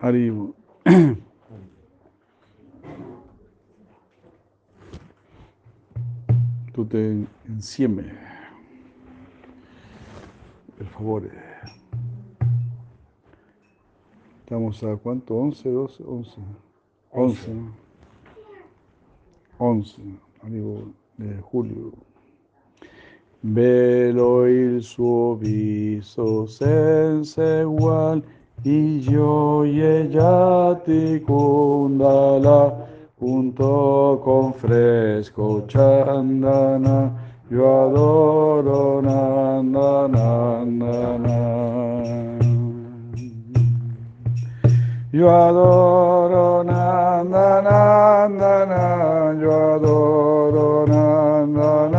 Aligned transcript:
Haribo. 0.00 0.54
Tú 6.72 6.84
te 6.84 7.26
encieme. 7.48 8.04
Por 10.76 10.86
favor. 10.86 11.28
Estamos 14.40 14.84
a 14.84 14.96
cuánto? 14.96 15.34
11, 15.34 15.68
12, 15.68 16.04
11. 16.06 16.40
11. 17.10 17.52
11. 19.58 20.02
Amigo 20.42 20.92
de 21.16 21.40
julio. 21.40 21.92
Velo 23.42 24.46
il 24.46 24.82
suo 24.82 25.36
viso 25.36 26.46
senza 26.46 27.66
ugual 27.66 28.22
y 28.64 29.00
yo 29.00 29.64
y 29.64 29.80
ella 29.80 30.80
ti 30.84 31.20
kundala 31.26 32.74
junto 33.18 34.20
con 34.24 34.52
fresco 34.54 35.64
chandana. 35.66 37.12
Yo 37.50 37.64
adoro 37.64 39.00
nandanana 39.00 40.58
yo 45.10 45.28
adoro 45.30 46.62
nandanana 46.62 47.72
yo 49.40 49.50
adoro 49.74 50.86
nandanana 50.86 51.97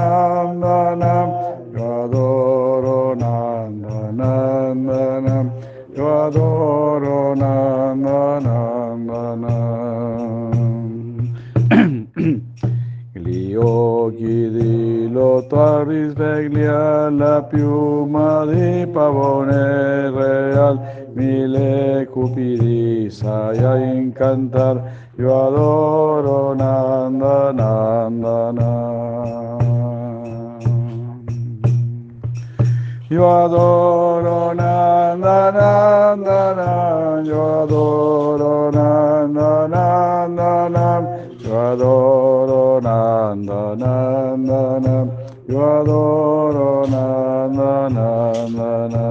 nandanana 7.95 9.57
gli 13.13 13.53
occhi 13.55 14.49
di 14.49 15.09
lotto 15.11 15.83
risveglia 15.83 17.09
la 17.09 17.43
piuma 17.43 18.45
di 18.45 18.87
pavone 18.87 20.09
real 20.11 20.79
mille 21.13 22.07
cupidi 22.11 23.09
sai 23.09 23.57
a 23.57 23.75
incantar 23.77 24.81
yo 25.15 25.47
adoro 25.47 26.53
nanda 26.53 27.51
Yo 33.09 33.25
adoro 33.25 34.53
nanda 34.53 35.51
nanda 35.51 36.53
na, 36.53 37.23
yo 37.25 37.41
adoro 37.63 38.69
nanda 38.71 39.67
nanda 39.67 40.69
na, 40.69 41.01
yo 41.41 41.55
adoro 41.57 42.79
nanda 42.79 43.75
nanda 43.75 44.79
na, 44.79 44.95
yo 45.47 45.57
adoro 45.57 46.85
nanda 46.87 47.89
nanda 47.89 48.87
na. 48.93 49.05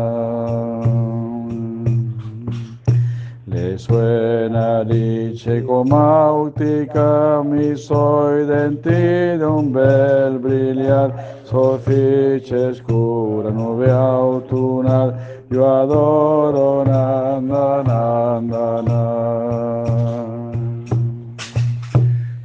Le 3.50 3.76
suena 3.78 4.84
dice 4.84 5.64
comautica 5.64 7.42
mi 7.42 7.74
soy 7.76 8.46
denti 8.46 9.42
un 9.42 9.72
bel 9.72 10.38
brillar 10.38 11.37
soffice 11.48 12.74
scura 12.76 13.50
nube 13.50 13.88
autunnal 13.90 15.10
io 15.50 15.64
adoro 15.80 16.84
nanda 16.84 17.82
nanda 17.88 18.66
na 18.88 19.00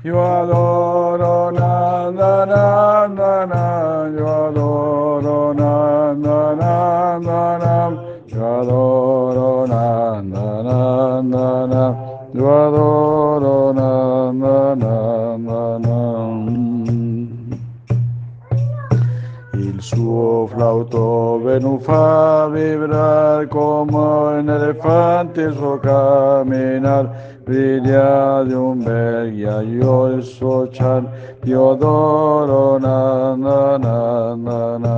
io 0.06 0.20
adoro 0.40 1.52
nanda 1.52 2.32
nanda 2.52 3.32
na 3.52 3.64
io 4.18 4.28
adoro 4.48 5.54
nanda 5.54 6.38
nanda 6.62 6.94
adoro 8.56 9.52
nanda 9.68 10.46
nanda 10.68 11.68
na 11.74 11.84
io 12.34 12.48
adoro 12.66 13.13
suo 19.84 20.48
flauto 20.48 21.40
venu 21.44 21.78
fa 21.78 22.48
vibrar 22.48 23.46
como 23.50 24.30
un 24.30 24.50
elefante 24.50 25.42
il 25.42 25.54
suo 25.54 25.78
caminar 25.78 27.10
brilla 27.44 28.44
di 28.48 28.54
un 28.54 28.82
bel 28.82 29.32
ghiaio 29.34 30.06
il 30.16 30.24
suo 30.24 30.70
chan 30.70 31.06
io 31.44 31.72
adoro 31.72 32.80
na 32.80 33.36
na 33.36 33.78
na 33.78 34.36
na 34.36 34.78
na 34.78 34.98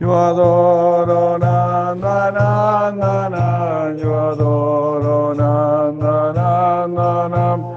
io 0.00 0.12
adoro 0.12 1.38
na 1.38 1.94
na 1.94 2.30
na 2.30 2.90
na 2.90 3.28
na 3.28 3.94
io 3.96 4.30
adoro 4.30 5.34
na 5.34 5.90
na 5.92 6.32
na 6.32 6.86
na 6.86 7.28
na 7.28 7.67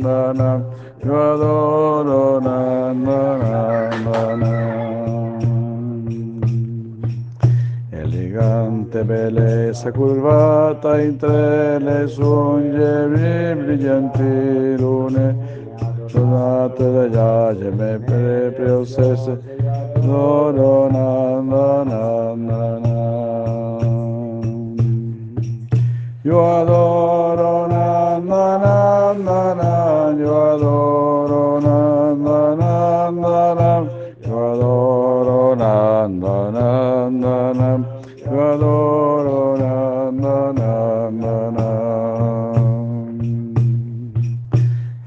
na 0.00 0.32
na 0.32 0.32
na. 0.32 0.62
Io 1.04 1.14
adoro 1.34 2.40
na 2.40 2.92
na 2.92 3.36
na 3.36 3.88
na 4.04 4.36
na. 4.36 4.52
Elegante 7.90 9.04
bellezza 9.04 9.90
curvata 9.92 11.00
in 11.02 11.16
tre 11.18 11.78
le 11.78 12.06
soglie 12.08 13.54
brillanti 13.56 14.76
lune 14.80 15.54
Donate 16.12 16.90
da 16.92 17.08
giace 17.08 17.70
me 17.70 17.98
proprio 17.98 18.84
stesse 18.84 19.38
loro 20.02 20.88
na 20.88 21.40
na 21.42 21.84
na 21.84 22.34
na 22.34 22.78
na. 22.78 22.96
Io 26.24 26.40
adoro 26.60 27.65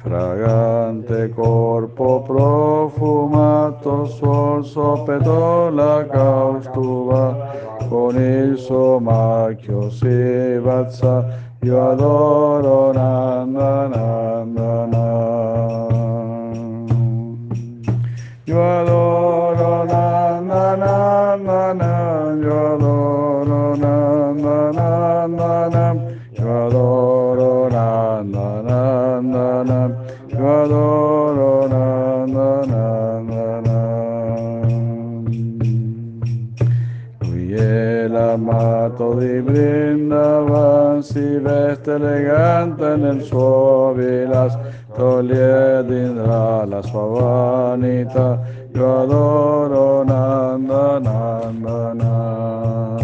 Fragante 0.01 1.29
corpo 1.35 2.21
profumato 2.21 4.05
suol 4.05 4.63
sopetò 4.63 5.69
la 5.69 6.07
caustuva 6.09 7.51
con 7.89 8.15
il 8.15 8.57
suo 8.57 8.99
macchio 8.99 9.89
si 9.89 10.57
bazza 10.61 11.47
io 11.61 11.77
adoro 11.91 12.93
nanda 12.93 13.89
nanda 13.93 14.87
na 14.91 15.05
io 18.47 18.61
adoro 18.79 19.71
nanda 19.91 20.63
nanda 20.81 21.73
na 21.79 21.91
io 22.41 22.55
adoro 22.73 23.75
nanda 23.83 24.71
nanda 24.77 25.51
na 25.75 25.85
io 26.39 26.49
adoro 26.65 27.51
nanda 27.75 28.47
nanda 28.69 29.63
na 29.69 29.79
io 30.31 30.47
adoro 30.63 31.08
l'amato 38.89 39.13
di 39.15 39.41
Brindavan, 39.41 41.01
si 41.03 41.37
veste 41.37 41.93
elegante 41.93 42.95
nel 42.95 43.21
suo 43.21 43.93
vilas, 43.95 44.57
toglie 44.95 45.83
d'Indra 45.85 46.65
la 46.65 46.81
sua 46.81 47.05
vanità, 47.05 48.39
io 48.73 49.01
adoro 49.01 50.03
Nanda 50.03 50.99
Nanda 50.99 51.93
na. 51.93 52.97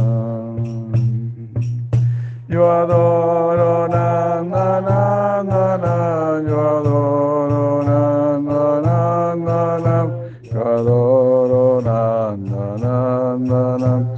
Io 2.48 2.72
adoro 2.72 3.88
Nanda 3.88 4.80
Nanda 4.80 5.78
na, 5.78 6.42
io 6.48 6.78
adoro 6.78 7.84
Nanda 7.84 8.80
Nanda 8.80 9.78
na, 9.80 10.10
io 10.42 10.64
adoro 10.64 11.82
Nanda 11.82 12.76
Nanda 12.78 14.15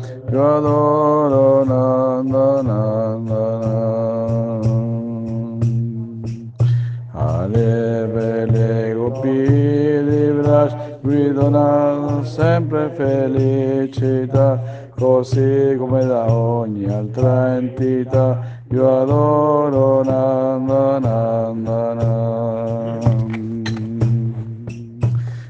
guidona 11.07 12.21
sempre 12.25 12.89
felicità, 12.89 14.59
così 14.94 15.75
come 15.77 16.06
da 16.06 16.30
ogni 16.30 16.83
altra 16.92 17.56
entità, 17.56 18.38
io 18.69 19.01
adoro 19.01 20.04
Nanda 20.04 21.00
Nanda. 21.00 21.95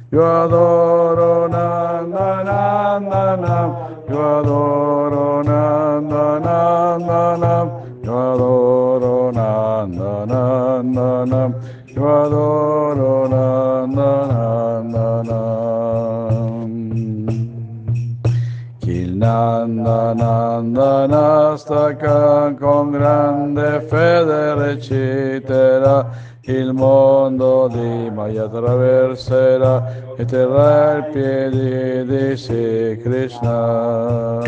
Io 0.10 0.44
adoro 0.44 1.48
Nanda 1.48 2.44
Nanda 2.44 3.96
io 4.10 4.40
adoro 4.40 5.42
Nanda 5.42 6.40
Nanda 6.40 7.72
io 8.04 8.34
adoro 8.34 9.32
Nanda 9.32 10.26
Nanda 10.26 11.54
io 11.94 12.24
adoro 12.24 13.28
Nanda 13.28 14.37
Nanda 19.88 20.14
Nanda 20.14 21.08
Nastaka 21.08 22.54
con 22.60 22.92
grande 22.92 23.80
fede 23.88 24.54
reciterà 24.56 26.10
il 26.42 26.74
mondo 26.74 27.70
di 27.70 28.12
Maya 28.14 28.44
attraverserà 28.44 30.16
e 30.18 30.26
terrà 30.26 30.98
il 30.98 31.06
piede 31.14 32.06
di 32.06 32.36
Krishna. 33.02 34.42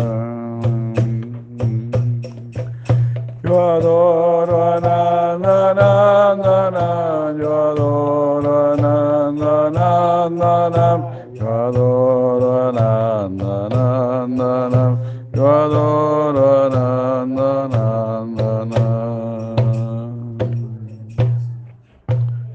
Io 3.44 3.76
adoro 3.78 4.80
Nanda 4.80 5.74
Nam, 5.74 7.40
io 7.40 7.72
adoro 7.72 8.76
Nanda 8.76 9.70
Nam, 9.70 10.28
io 10.28 10.68
adoro 10.68 11.10
io 11.32 11.68
adoro 11.68 12.30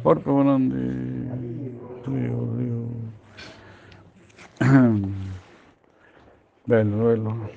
Porca 0.05 0.31
Vanandi. 0.31 0.77
Dio, 2.05 2.39
Dio. 2.59 2.85
Bello, 6.67 6.97
bello. 7.09 7.49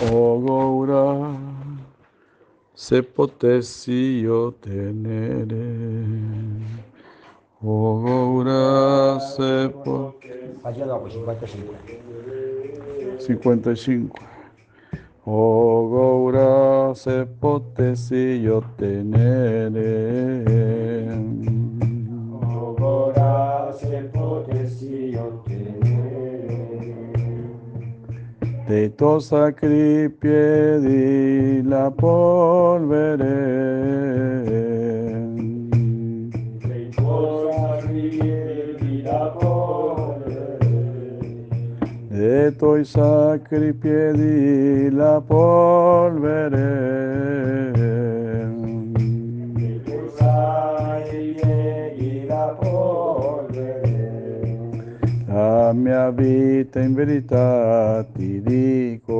Oh 0.00 0.40
Gaura, 0.44 1.34
se 2.72 3.02
potessi 3.02 4.20
io 4.20 4.52
tenere. 4.52 5.74
Falló 7.58 8.42
dopo 10.84 11.14
55. 13.18 14.33
55. 15.24 15.26
Oh 15.26 15.88
Gaura, 15.88 16.94
se 16.94 17.26
potessi 17.26 18.40
io 18.42 18.62
tenere. 18.76 20.42
Ora 22.76 23.72
se 23.72 24.10
potessi 24.12 25.16
ottenere 25.16 26.52
Dei 28.66 28.94
tuoi 28.94 29.20
sacri 29.20 30.10
piedi 30.10 31.62
la 31.62 31.90
polvere. 31.90 33.24
Tuoi 42.56 42.84
sacri 42.84 43.72
piedi 43.72 44.90
la 44.90 45.20
polvere. 45.20 46.84
la 55.34 55.72
mia 55.72 56.10
vita 56.10 56.80
in 56.80 56.94
verità 56.94 58.04
ti 58.12 58.42
dico. 58.42 59.18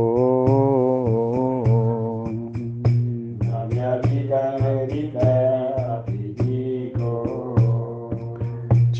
la 3.40 3.66
mia 3.70 3.98
vita 4.02 4.56
verità 4.60 5.53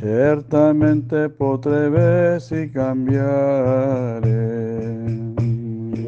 Certamente 0.05 1.31
potrebbe 1.31 2.39
cambiare. 2.69 4.21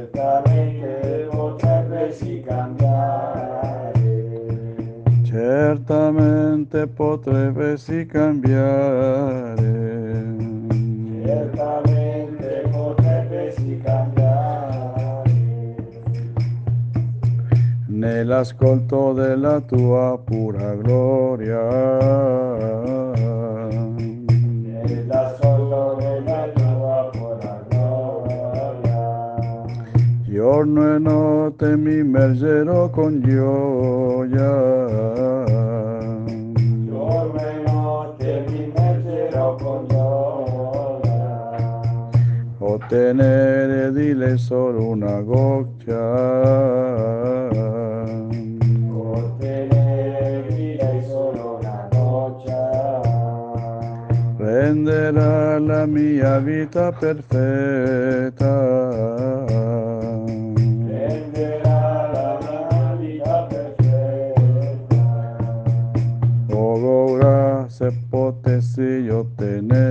certamente 0.04 1.26
potrebbe 1.30 2.12
si 2.12 2.42
cambiare 2.46 4.02
Certamente 5.22 6.86
potrebbe 6.88 7.78
cambiare. 8.04 9.64
certamente 11.24 12.68
potrebbe 12.70 13.50
si 13.56 13.80
cambiare 13.82 15.74
Nell'ascolto 17.86 19.14
della 19.14 19.58
tua 19.62 20.20
pura 20.22 20.74
gloria. 20.74 21.56
Giorno 30.46 30.94
e 30.94 30.98
notte 31.00 31.76
mi 31.76 31.96
immergerò 31.96 32.88
con 32.90 33.20
gioia. 33.20 34.54
giorno 36.86 37.40
e 37.40 37.62
notte 37.66 38.44
mi 38.46 38.62
immergerò 38.62 39.56
con 39.56 39.88
gioia 39.88 41.80
Ottenere 42.58 43.90
di 43.92 44.14
lei 44.14 44.38
solo 44.38 44.86
una 44.90 45.20
goccia. 45.20 46.14
ottenere 48.94 50.44
di 50.46 50.76
lei 50.76 51.02
solo 51.08 51.58
una 51.58 51.88
goccia 51.90 53.00
renderà 54.38 55.58
la 55.58 55.86
mia 55.86 56.38
vita 56.38 56.92
perfetta. 56.92 58.46
Gaura, 68.16 68.16
se 68.16 68.16
potessi 68.16 68.80
io 68.80 69.18
ottenere 69.18 69.84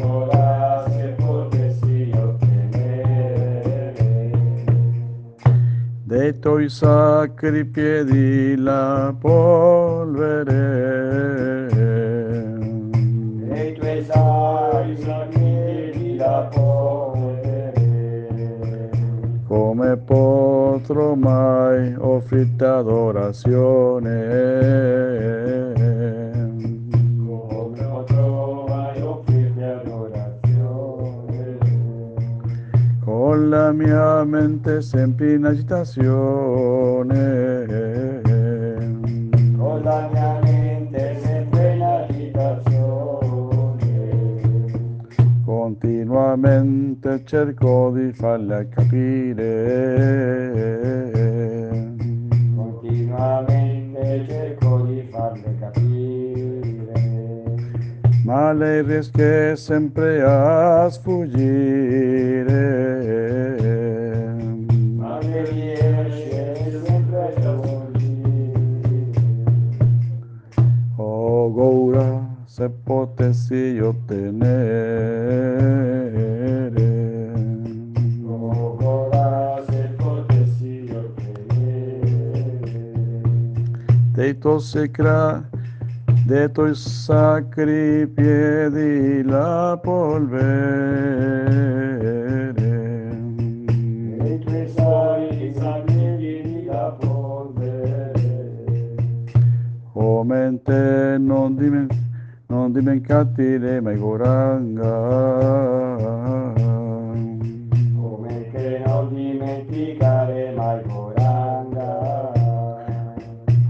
ora 0.00 0.88
se 0.88 1.14
potessi 1.16 2.12
ottenere 2.14 3.94
dei 6.04 6.38
tuoi 6.38 6.68
sacri 6.68 7.64
piedi 7.64 8.54
la 8.56 9.12
polvere. 9.18 10.52
e 13.50 13.72
tuoi 13.72 14.04
sacri 14.04 14.96
la 16.16 16.48
polvere 16.52 17.07
Come 19.48 19.96
potrò 19.96 21.14
mai 21.14 21.94
offrirti 21.98 22.64
adorazione? 22.64 24.12
come 27.26 27.82
potrò 27.82 28.66
mai 28.68 29.00
offrirti 29.00 29.62
adorazione 29.62 31.58
Con 33.02 33.48
la 33.48 33.72
mia 33.72 34.22
mente 34.24 34.82
sempre 34.82 35.32
in 35.32 35.46
agitazione. 35.46 37.16
con 39.56 39.82
la 39.82 40.08
mia 40.12 40.37
continuamente 45.78 47.22
cerco 47.24 47.92
di 47.94 48.12
farle 48.12 48.68
capire. 48.68 49.46
Continuamente 52.56 54.26
cerco 54.26 54.80
di 54.82 55.02
farle 55.08 55.56
capire. 55.60 56.92
Ma 58.24 58.52
lei 58.52 58.82
riesce 58.82 59.54
sempre 59.56 60.20
a 60.22 60.88
sfuggire. 60.90 62.56
Ma 64.96 65.18
lei 65.20 65.76
sempre 66.82 67.22
a 67.22 67.30
sfuggire. 67.30 67.96
Oh, 70.96 71.52
Goura. 71.52 72.27
Se 72.58 72.68
potessi 72.82 73.78
ottenere. 73.78 75.06
Dei 84.12 84.36
tuoi 84.38 84.60
secra, 84.60 85.48
de 86.26 86.50
tuoi 86.50 86.74
sacri 86.74 88.08
piedi 88.08 89.22
la 89.22 89.78
polvere. 89.80 90.56
E 94.18 94.38
tuoi 94.40 94.68
sali 94.74 95.54
sapienti 95.54 96.64
la 96.64 96.96
polvere. 96.98 98.36
O 99.92 100.24
mente 100.24 101.16
non, 101.20 101.54
dimen- 101.54 101.97
non 102.68 102.72
dimenticare 102.72 103.80
mai 103.80 103.96
Goranga. 103.96 104.96
Come 107.96 108.50
che 108.50 108.82
non 108.84 109.08
dimenticare 109.14 110.52
mai 110.54 110.82
Goranga. 110.86 112.32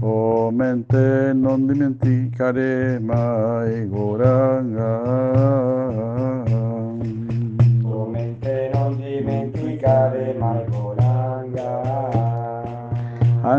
O 0.01 0.51
mente 0.51 1.31
non 1.33 1.65
dimenticare 1.65 2.99
mai 2.99 3.87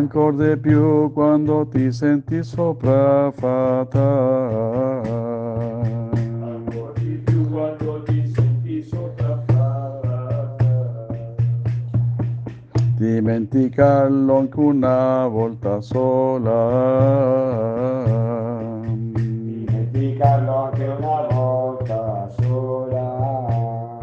Ancor 0.00 0.32
di 0.34 0.56
più 0.56 1.12
quando 1.12 1.68
ti 1.68 1.92
senti 1.92 2.42
sopraffata. 2.42 4.00
Ancora 6.40 6.92
di 6.94 7.20
più 7.22 7.46
quando 7.50 8.02
ti 8.04 8.32
senti 8.34 8.82
sopraffatta. 8.82 10.46
Dimenticarlo 12.96 14.38
anche 14.38 14.58
una 14.58 15.26
volta 15.26 15.82
sola. 15.82 16.48
Dimenticarlo 19.12 20.54
anche 20.64 20.84
una 20.98 21.26
volta 21.30 22.30
sola. 22.40 23.98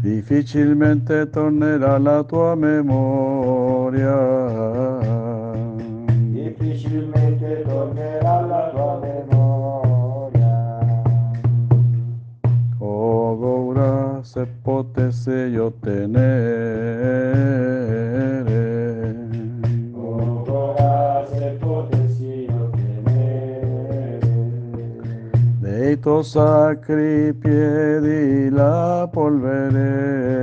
Difficilmente 0.00 1.28
tornerà 1.30 1.98
la 1.98 2.22
tua 2.22 2.54
memoria. 2.54 4.14
Se 14.36 14.46
potessi 14.60 15.30
io 15.30 15.72
tenere. 15.80 16.04
Ora 19.94 21.24
se 21.26 21.56
potessi 21.58 22.46
ottenere. 22.50 24.18
Dei 25.58 25.98
tuoi 25.98 26.22
sacri 26.22 27.32
piedi 27.32 28.50
la 28.50 29.08
polvere. 29.10 30.34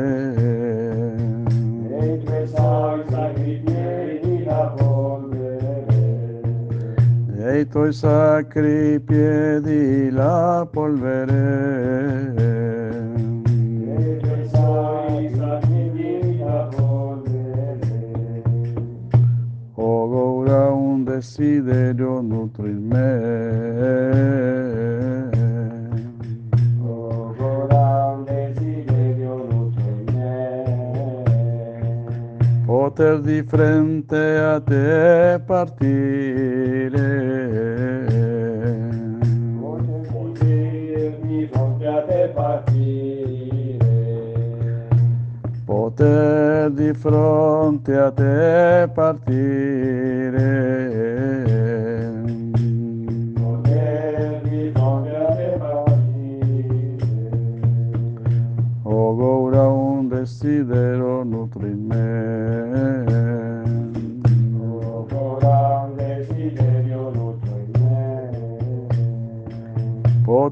Sali 2.48 3.04
sacri 3.10 3.62
piedi 3.64 4.44
la 4.44 4.74
polvere. 4.76 6.42
Dei 7.28 7.68
tuoi 7.68 7.94
sacri 7.94 9.00
piedi 9.00 10.10
la 10.10 10.68
polvere. 10.72 12.24
In 22.66 22.88
me. 22.90 23.64
Poter 32.66 33.22
di 33.22 33.42
frente 33.44 34.38
a 34.38 34.60
te 34.60 35.40
partire. 35.46 36.92
Poter 39.60 41.18
di 41.22 41.48
fronte 41.48 41.88
a 41.88 42.02
te 42.02 42.32
partire. 42.34 43.88
Poter 45.66 46.72
di 46.72 46.94
fronte 46.94 47.98
a 47.98 48.12
te 48.12 48.90
partire. 48.94 50.53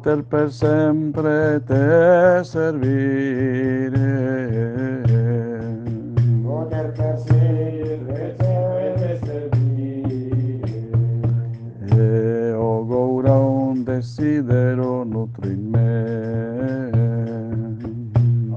Poter 0.02 0.24
per 0.24 0.52
sempre 0.52 1.62
te 1.68 2.42
servire. 2.44 4.00
Poter 6.42 6.92
per 6.98 7.20
sempre 7.20 8.36
te 8.40 9.20
servire. 9.24 10.90
E 11.86 12.52
oh 12.54 12.84
Gaura, 12.88 13.38
un 13.38 13.84
desiderio 13.84 15.04
nutre 15.04 15.52
in 15.52 15.70
me. 15.70 16.90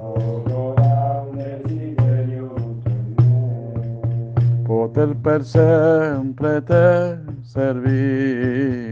Ora 0.00 1.26
un 1.28 1.36
desiderio 1.36 2.54
nutre 2.56 2.92
in 2.94 3.14
me. 3.18 4.62
Poter 4.64 5.14
per 5.16 5.44
sempre 5.44 6.62
te 6.62 7.18
servire. 7.42 8.83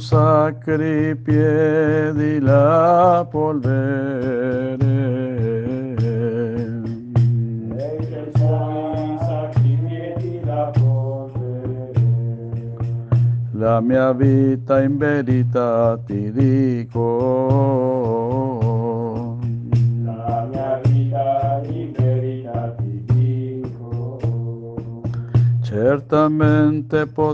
Sacri 0.00 1.14
piedi 1.16 1.73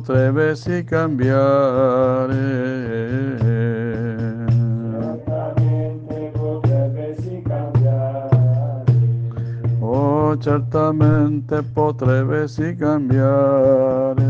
Certamente 0.00 0.54
potrebbe 0.57 0.57
cambiare. 0.85 2.35
Certamente 4.88 6.33
potrebbe 6.33 7.16
si 7.19 7.42
cambiare. 7.42 8.85
Oh, 9.80 10.38
certamente 10.38 11.62
potrebbe 11.62 12.49
cambiare. 12.76 14.25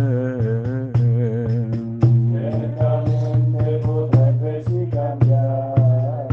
Certamente 2.34 3.78
potrebbe 3.84 4.62
si 4.66 4.88
cambiare. 4.90 6.26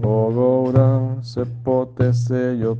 Oh, 0.00 0.32
Gaura, 0.32 1.16
se 1.20 1.44
potessi 1.62 2.32
io 2.32 2.74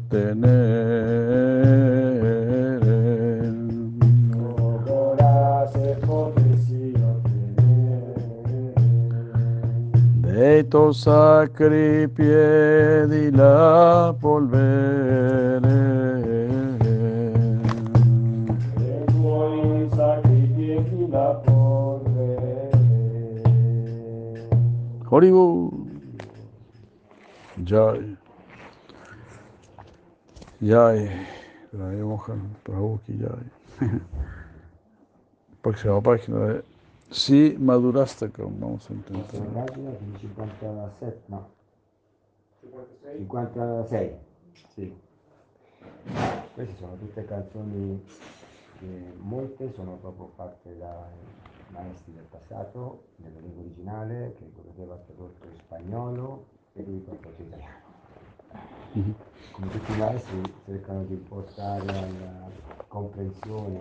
Christo 10.68 10.92
sacri 10.92 12.06
piedi 12.08 13.30
la 13.30 14.14
polvere. 14.20 15.62
Horibu. 25.10 25.88
Jai. 27.64 28.16
Jai. 30.60 31.08
Traemos 31.70 32.20
Prabhu 32.62 33.00
Jai. 33.08 34.00
Próxima 35.62 36.02
página 36.02 36.46
de 36.46 36.77
Sí, 37.10 37.56
Madurastakam. 37.58 38.58
Vamos 38.58 38.88
a 38.90 38.92
intentar. 38.92 39.40
Prossima 39.40 39.64
pagina, 39.64 39.90
57, 40.18 41.22
no, 41.26 41.48
56, 43.16 44.14
sì. 44.74 44.94
Queste 46.54 46.76
sono 46.76 46.96
tutte 46.96 47.24
canzoni 47.24 48.04
che 48.78 49.12
molte 49.20 49.72
sono 49.74 49.96
proprio 49.96 50.30
fatte 50.36 50.76
da 50.76 51.06
maestri 51.68 52.12
del 52.12 52.24
passato, 52.24 53.04
nella 53.16 53.40
lingua 53.40 53.62
originale, 53.62 54.34
che 54.38 54.44
ha 54.82 54.96
tradotto 54.96 55.46
in 55.46 55.58
spagnolo 55.64 56.46
e 56.74 56.82
lui 56.84 57.04
tradotto 57.04 57.34
in 57.38 57.46
italiano. 57.46 57.86
Mhm. 58.92 59.14
Come 59.52 59.70
tutti 59.70 59.92
i 59.92 59.96
maestri 59.96 60.40
cercano 60.64 61.04
di 61.04 61.14
portare 61.16 61.88
alla 61.88 62.50
comprensione 62.86 63.80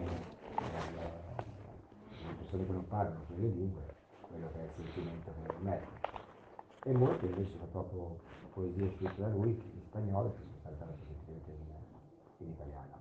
delle 0.56 1.27
persone 2.48 2.66
che 2.66 2.72
non 2.72 2.88
parlano 2.88 3.20
quelle 3.28 3.48
lingue 3.48 3.96
quello 4.30 4.50
che 4.52 4.60
è 4.60 4.64
il 4.64 4.70
sentimento 4.76 5.32
che 5.32 5.54
mette. 5.62 5.88
E 6.84 6.94
molte 6.94 7.26
invece 7.26 7.52
sono 7.52 7.66
proprio 7.72 8.20
poesie 8.54 8.94
scritte 8.96 9.22
da 9.22 9.28
lui 9.28 9.50
in 9.50 9.82
spagnolo 9.88 10.34
che 10.34 10.42
state 10.60 10.78
tradotte 10.78 11.04
semplicemente 11.06 11.52
in, 11.52 12.46
in 12.46 12.52
italiano. 12.52 12.96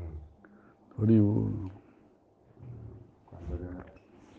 Mm. 0.00 0.16
Quando, 3.24 3.54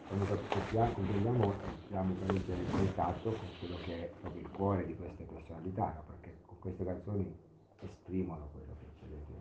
quando 0.07 0.25
toccaiamo, 0.49 0.93
comprendiamo, 0.93 1.53
entriamo 1.53 2.13
veramente 2.19 2.51
in 2.51 2.69
contatto 2.69 3.31
con 3.31 3.47
quello 3.59 3.77
che 3.83 4.03
è 4.03 4.13
proprio 4.21 4.41
il 4.41 4.49
cuore 4.51 4.85
di 4.85 4.95
queste 4.95 5.23
personalità, 5.23 5.93
no? 5.95 6.03
perché 6.07 6.37
con 6.45 6.59
queste 6.59 6.85
canzoni 6.85 7.35
esprimono 7.79 8.47
quello 8.51 8.75
che 8.79 8.85
c'è 8.99 9.07
dentro 9.07 9.33
il 9.33 9.39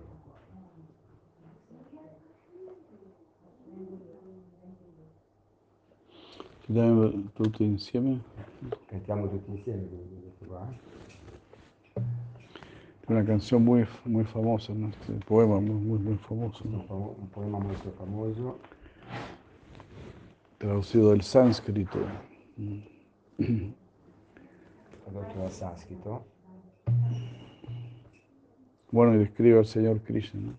cuore. 4.01 4.12
Cantiamo 8.89 9.29
tutti 9.29 9.51
insieme 9.51 9.87
quindi 9.89 10.21
questo 10.23 10.45
qua. 10.47 10.67
Una 13.09 13.25
canción 13.25 13.65
muy, 13.65 13.87
muy 14.05 14.25
famosa, 14.25 14.73
¿no? 14.73 14.89
Este 14.89 15.13
poema 15.27 15.61
muy, 15.61 15.75
muy, 15.75 15.99
muy 15.99 16.17
famoso, 16.19 16.65
Un, 16.65 16.73
¿no? 16.73 17.15
un 17.19 17.29
poema 17.29 17.59
molto 17.59 17.91
famoso 17.99 18.59
traducido 20.59 21.11
del 21.11 21.23
sánscrito. 21.23 21.99
tradotto 25.05 25.39
dal 25.39 25.51
sanscrito 25.51 26.25
Bueno, 28.93 29.15
y 29.15 29.19
describe 29.19 29.59
al 29.59 29.67
Señor 29.67 30.01
Krishna, 30.03 30.41
¿no? 30.41 30.55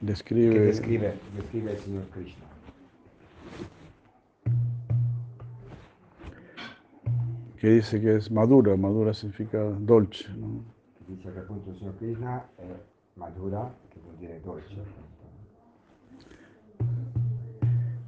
Describe, 0.00 0.60
descrive, 0.60 1.14
descrive 1.34 1.72
il 1.72 1.78
signor 1.78 2.04
Krishna. 2.10 2.49
Que 7.60 7.68
dice 7.68 8.00
que 8.00 8.16
es 8.16 8.30
madura, 8.30 8.74
madura 8.74 9.12
significa 9.12 9.62
dolce, 9.62 10.32
¿no? 10.34 10.64
dice 11.06 11.30
che 11.30 11.40
appunto 11.40 11.68
il 11.70 11.76
signor 11.76 11.96
Krishna 11.98 12.48
è 12.56 12.64
Madhura, 13.14 13.70
che 13.90 13.98
vuol 14.02 14.14
dire 14.16 14.40
dolce. 14.42 14.72
appunto. 14.72 15.08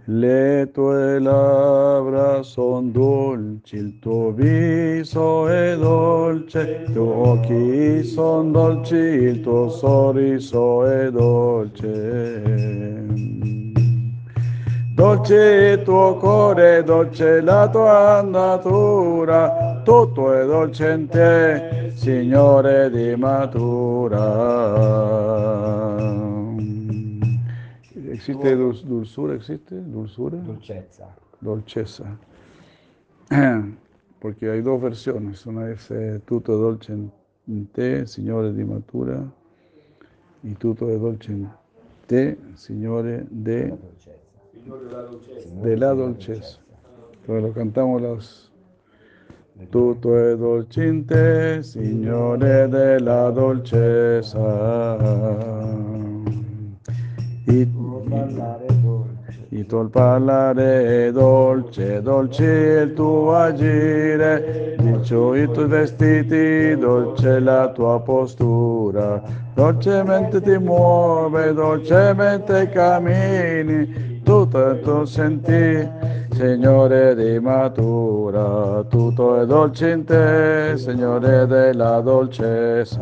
Le 0.04 0.70
tue 0.72 1.18
labbra 1.18 2.42
son 2.42 2.92
dolci, 2.92 3.76
il 3.76 3.98
tuo 3.98 4.32
viso 4.32 5.46
è 5.48 5.76
dolce, 5.76 6.84
i 6.88 6.92
tuoi 6.92 7.28
occhi 7.28 8.04
son 8.04 8.52
dolci, 8.52 8.94
il 8.94 9.40
tuo 9.42 9.68
sorriso 9.68 10.86
è 10.86 11.10
dolce. 11.10 12.42
Dolce 14.94 15.76
il 15.76 15.82
tuo 15.82 16.16
cuore, 16.16 16.82
dolce 16.84 17.40
la 17.40 17.68
tua 17.68 18.22
natura, 18.22 19.80
tutto 19.84 20.32
è 20.32 20.46
dolce 20.46 20.90
in 20.92 21.08
te, 21.08 21.92
Signore 21.94 22.90
di 22.90 23.14
matura. 23.16 24.20
¿Existe 28.10 28.56
dul- 28.56 28.84
dulzura? 28.84 29.34
¿Existe 29.34 29.82
dulzura? 29.82 30.36
Dolcezza. 30.36 31.14
Dolceza. 31.38 32.18
Porque 34.20 34.48
hay 34.48 34.60
dos 34.60 34.80
versiones. 34.80 35.44
Una 35.46 35.68
es 35.70 35.90
eh, 35.90 36.20
tutto 36.24 36.54
è 36.54 36.56
dolce 36.56 36.92
in 36.92 37.10
in 37.46 37.70
te, 37.70 38.06
Signore 38.06 38.52
di 38.52 38.62
matura, 38.64 39.20
y 40.42 40.56
tutto 40.56 40.88
è 40.88 40.96
dolce 40.98 41.32
in 41.32 41.48
te, 42.06 42.36
Signore 42.54 43.26
de 43.28 43.76
De 44.52 44.60
la 44.90 45.02
della 45.62 45.92
dolcezza. 45.94 46.60
Entonces 47.14 47.42
lo 47.42 47.52
cantamos. 47.52 48.02
Del- 49.54 49.68
Tutto 49.70 50.16
è 50.16 50.36
dolce 50.36 50.84
in 50.84 51.04
te, 51.06 51.62
Signore 51.62 52.68
della 52.68 53.30
dolcezza. 53.30 54.38
Il 59.48 59.66
tuo 59.66 59.88
parlare 59.88 61.10
dolce, 61.12 62.00
dolce 62.02 62.44
il 62.84 62.92
tuo 62.94 63.34
agire, 63.34 64.74
dolce 64.76 65.14
i 65.42 65.50
tuoi 65.50 65.66
vestiti, 65.66 66.76
dolce 66.78 67.38
la 67.40 67.70
tua 67.70 68.00
postura, 68.00 69.22
dolcemente 69.54 70.40
ti 70.40 70.56
muove, 70.58 71.52
dolcemente 71.52 72.68
cammini, 72.70 74.11
tutto 74.22 74.66
il 74.66 74.80
tuo 74.80 75.04
sentire. 75.04 76.26
Signore 76.32 77.14
di 77.14 77.38
matura, 77.38 78.82
tutto 78.88 79.40
è 79.40 79.46
dolce 79.46 79.90
in 79.90 80.04
te, 80.04 80.72
Signore 80.76 81.46
della 81.46 82.00
dolcezza. 82.00 83.00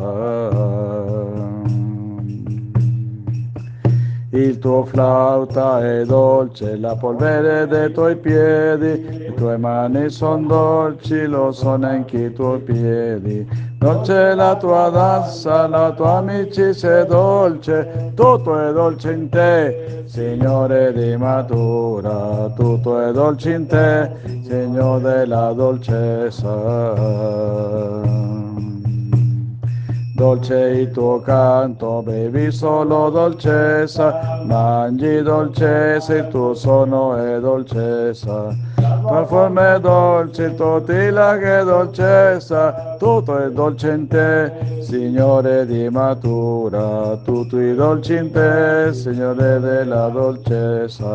Il 4.33 4.59
tuo 4.59 4.85
flauta 4.85 5.85
è 5.85 6.05
dolce, 6.05 6.77
la 6.77 6.95
polvere 6.95 7.67
dei 7.67 7.91
tuoi 7.91 8.15
piedi, 8.15 9.03
le 9.17 9.33
tue 9.33 9.57
mani 9.57 10.09
sono 10.09 10.47
dolci, 10.47 11.25
lo 11.25 11.51
sono 11.51 11.85
anche 11.85 12.17
i 12.17 12.33
tuoi 12.33 12.59
piedi. 12.59 13.45
Dolce 13.77 14.33
la 14.33 14.55
tua 14.55 14.87
danza, 14.87 15.67
la 15.67 15.91
tua 15.91 16.19
amicizia 16.19 16.99
è 16.99 17.05
dolce, 17.05 18.13
tutto 18.15 18.57
è 18.57 18.71
dolce 18.71 19.11
in 19.11 19.27
te, 19.27 20.03
Signore 20.05 20.93
di 20.93 21.17
matura, 21.17 22.49
tutto 22.55 23.01
è 23.01 23.11
dolce 23.11 23.51
in 23.51 23.67
te, 23.67 24.11
Signore 24.43 25.01
della 25.01 25.51
dolcezza. 25.51 26.51
Dolce 30.21 30.55
il 30.55 30.91
tuo 30.91 31.19
canto, 31.19 32.03
bevi 32.03 32.51
solo 32.51 33.09
dolcezza, 33.09 34.43
mangi 34.45 35.23
dolcezza, 35.23 36.13
il 36.13 36.27
tuo 36.27 36.53
sonno 36.53 37.15
è 37.15 37.39
dolcezza. 37.39 38.55
Tua 38.75 39.25
forma 39.25 39.73
è 39.73 39.79
dolce, 39.79 40.43
il 40.43 40.53
tuo 40.53 40.79
tila 40.83 41.39
che 41.39 41.61
è 41.61 41.63
dolcezza, 41.63 42.97
tutto 42.99 43.35
è 43.39 43.49
dolce 43.49 43.89
in 43.93 44.07
te, 44.07 44.51
Signore 44.81 45.65
di 45.65 45.89
matura, 45.89 47.17
tutto 47.23 47.57
è 47.57 47.73
dolce 47.73 48.17
in 48.17 48.29
te, 48.31 48.93
Signore 48.93 49.59
della 49.59 50.07
dolcezza. 50.09 51.09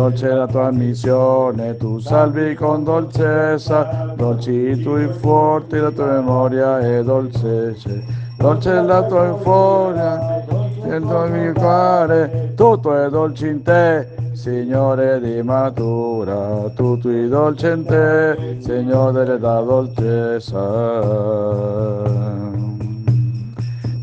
Dolce 0.00 0.28
la 0.28 0.46
tua 0.46 0.70
missione, 0.70 1.76
tu 1.76 1.98
salvi 1.98 2.54
con 2.54 2.84
dolcezza, 2.84 4.14
dolci 4.16 4.50
i 4.50 4.80
tuoi 4.80 5.06
forti, 5.20 5.76
la 5.76 5.90
tua 5.90 6.06
memoria 6.12 6.78
è 6.78 7.02
dolcezza. 7.04 7.90
Dolce 8.38 8.80
la 8.80 9.02
tua 9.02 9.26
euforia, 9.26 10.42
il 10.86 11.02
tuo 11.02 11.26
mio 11.26 11.52
cuore, 11.52 12.54
tutto 12.56 12.94
è 12.96 13.10
dolce 13.10 13.48
in 13.48 13.62
te, 13.62 14.08
Signore 14.32 15.20
di 15.20 15.42
matura, 15.42 16.70
tutto 16.74 17.10
è 17.10 17.26
dolce 17.26 17.68
in 17.68 17.84
te, 17.84 18.56
Signore 18.60 19.26
della 19.26 19.60
dolcezza. 19.60 20.58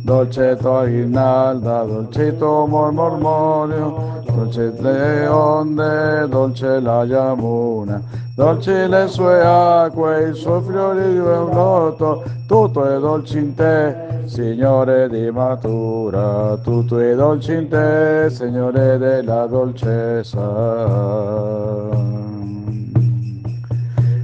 Dolce 0.07 0.55
tua 0.55 0.85
guirnalda, 0.85 1.83
dolce 1.83 2.37
tuo 2.37 2.65
mormorio, 2.65 4.21
dolce 4.25 4.73
le 4.79 5.27
onde, 5.27 6.25
dolce 6.29 6.79
la 6.79 7.03
Yamuna, 7.03 8.01
dolce 8.33 8.87
le 8.87 9.05
sue 9.09 9.43
acque, 9.43 10.29
i 10.29 10.33
suoi 10.33 10.61
fiori 10.61 11.11
di 11.11 11.17
un 11.17 11.49
loto, 11.51 12.23
tutto 12.47 12.85
è 12.85 12.97
dolce 12.99 13.37
in 13.37 13.53
te, 13.53 14.23
Signore 14.23 15.09
di 15.09 15.29
matura, 15.29 16.57
tutto 16.63 16.99
è 16.99 17.13
dolce 17.13 17.55
in 17.55 17.67
te, 17.67 18.29
Signore 18.29 18.97
della 18.97 19.45
dolcezza. 19.45 20.39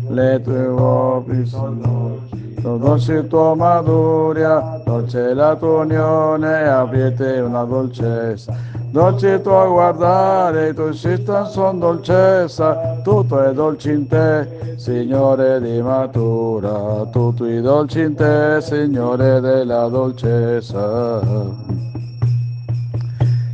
Le 0.07 0.41
tue 0.41 0.65
opere 0.65 1.45
sono 1.45 1.73
dolci, 1.81 2.32
dolci 2.63 3.27
tua 3.27 3.55
maduria, 3.55 4.81
dolce 4.85 5.33
la 5.33 5.55
tua 5.55 5.83
unione, 5.83 6.67
abbiete 6.67 7.39
una 7.39 7.63
dolcezza. 7.63 8.55
Dolce 8.89 9.41
tua 9.41 9.65
guardare, 9.65 10.69
i 10.69 10.73
tuoi 10.73 10.93
sistemi 10.93 11.47
sono 11.47 11.79
dolcezza, 11.79 12.99
tutto 13.03 13.41
è 13.41 13.51
dolce 13.51 13.91
in 13.91 14.07
te, 14.07 14.75
Signore 14.77 15.59
di 15.59 15.81
matura, 15.81 17.05
tutto 17.11 17.45
è 17.45 17.59
dolce 17.59 18.03
in 18.03 18.15
te, 18.15 18.59
Signore 18.61 19.39
della 19.41 19.87
dolcezza. 19.87 21.21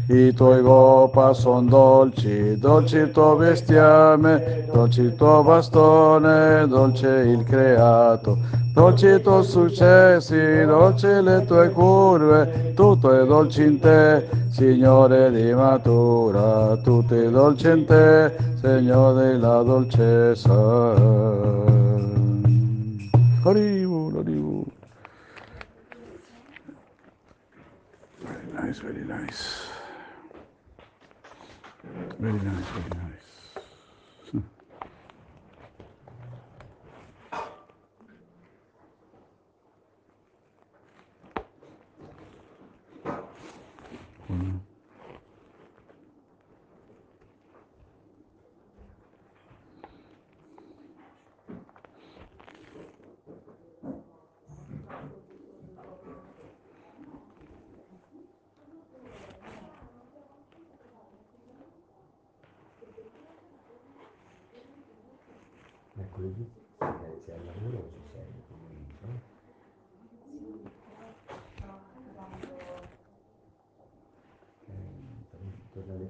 I 0.07 0.33
tuoi 0.33 0.61
copa 0.63 1.33
son 1.33 1.67
dolci, 1.67 2.57
dolci 2.57 2.97
il 2.97 3.11
tuo 3.11 3.35
bestiame, 3.35 4.65
dolci 4.73 5.01
il 5.01 5.15
tuo 5.15 5.43
bastone, 5.43 6.67
dolce 6.67 7.07
il 7.07 7.43
creato, 7.43 8.39
dolci 8.73 9.07
i 9.07 9.21
tuoi 9.21 9.43
successi, 9.43 10.65
dolci 10.65 11.07
le 11.07 11.45
tue 11.45 11.69
curve, 11.69 12.73
tutto 12.75 13.11
è 13.11 13.25
dolce 13.25 13.63
in 13.63 13.79
te, 13.79 14.27
Signore 14.51 15.31
di 15.31 15.53
matura, 15.53 16.77
tutto 16.77 17.15
è 17.15 17.29
dolce 17.29 17.71
in 17.71 17.85
te, 17.85 18.35
Signore 18.61 19.31
della 19.31 19.61
dolcezza. 19.63 20.53
Haribu, 23.43 24.11
haribu. 24.15 24.65
Very 28.21 28.51
nice, 28.51 28.81
very 28.81 29.05
nice. 29.05 29.67
Very 32.17 32.33
nice, 32.33 32.67
very 32.73 32.89
nice. 32.89 33.08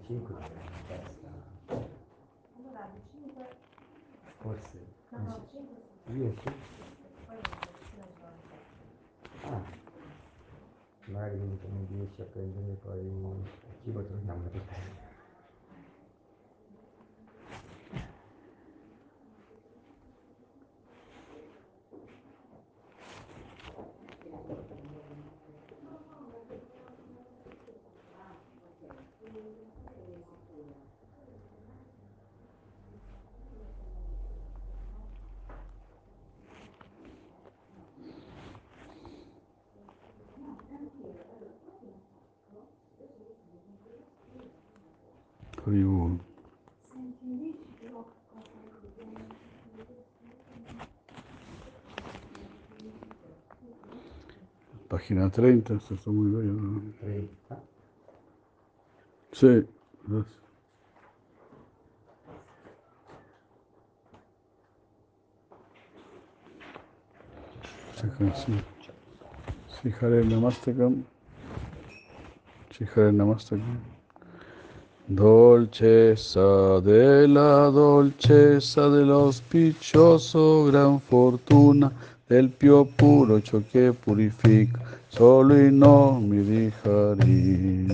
Torno 0.09 0.25
alle 0.25 0.25
5 0.25 0.33
per 0.33 0.57
una 0.57 0.81
festa. 0.87 1.87
Forse. 4.39 4.79
Riesci? 6.05 6.51
Ah. 9.43 9.61
Magari 11.05 11.37
mi 11.37 11.59
mi 11.61 11.87
riesci 11.91 12.21
a 12.21 12.23
prendere 12.23 12.73
poi 12.81 13.05
il 13.05 13.47
cibo 13.83 14.03
torniamo 14.03 14.41
Página 54.87 55.29
30, 55.29 55.75
esto 55.75 55.93
está 55.93 56.09
muy 56.09 56.31
bello. 56.31 56.53
¿no? 56.53 56.81
30. 56.99 57.63
Sí. 59.31 59.67
Namastakam. 70.25 71.03
Namastakam. 73.11 73.98
Dolceza 75.11 76.79
de 76.81 77.27
la 77.27 77.71
dolceza 77.71 78.89
del 78.89 79.09
auspicioso, 79.09 80.65
gran 80.65 80.99
fortuna 80.99 81.91
del 82.27 82.49
pio 82.49 82.85
puro 82.85 83.41
ciò 83.41 83.59
che 83.71 83.91
purifica, 83.91 84.79
solo 85.07 85.57
y 85.57 85.71
no 85.71 86.19
mi 86.21 86.43
dijaré. 86.43 87.87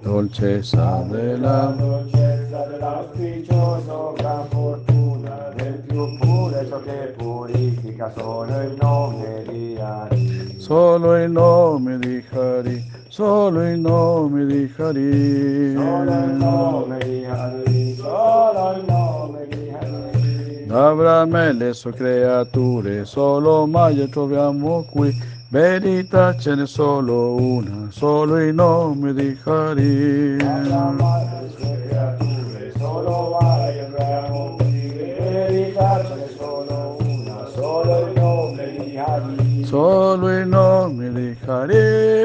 Dolceza 0.00 1.04
de 1.10 1.36
la 1.36 1.74
dolcezza 1.78 2.64
dell'auspicioso, 2.68 4.14
gran 4.16 4.48
fortuna 4.48 5.52
del 5.56 5.74
più 5.86 6.16
pure 6.16 6.66
ciò 6.68 6.80
che 6.80 7.14
purifica 7.18 8.10
solo 8.16 8.62
il 8.62 8.76
nome 8.80 9.44
di 9.46 9.76
Ari. 9.78 10.56
Solo 10.56 11.26
nome 11.28 11.98
di 11.98 12.24
Hari, 12.30 12.91
solo 13.12 13.68
il 13.68 13.78
nome 13.78 14.46
di 14.46 14.72
Hari. 14.74 15.74
Solo 15.74 16.24
il 16.24 16.32
nome 16.32 16.98
di 17.04 17.24
Ari, 17.26 17.94
solo 17.94 18.72
il 18.74 18.84
nome 18.86 19.46
di 19.48 19.70
Ari. 19.70 20.66
Abramo 20.70 21.42
e 21.42 21.52
le 21.52 21.74
sue 21.74 21.92
creature, 21.92 23.04
solo 23.04 23.66
mai 23.66 24.08
troviamo 24.08 24.86
qui. 24.90 25.14
Verità 25.50 26.34
ce 26.38 26.54
n'è 26.54 26.66
solo 26.66 27.34
una, 27.34 27.88
solo 27.90 28.40
il 28.40 28.54
nome 28.54 29.12
di 29.12 29.38
Hari. 29.44 30.38
Amate 30.40 31.40
le 31.42 31.50
sue 31.54 31.86
creature, 31.88 32.72
solo 32.78 33.36
mai 33.38 33.78
abbiamo 33.78 34.56
qui. 34.56 34.90
Verità 35.18 36.02
ce 36.02 36.14
n'è 36.14 36.28
solo 36.34 36.96
una, 37.02 37.46
solo 37.54 38.06
il 38.06 38.12
nome 38.18 38.76
di 38.78 38.96
Hari, 38.96 39.64
solo 39.66 40.30
il 40.30 40.46
nome 40.46 41.12
di 41.12 41.36
Hari. 41.44 42.21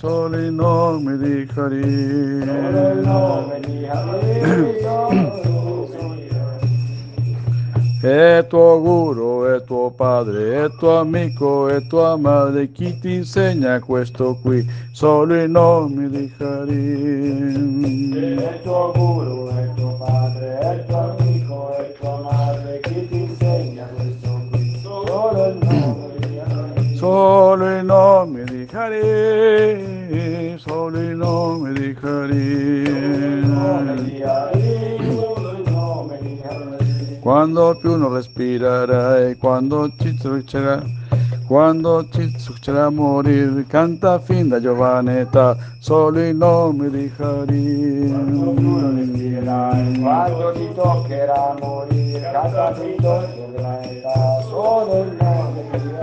Il 0.00 0.52
nome 0.52 1.18
di 1.18 1.48
Ari. 1.56 2.38
È 8.00 8.46
tuo 8.48 8.80
guru, 8.80 9.44
è 9.46 9.64
tuo 9.64 9.90
padre, 9.90 10.66
è 10.66 10.70
tuo 10.78 11.00
amico, 11.00 11.66
è 11.66 11.84
tua 11.88 12.16
madre, 12.16 12.70
chi 12.70 12.96
ti 13.00 13.14
insegna 13.14 13.80
questo 13.80 14.38
qui? 14.40 14.64
Solo 14.92 15.34
il 15.34 15.50
nome 15.50 16.08
di 16.08 16.32
Hari. 16.38 18.36
È 18.36 18.60
tuo 18.62 18.92
guru, 18.94 19.48
è 19.48 19.68
tuo 19.74 19.96
padre, 19.96 20.58
è 20.60 20.84
tuo 20.86 21.10
amico, 21.10 21.76
è 21.76 21.92
tua 21.98 22.20
madre, 22.22 22.80
chi 22.82 23.08
ti 23.08 23.20
insegna 23.22 23.84
questo 23.96 24.42
qui? 24.48 24.80
Solo 24.80 25.46
il 25.46 25.58
nome 25.60 26.14
di 26.20 26.38
Ari. 26.38 26.96
Solo 26.96 27.76
il 27.76 27.84
nome 27.84 28.44
di 28.44 28.47
Hari, 28.70 30.58
solo 30.58 31.00
il 31.00 31.16
nome 31.16 31.72
di 31.72 31.94
il 32.84 33.46
nome 33.46 33.92
Hari. 33.92 34.04
di 34.04 34.22
Ari, 34.22 34.98
solo 35.08 35.52
il 35.52 35.70
nome 35.70 36.18
di 36.20 36.42
Ari. 36.46 37.18
Quando 37.18 37.78
più 37.80 37.96
non 37.96 38.12
respirerai, 38.12 39.36
quando 39.38 39.90
ti 39.96 40.14
succederà, 40.18 40.82
quando 41.46 42.06
ti 42.10 42.30
succederà 42.38 42.90
morire, 42.90 43.64
canta 43.66 44.18
fin 44.18 44.48
da 44.48 44.58
solo 45.78 46.20
il 46.22 46.36
nome 46.36 46.90
di 46.90 47.10
Quando 48.10 48.52
tu 48.52 48.60
non 48.60 48.96
respirerai, 48.96 49.98
quando 49.98 50.52
ti 50.52 50.68
toccherà 50.74 51.56
canta 52.20 52.74
toccherà 53.00 53.82
età, 53.82 54.42
solo 54.46 55.04
il 55.04 55.16
nome 55.18 55.62
di 55.70 55.76
Ari. 55.78 55.97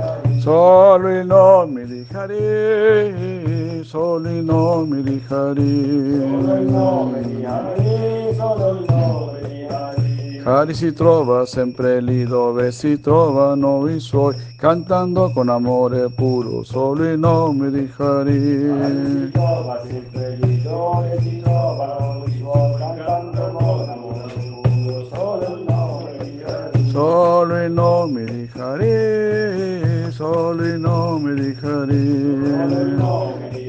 Solo 0.46 1.10
il 1.10 1.26
nome 1.26 1.86
di 1.88 2.06
Hari, 2.12 3.84
solo 3.84 4.30
il 4.30 4.44
nome 4.44 5.02
di 5.02 5.20
Hari. 5.28 6.20
Solo 6.20 6.54
il 6.54 6.68
nome 6.70 7.22
di 7.24 7.44
Hari, 7.44 8.36
solo 8.36 8.70
il 8.70 8.86
nome 8.88 9.40
di 9.48 9.66
Hari. 9.68 10.42
Hari 10.44 10.74
si 10.76 10.94
trova 10.94 11.48
sempre 11.48 12.00
lì 12.00 12.26
dove 12.26 12.72
si 12.72 13.00
trovano 13.00 13.88
i 13.88 14.00
suoi, 14.00 14.36
cantando 14.56 15.32
con 15.32 15.50
amore 15.50 16.12
puro 16.12 16.62
solo 16.62 17.10
il 17.10 17.18
nome 17.18 17.72
di 17.72 17.92
Hari 17.98 18.70
Hari. 18.70 19.22
si 19.24 19.32
trova 19.32 19.82
sempre 19.88 20.38
lì 20.42 20.62
dove 20.62 21.18
si 21.22 21.42
trovano 21.42 22.24
i 22.28 22.38
suoi, 22.38 22.76
cantando 22.78 23.52
con 23.58 23.90
amore 23.90 24.32
puro, 24.62 25.06
solo 25.08 25.56
il 25.56 25.64
nome 25.68 26.18
di 26.20 26.44
Hari. 26.44 26.90
Solo 26.92 27.64
il 27.64 27.72
nome 27.72 28.24
di 28.26 28.48
Hari, 28.54 29.75
solo 30.16 30.64
il 30.66 30.80
nome 30.80 31.34
di 31.34 31.48
il 31.48 31.58
Hari. 31.62 32.48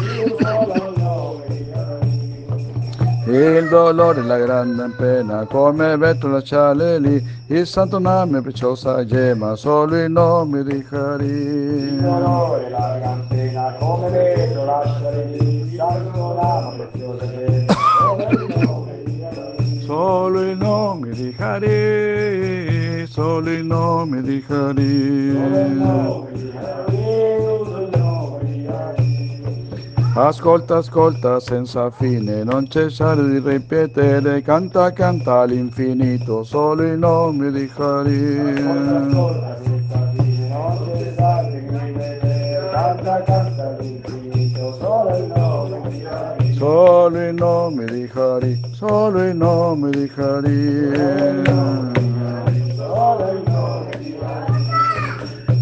Il 3.24 3.68
dolore 3.68 4.20
la 4.22 4.36
grande 4.36 4.92
pena 4.96 5.46
come 5.46 5.96
vento 5.96 6.26
lasciare 6.26 6.98
lì, 6.98 7.24
il 7.46 7.64
santo 7.68 8.00
nome 8.00 8.42
preciosa 8.42 9.04
gemma, 9.04 9.54
solo 9.54 9.96
il 9.96 10.10
nome 10.10 10.64
di 10.64 10.74
Il 10.74 10.86
Hari. 10.90 11.96
dolore, 12.00 12.68
la 12.68 12.98
gran 12.98 13.24
pena, 13.28 13.72
come 13.78 14.10
vedo 14.10 14.64
lasciare 14.64 15.24
lì, 15.26 15.72
santo 15.76 15.96
il 15.96 16.10
il 18.28 18.56
nome 18.60 19.02
di 19.04 19.22
Hari, 19.22 19.82
solo 19.84 20.40
il 20.40 20.56
nome 20.56 21.10
di 21.10 21.28
il 21.28 21.34
Hari. 21.38 22.61
Solo 23.12 23.50
il 23.50 23.62
nome 23.62 24.22
di 24.22 24.42
Hari. 24.48 25.36
Ascolta, 30.14 30.78
ascolta 30.78 31.38
senza 31.38 31.90
fine, 31.90 32.42
non 32.42 32.66
cessare 32.70 33.22
di 33.28 33.38
ripetere, 33.38 34.40
canta, 34.40 34.92
canta 34.92 35.40
all'infinito, 35.40 36.42
solo 36.42 36.84
il 36.84 36.98
nome 36.98 37.50
di 37.50 37.60
ripetere, 37.60 38.54
canta, 42.72 43.22
canta 43.24 43.76
all'infinito, 43.76 44.11
Solo 46.62 47.26
il 47.26 47.34
nome 47.34 47.86
di 47.86 48.08
Hari, 48.14 48.60
solo 48.70 49.24
il 49.24 49.34
nome 49.34 49.90
di 49.90 50.08
Hari. 50.14 50.92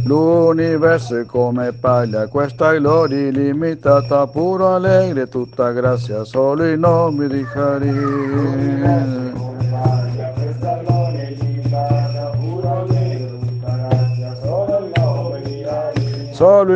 L'universo 0.04 1.16
è 1.16 1.24
come 1.24 1.72
paglia, 1.72 2.26
questa 2.26 2.74
gloria 2.74 3.28
illimitata, 3.28 4.26
puro 4.26 4.74
allegre, 4.74 5.26
tutta 5.30 5.70
grazia, 5.70 6.22
solo 6.24 6.66
il 6.66 6.78
nome 6.78 7.28
di 7.28 7.46
Hari. 7.50 9.49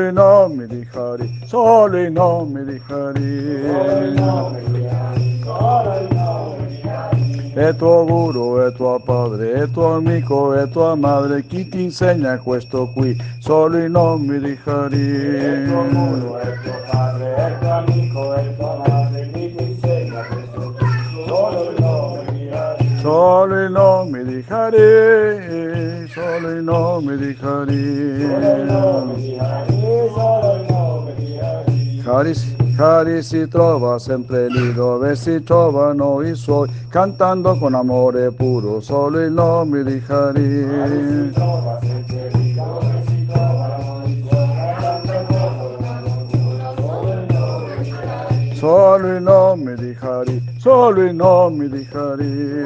Il 0.04 0.12
Hari. 2.92 4.14
nome 4.20 4.62
di 4.70 4.86
Hari, 4.86 5.40
solo 5.42 5.98
il 6.00 6.12
nome 6.12 6.66
di 6.66 6.82
Hari. 6.86 7.52
È 7.54 7.74
tuo 7.74 8.04
guru, 8.04 8.58
è 8.58 8.72
tuo 8.74 9.00
padre, 9.00 9.54
è 9.54 9.70
tuo 9.70 9.94
amico, 9.94 10.52
è 10.52 10.68
tua 10.68 10.94
madre, 10.96 11.46
chi 11.46 11.66
ti 11.66 11.84
insegna 11.84 12.38
questo 12.40 12.90
qui? 12.92 13.16
Solo 13.38 13.78
il 13.78 13.90
nome 13.90 14.38
di 14.38 14.52
È 14.52 15.64
tuo 15.64 15.88
guru, 15.88 16.32
Hari. 16.32 16.46
è 16.46 16.60
tuo 16.60 16.82
padre, 16.90 17.34
è 17.34 17.58
tuo 17.58 17.70
amico, 17.70 18.34
è 18.34 18.56
tua 18.56 18.82
madre, 18.86 19.30
chi 19.32 19.54
ti 19.54 19.62
insegna 19.62 20.26
questo 20.26 20.74
qui? 20.76 20.86
Solo 21.26 21.70
il 21.70 21.70
nome 21.70 21.72
di 21.72 21.76
Hari. 21.76 21.83
Solo 23.04 23.62
il 23.62 23.70
nome 23.70 24.24
di 24.24 24.42
Hari, 24.48 26.08
solo 26.08 26.48
il 26.48 26.62
nome 26.62 27.18
di 27.18 27.36
Solo 28.30 28.56
il 28.56 28.64
nome 28.64 29.14
Hari. 29.14 29.20
di 29.20 29.36
Hari, 29.38 30.08
solo 30.14 30.54
il 30.54 30.66
nome 30.70 31.14
di 31.14 31.38
Hari. 31.38 32.02
Hari, 32.02 32.32
Hari 32.78 33.22
si 33.22 33.46
trova 33.46 33.98
trovano 35.42 36.22
i 36.22 36.34
suoi, 36.34 36.70
cantando 36.88 37.58
con 37.58 37.74
amore 37.74 38.32
puro, 38.32 38.80
solo 38.80 39.20
il 39.20 39.32
nome 39.32 39.84
di 39.84 40.02
Hari 40.08 41.32
il 48.64 49.20
Hari. 49.20 49.22
nome 49.22 49.74
di 49.74 49.96
Hari, 50.00 50.42
solo 50.58 51.02
il 51.02 51.14
nome 51.14 51.68
di 51.68 51.86
Hari. 51.92 52.64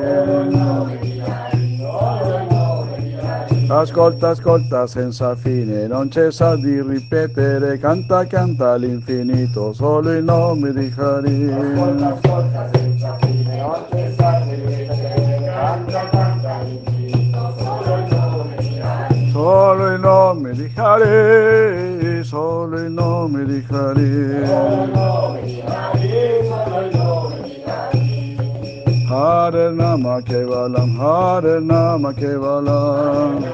Ascolta, 3.71 4.29
ascolta 4.31 4.87
senza 4.87 5.35
fine, 5.35 5.87
non 5.89 6.09
cessa 6.11 6.57
di 6.57 6.81
ripetere, 6.81 7.79
canta, 7.79 8.25
canta 8.27 8.73
all'infinito, 8.73 9.75
solo 9.75 10.13
il 10.13 10.25
nome 10.25 10.73
di 10.73 10.95
Ascolta, 10.97 11.03
Hari. 11.03 12.03
ascolta 12.03 12.71
senza 12.73 13.17
fine, 13.21 13.61
non 13.61 13.85
cessate 13.91 14.55
di 14.55 14.75
ripetere, 14.75 15.45
canta, 15.45 16.09
canta 16.09 16.55
all'infinito, 16.55 17.55
solo 17.59 17.97
il 17.97 18.15
nome 18.15 18.57
di 18.59 18.81
Hari. 18.81 19.31
Solo 19.33 19.87
il 19.93 20.01
nome 20.01 20.53
di 20.53 20.73
Hari, 20.75 22.08
solo 22.29 22.79
il 22.79 22.91
nome 22.93 23.47
di 23.47 23.65
Solo 23.67 24.01
il 24.01 24.05
Hari. 24.05 24.91
nome 24.93 25.41
di 25.45 25.63
Hari, 25.65 26.45
solo 26.45 26.81
il 26.81 26.95
nome 26.95 27.41
di 27.41 27.63
Hari. 27.65 29.07
Hare 29.09 29.71
Nama 29.73 30.21
Kevalam, 30.21 30.99
Hare 31.01 31.61
Nama 31.61 32.13
Kevalam. 32.13 33.45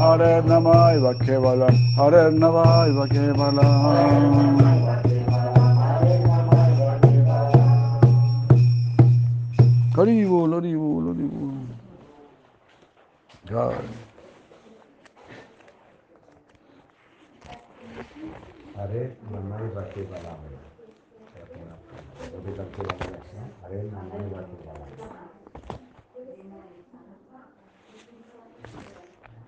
Hare 0.00 0.42
Nama 0.46 0.92
Eva 0.94 1.12
Kevalam, 1.14 1.74
Hare 1.96 2.30
Nama 2.30 2.86
Eva 2.88 3.06
Kevalam. 9.94 10.06
Haribo, 10.06 10.46
Haribo, 10.50 11.00
Haribo. 11.06 11.66
Jai. 13.46 13.78
Hare 18.74 19.16
Namai 19.30 19.70
Vakeva 19.72 20.18
Lavaya. 20.18 20.58
Dove 22.32 22.50
Vakeva 22.50 22.94
Lavaya? 22.98 23.44
Hare 23.62 23.82
Namai 23.92 24.28
Vakeva 24.34 24.72
Lavaya. 24.72 25.30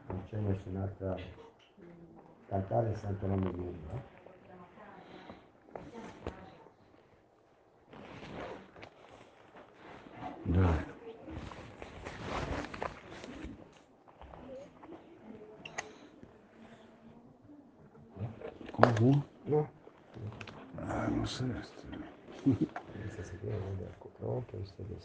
Non 0.06 0.22
c'è 0.28 0.38
nessun'altra 0.38 1.16
cantare 2.48 2.90
il 2.90 2.96
santo 2.96 3.26
nome 3.26 3.50
di 3.50 3.58
uno. 3.58 4.15
Jai. 10.54 10.84
¿Cómo? 18.72 19.24
No. 19.46 19.68
Ah, 20.78 21.08
no 21.10 21.26
sé. 21.26 21.44
este, 21.60 21.88
del 23.74 24.98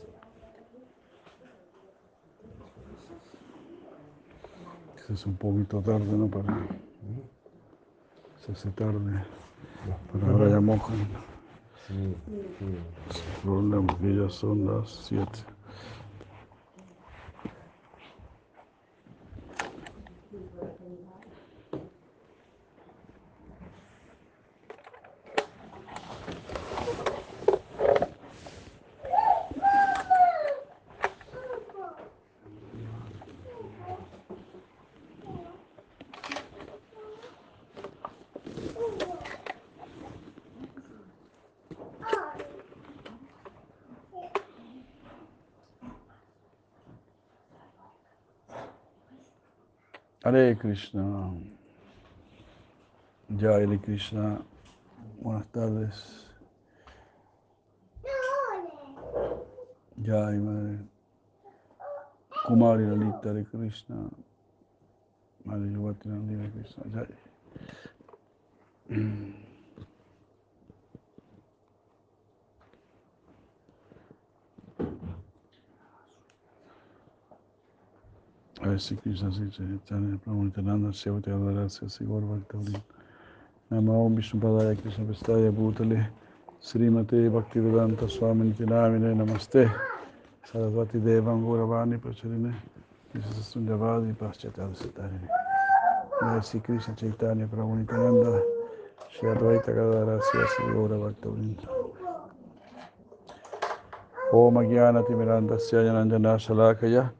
es 5.14 5.26
un 5.26 5.36
poquito 5.36 5.82
tarde, 5.82 6.06
¿no? 6.06 6.28
Para, 6.28 6.68
se 8.46 8.52
hace 8.52 8.70
tarde. 8.72 9.24
Pero 10.14 10.32
ahora 10.32 10.50
ya 10.50 10.62
mojan. 10.62 11.31
Sì, 11.92 12.16
sì. 12.58 12.80
Problema, 13.42 13.98
que 14.00 14.16
ya 14.16 14.30
son 14.30 14.66
las 14.66 14.90
7. 15.08 15.46
Hare 50.32 50.56
Krishna. 50.56 51.34
Hare 53.38 53.78
Krishna. 53.80 54.42
Buenas 55.22 55.46
tardes. 55.52 56.26
Jai 60.02 60.38
Madre. 60.38 60.80
Kumari 62.48 62.88
Lalita 62.88 63.28
Hare 63.28 63.44
Krishna. 63.44 64.10
Madre 65.44 65.68
Yuvati 65.68 66.06
Nandi 66.06 66.36
Hare 66.36 66.52
Krishna. 66.56 67.08
Jai. 68.90 69.50
Hare 78.62 78.78
Sri 78.78 78.96
Krishna 78.98 79.32
Sri 79.32 79.50
Chaitanya 79.50 80.20
Prabhu 80.24 80.44
Nityananda 80.44 80.90
Sevati 80.90 81.30
Adarasya 81.30 81.90
Sigur 81.90 82.22
Bhaktavri 82.22 82.80
Namo 83.72 84.14
Vishnu 84.16 84.40
Padaya 84.40 84.80
Krishna 84.80 85.04
Prestaya 85.04 85.52
Bhutale 85.52 86.08
Srimate 86.62 87.28
Bhaktivedanta 87.32 88.08
Swami 88.08 88.54
Nitinamine 88.54 89.16
Namaste. 89.16 89.68
Sarasvati 90.46 91.02
Devam 91.02 91.42
Gauravani 91.44 91.98
Pracharine. 91.98 92.54
Nisasundavadi 93.16 94.14
Paschatad 94.16 94.76
Satarini 94.76 95.28
Hare 96.20 96.44
Sri 96.44 96.60
Krishna 96.60 96.94
Chaitanya 96.96 97.48
Prabhu 97.48 97.78
Nityananda. 97.78 98.44
Shri 99.10 99.28
Advaita 99.28 99.74
Gadarasya 99.74 100.48
Sigur 100.48 100.90
Bhaktavri 100.90 101.58
Om 104.32 104.54
Jnana 104.54 105.04
Timirandasya 105.04 105.84
Jananjana 105.84 106.38
Shalakaya 106.38 107.12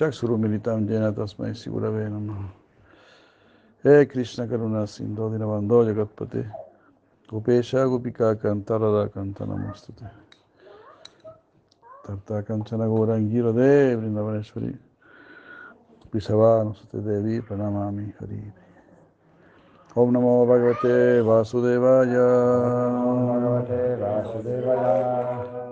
Chakshuru 0.00 0.38
Militam 0.38 0.88
Jena 0.88 1.12
Tasmai 1.12 1.50
Sigurave 1.52 2.08
Namaha 2.08 2.48
He 3.82 4.06
Krishna 4.06 4.46
Karuna 4.46 4.86
Sindho 4.86 5.28
Dinabando 5.28 5.84
Jagatpate 5.84 6.50
Gopesha 7.28 7.84
Gopika 7.84 8.34
Kantarada 8.34 9.10
Kantanamastute 9.10 10.10
Tarta 12.02 12.42
Kanchana 12.42 12.86
Gaurangira 12.88 13.52
De 13.54 13.94
Vrindavaneshwari. 13.94 14.78
Pisavana 16.10 16.74
Sute 16.74 17.04
Devi 17.04 17.42
Pranamami 17.42 18.14
Hari 18.18 18.52
Om 19.94 20.14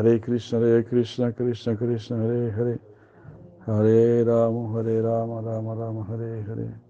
Hare 0.00 0.18
Krishna, 0.18 0.58
Hare 0.58 0.82
Krishna, 0.82 1.30
Krishna 1.30 1.76
Krishna, 1.76 2.16
Hare 2.16 2.50
Hare. 2.52 2.80
Hare 3.66 4.24
Rama, 4.24 4.72
Hare 4.72 5.02
Rama, 5.02 5.42
Rama 5.42 5.74
Rama, 5.74 6.04
Hare 6.08 6.42
Hare. 6.48 6.80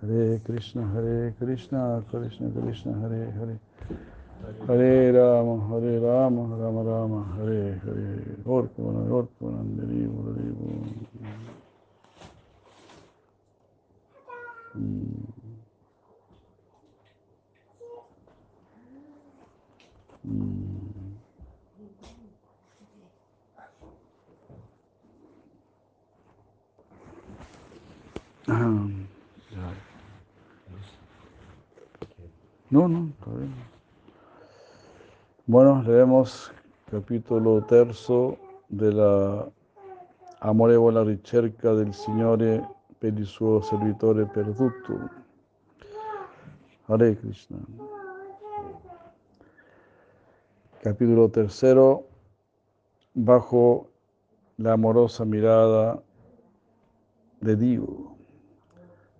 Hare 0.00 0.40
Krishna, 0.44 0.82
Hare 0.92 1.32
Krishna, 1.38 2.02
Krishna 2.10 2.50
Krishna, 2.50 2.92
Hare 3.02 3.30
Hare. 3.38 3.60
Hare 4.66 5.12
Rama, 5.12 5.68
Hare 5.68 6.00
Rama, 6.00 6.42
Rama 6.56 6.82
Rama, 6.82 7.24
Hare 7.36 7.80
Hare. 7.84 8.36
Derivu. 9.76 10.24
Mm. 14.76 15.22
Mm. 20.26 20.63
No, 28.46 28.90
no, 32.88 33.08
está 33.08 33.30
bien. 33.30 33.54
Bueno, 35.46 35.82
leemos 35.82 36.52
capítulo 36.90 37.64
terzo 37.64 38.36
della 38.68 39.50
amorevole 40.40 41.04
ricerca 41.04 41.72
del 41.72 41.94
Signore 41.94 42.62
per 42.98 43.16
il 43.16 43.24
suo 43.24 43.62
servitore 43.62 44.26
perduto. 44.26 45.08
Hare 46.86 47.16
Krishna. 47.16 47.58
Capítulo 50.82 51.30
tercero, 51.30 52.08
bajo 53.14 53.88
la 54.56 54.72
amorosa 54.72 55.24
mirada 55.24 56.02
de 57.40 57.56
Dio, 57.56 58.13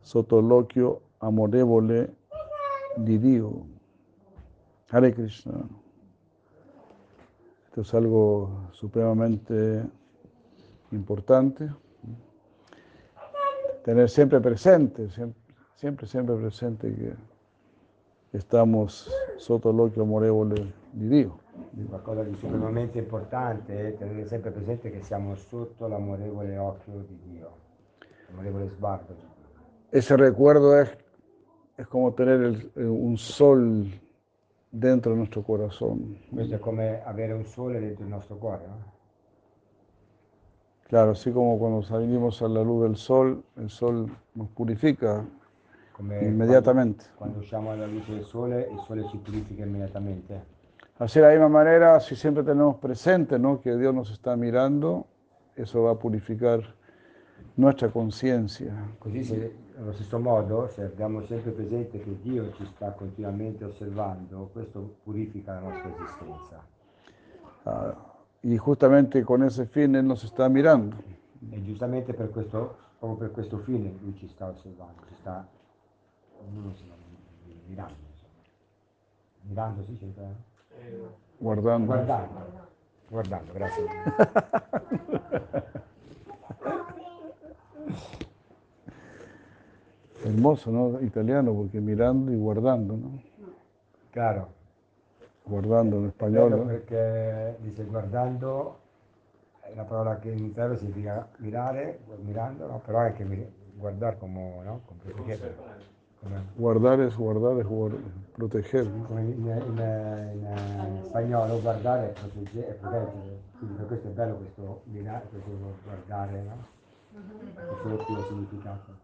sotoloquio 0.05 1.01
amorevole 1.19 2.17
di 2.97 3.19
Dio. 3.19 3.67
Hare 4.91 5.13
Krishna. 5.13 5.67
Esto 7.65 7.81
es 7.81 7.95
algo 7.95 8.69
supremamente 8.73 9.83
importante. 10.91 11.73
Tener 13.83 14.09
siempre 14.09 14.41
presente, 14.41 15.09
siempre, 15.09 15.41
siempre, 15.75 16.07
siempre 16.07 16.37
presente 16.37 16.95
que 16.95 17.17
estamos 18.37 19.11
sotoloquio 19.39 20.03
amorevole 20.03 20.73
di 20.93 21.09
Dio. 21.09 21.39
Qualcosa 21.89 22.23
di 22.23 22.35
supremamente 22.35 22.99
importante 22.99 23.89
è 23.89 23.97
tenere 23.97 24.27
sempre 24.27 24.51
presente 24.51 24.91
che 24.91 25.03
siamo 25.03 25.35
sotto 25.35 25.89
l'amorevole 25.89 26.57
occhio 26.59 27.05
di 27.09 27.19
Dio, 27.25 27.51
l'amorevole 28.29 28.69
sguardo. 28.71 29.34
Ese 29.95 30.17
recuerdo 30.17 30.77
es, 30.81 30.91
es 31.77 31.87
como 31.87 32.13
tener 32.15 32.41
el- 32.43 32.73
eh, 32.75 32.85
un 32.85 33.17
sol 33.17 33.87
dentro 34.73 35.13
de 35.13 35.19
nuestro 35.19 35.45
corazón. 35.45 36.19
Questo 36.33 36.57
è 36.57 36.59
come 36.59 37.01
avere 37.05 37.33
un 37.33 37.45
sole 37.45 37.79
dentro 37.79 38.03
il 38.03 38.11
nostro 38.11 38.37
cuore, 38.37 38.67
no? 38.67 38.93
Claro, 40.89 41.13
así 41.13 41.31
como 41.31 41.57
cuando 41.61 41.81
salimos 41.83 42.43
a 42.43 42.49
la 42.49 42.63
luz 42.63 42.83
del 42.83 42.97
sol, 42.97 43.45
el 43.57 43.71
sol 43.71 44.11
nos 44.35 44.49
purifica 44.49 45.25
Come 45.93 46.25
inmediatamente. 46.27 47.05
Quando, 47.17 47.37
quando 47.37 47.39
usciamo 47.39 47.71
alla 47.71 47.87
luce 47.87 48.15
del 48.15 48.25
sole, 48.25 48.69
il 48.69 48.81
sole 48.81 49.07
ci 49.09 49.19
purifica 49.19 49.63
immediatamente. 49.63 50.43
Así 50.99 51.21
de 51.21 51.27
la 51.27 51.31
misma 51.33 51.49
manera, 51.49 52.01
si 52.01 52.17
siempre 52.17 52.43
tenemos 52.43 52.79
presente 52.79 53.39
¿no? 53.39 53.61
que 53.61 53.77
Dios 53.77 53.95
nos 53.95 54.11
está 54.11 54.35
mirando, 54.37 55.07
eso 55.55 55.83
va 55.85 55.93
a 55.93 55.95
purificar 55.95 56.75
nuestra 57.57 57.91
conciencia. 57.91 58.75
Così 58.99 59.23
se, 59.23 59.64
allo 59.77 59.93
stesso 59.93 60.19
modo, 60.19 60.69
se 60.69 60.83
abbiamo 60.83 61.23
sempre 61.27 61.51
presente 61.51 61.99
che 62.01 62.21
Dio 62.21 62.53
ci 62.53 62.65
sta 62.75 62.93
continuamente 62.93 63.65
osservando, 63.65 64.51
questo 64.53 64.97
purifica 65.03 65.55
la 65.55 65.61
nostra 65.61 65.91
esistenza. 65.95 66.65
Ah, 67.65 67.95
y 68.43 68.57
justamente 68.59 69.23
con 69.25 69.43
ese 69.43 69.67
fin 69.67 69.95
Él 69.95 70.07
nos 70.07 70.23
está 70.23 70.49
mirando. 70.49 70.97
E 71.51 71.63
giustamente 71.63 72.13
per 72.13 72.31
questo, 72.31 72.77
proprio 72.99 73.19
per 73.19 73.31
questo 73.33 73.59
fine 73.59 73.97
Lui 74.01 74.15
ci 74.17 74.29
sta 74.29 74.49
osservando, 74.49 75.03
ci 75.09 75.15
sta 75.15 75.47
ognuno 76.41 76.73
si 76.75 76.87
va 76.89 76.95
mirando. 77.67 78.03
Mirando 79.43 79.83
si 79.83 79.93
dice? 79.93 80.07
eh? 80.07 81.09
Guardando. 81.39 81.87
Guardando. 81.87 82.73
Guardando, 83.09 83.53
grazie. 83.53 83.85
Hermoso, 90.25 90.71
¿no? 90.71 91.01
Italiano, 91.03 91.53
porque 91.55 91.81
mirando 91.81 92.33
y 92.33 92.37
guardando, 92.37 92.97
¿no? 92.97 93.11
Claro. 94.11 94.49
Guardando 95.47 95.99
en 95.99 96.07
español, 96.07 96.51
¿no? 96.51 96.65
perché 96.65 97.57
dice 97.61 97.85
guardando 97.85 98.79
è 99.61 99.73
una 99.73 99.83
parola 99.83 100.19
che 100.19 100.31
in 100.31 100.45
italiano 100.47 100.77
significa 100.79 101.29
mirare, 101.39 101.99
mirando, 102.23 102.67
no? 102.67 102.81
però 102.85 102.99
anche 102.99 103.25
mi- 103.25 103.47
guardare 103.75 104.17
come, 104.19 104.63
no? 104.65 104.81
come, 104.87 105.01
proteggere, 105.13 105.55
come, 106.23 106.43
Guardar 106.57 107.01
es 107.01 107.15
guardar, 107.17 107.59
es 107.59 107.67
guard- 107.67 108.01
proteger, 108.33 108.87
¿no? 108.87 109.05
come 109.07 109.21
in, 109.23 109.31
in- 109.33 109.47
in- 109.47 110.97
in 110.97 111.05
spagnolo 111.05 111.61
guardare 111.61 112.09
è 112.09 112.13
protegge- 112.13 112.69
è 112.69 112.73
proteggere, 112.73 113.41
quindi 113.59 113.77
per 113.77 113.87
questo 113.87 114.09
è 114.09 114.11
bello 114.13 114.35
questo 114.37 114.81
mirare, 114.85 115.27
questo 115.29 115.51
guardare, 115.85 116.43
no? 116.43 116.73
suo 117.81 117.91
doppio 117.91 118.23
significato. 118.29 119.04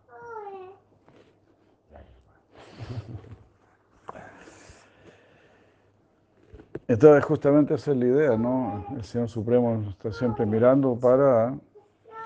Entonces 6.88 7.24
justamente 7.24 7.74
esa 7.74 7.92
es 7.92 7.96
la 7.96 8.04
idea, 8.04 8.36
¿no? 8.36 8.84
El 8.96 9.04
Señor 9.04 9.28
Supremo 9.28 9.76
nos 9.76 9.90
está 9.90 10.12
siempre 10.12 10.44
mirando 10.44 10.98
para 10.98 11.56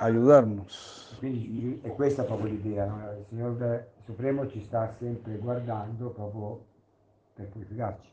ayudarnos. 0.00 1.16
Quindi 1.20 1.80
è 1.82 1.94
questa 1.94 2.24
proprio 2.24 2.52
l'idea, 2.52 2.86
no? 2.86 2.96
il 3.18 3.24
Signore 3.28 3.92
Supremo 4.04 4.46
ci 4.46 4.60
sta 4.60 4.92
sempre 4.98 5.36
guardando 5.36 6.10
proprio 6.10 6.60
per 7.34 7.48
purificarci, 7.48 8.10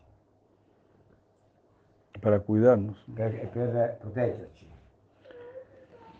para 2.19 2.39
cuidarnos. 2.39 3.03
per, 3.13 3.49
per 3.49 3.97
proteggerci. 3.99 4.69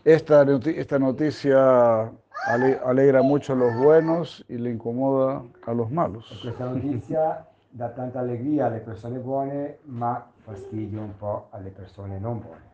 Esta 0.02 0.98
noticia 0.98 2.12
ale- 2.46 2.80
alegra 2.84 3.22
mucho 3.22 3.52
a 3.52 3.56
los 3.56 3.74
buenos 3.76 4.44
y 4.48 4.56
le 4.58 4.70
incomoda 4.70 5.42
a 5.66 5.72
los 5.72 5.90
E 5.90 5.94
malos. 5.94 6.40
questa 6.40 6.64
notizia 6.64 7.46
dà 7.70 7.88
tanta 7.88 8.20
allegria 8.20 8.66
alle 8.66 8.78
persone 8.80 9.18
buone, 9.18 9.78
ma 9.84 10.24
fastidio 10.42 11.00
un 11.00 11.16
po' 11.16 11.46
alle 11.50 11.70
persone 11.70 12.18
non 12.18 12.40
buone. 12.40 12.70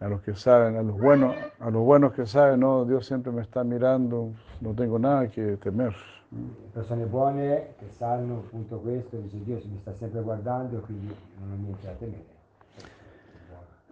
A 0.00 0.08
los 0.08 0.22
que 0.22 0.34
saben, 0.34 0.76
a 0.76 0.82
los 0.82 0.96
buenos, 0.98 1.34
a 1.58 1.68
los 1.68 1.84
buenos 1.84 2.14
que 2.14 2.24
saben, 2.24 2.60
no, 2.60 2.86
Dios 2.86 3.04
siempre 3.06 3.30
me 3.32 3.42
está 3.42 3.62
mirando, 3.64 4.32
no 4.60 4.72
tengo 4.72 4.98
nada 4.98 5.28
que 5.28 5.58
temer. 5.58 5.94
Le 6.30 6.70
persone 6.72 7.04
buone 7.04 7.74
che 7.78 7.88
sanno 7.90 8.38
appunto 8.38 8.78
questo, 8.78 9.16
dice 9.18 9.42
Dio 9.44 9.60
mi 9.64 9.78
sta 9.80 9.92
sempre 9.98 10.22
guardando, 10.22 10.78
quindi 10.80 11.14
non 11.38 11.52
ho 11.52 11.56
niente 11.56 11.86
da 11.86 11.92
temere. 11.98 12.24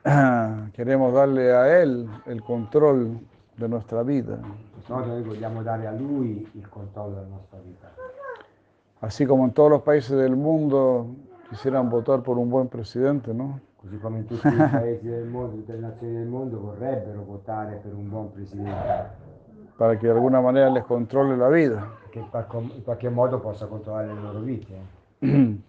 Queremos 0.73 1.13
darle 1.13 1.53
a 1.55 1.83
Él 1.83 2.09
el 2.27 2.43
control 2.43 3.19
de 3.57 3.69
nuestra 3.69 4.03
vida. 4.03 4.39
Noi 4.89 5.23
vogliamo 5.23 5.63
dare 5.63 5.87
a 5.87 5.93
Lui 5.93 6.49
il 6.55 6.69
controllo 6.69 7.17
della 7.17 7.27
nostra 7.27 7.59
vita. 7.65 7.89
Así 9.01 9.27
como 9.27 9.45
en 9.45 9.53
todos 9.53 9.71
los 9.71 9.83
países 9.83 10.17
del 10.17 10.35
mundo 10.35 11.07
quisieran 11.51 11.89
votar 11.89 12.23
por 12.23 12.39
un 12.39 12.49
buen 12.49 12.69
presidente, 12.69 13.33
¿no? 13.35 13.61
Così 13.77 13.99
come 13.99 14.19
in 14.19 14.27
tutti 14.27 14.49
i 14.49 14.51
paesi 14.51 15.07
del 15.09 15.27
mondo, 15.27 15.57
tutte 15.57 15.75
le 15.75 15.81
nazioni 15.81 16.15
del 16.15 16.27
mondo 16.27 16.59
vorrebbero 16.59 17.23
votare 17.23 17.77
per 17.77 17.95
un 17.95 18.09
buon 18.09 18.33
presidente, 18.33 18.73
Para 19.77 19.97
que 19.97 20.09
de 20.09 20.13
alguna 20.13 20.41
manera 20.41 20.69
les 20.69 20.85
controle 20.85 21.37
la 21.37 21.49
vida. 21.49 21.89
qualche, 22.31 22.57
in 22.57 22.83
qualche 22.83 23.09
modo 23.09 23.39
possa 23.39 23.67
controllare 23.67 24.13
le 24.13 24.21
loro 24.21 24.41
vite. 24.41 24.75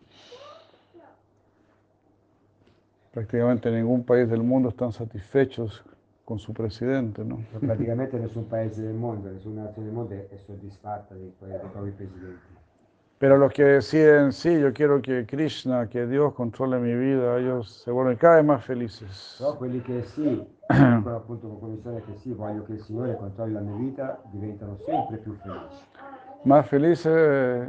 Prácticamente 3.12 3.72
ningún 3.72 4.04
país 4.04 4.30
del 4.30 4.44
mundo 4.44 4.70
están 4.70 4.92
satisfechos 4.92 5.84
con 6.26 6.38
su 6.38 6.54
presidente, 6.54 7.24
¿no? 7.24 7.38
Però 7.52 7.60
praticamente 7.60 8.20
nessun 8.20 8.48
paese 8.48 8.84
del 8.84 8.94
mondo, 8.94 9.32
nessuna 9.32 9.64
nazione 9.64 9.88
del 9.88 9.96
mondo 9.96 10.14
è 10.14 10.28
è 10.30 10.38
soddisfatta 10.38 11.16
dei, 11.16 11.34
dei 11.40 11.58
propri 11.72 11.92
presidenti. 11.92 12.58
Pero 13.18 13.36
los 13.36 13.52
que 13.52 13.64
deciden, 13.66 14.32
sí, 14.32 14.60
yo 14.60 14.72
quiero 14.72 15.02
que 15.02 15.26
Krishna, 15.26 15.88
que 15.90 16.06
Dios 16.08 16.34
controle 16.36 16.80
mi 16.80 16.96
vida, 16.96 17.38
ellos 17.38 17.82
se 17.84 17.92
vuelven 17.92 18.16
cada 18.16 18.36
vez 18.36 18.46
más 18.46 18.64
felices. 18.64 19.36
Però 19.40 19.58
quelli 19.58 19.82
che 19.82 20.04
sì, 20.04 20.42
dicono 20.68 21.16
appunto 21.16 21.48
con 21.48 21.60
convinzione 21.60 22.02
che 22.06 22.16
sì, 22.16 22.32
voglio 22.32 22.64
che 22.64 22.74
il 22.74 22.82
Signore 22.82 23.18
controlli 23.18 23.54
la 23.54 23.60
mia 23.60 23.76
vita, 23.76 24.22
diventano 24.32 24.78
sempre 24.86 25.18
più 25.18 25.34
felici. 25.42 25.84
Más 26.44 26.66
felices 26.68 27.68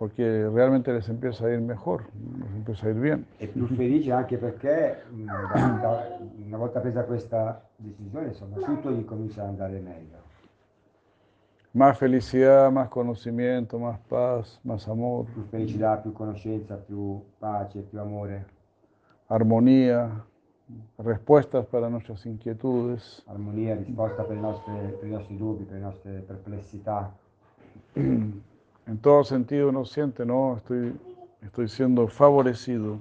porque 0.00 0.48
realmente 0.48 0.94
les 0.94 1.06
empieza 1.10 1.44
a 1.44 1.50
ir 1.52 1.60
mejor, 1.60 2.04
les 2.38 2.54
empieza 2.54 2.86
a 2.86 2.90
ir 2.90 2.96
bien. 2.96 3.26
E 3.38 3.48
più 3.48 3.66
felici 3.66 4.10
anche 4.10 4.38
perché 4.38 5.02
da- 5.12 6.18
una 6.42 6.56
volta 6.56 6.80
presa 6.80 7.04
questa 7.04 7.60
decisione, 7.76 8.28
insomma, 8.28 8.56
tutto 8.64 8.90
gli 8.92 9.04
comincia 9.04 9.42
ad 9.42 9.48
andare 9.48 9.78
meglio. 9.78 10.16
Más 11.74 11.98
felicidad, 11.98 12.72
más 12.72 12.88
conocimiento, 12.88 13.78
más 13.78 13.98
paz, 14.08 14.58
más 14.62 14.88
amor, 14.88 15.26
Più 15.26 15.42
felicità, 15.50 15.98
più 15.98 16.12
conoscenza, 16.14 16.76
più 16.76 17.22
pace, 17.38 17.80
più 17.82 18.00
amore, 18.00 18.46
armonía, 19.28 20.24
respuestas 20.96 21.66
para 21.66 21.90
nuestras 21.90 22.24
inquietudes. 22.24 23.22
armonia, 23.26 23.74
risposta 23.76 24.24
per, 24.24 24.38
nostre- 24.38 24.96
per 24.98 25.08
i 25.08 25.12
nostri 25.12 25.36
dubbi, 25.36 25.64
per 25.64 25.74
le 25.74 25.82
nostre 25.82 26.10
perplessità. 26.26 27.12
En 28.90 28.98
todo 28.98 29.22
sentido 29.22 29.68
uno 29.68 29.84
siente, 29.84 30.26
no, 30.26 30.56
estoy, 30.56 30.98
estoy 31.42 31.68
siendo 31.68 32.08
favorecido. 32.08 32.98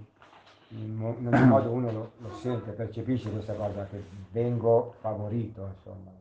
In 0.70 1.02
ogni 1.02 1.46
modo 1.48 1.72
uno 1.72 1.92
lo, 1.92 2.12
lo 2.22 2.32
sente, 2.44 2.74
percepisce 2.74 3.32
questa 3.32 3.56
cosa, 3.56 3.88
che 3.88 4.00
vengo 4.32 4.94
favorito, 5.02 5.68
insomma. 5.76 6.12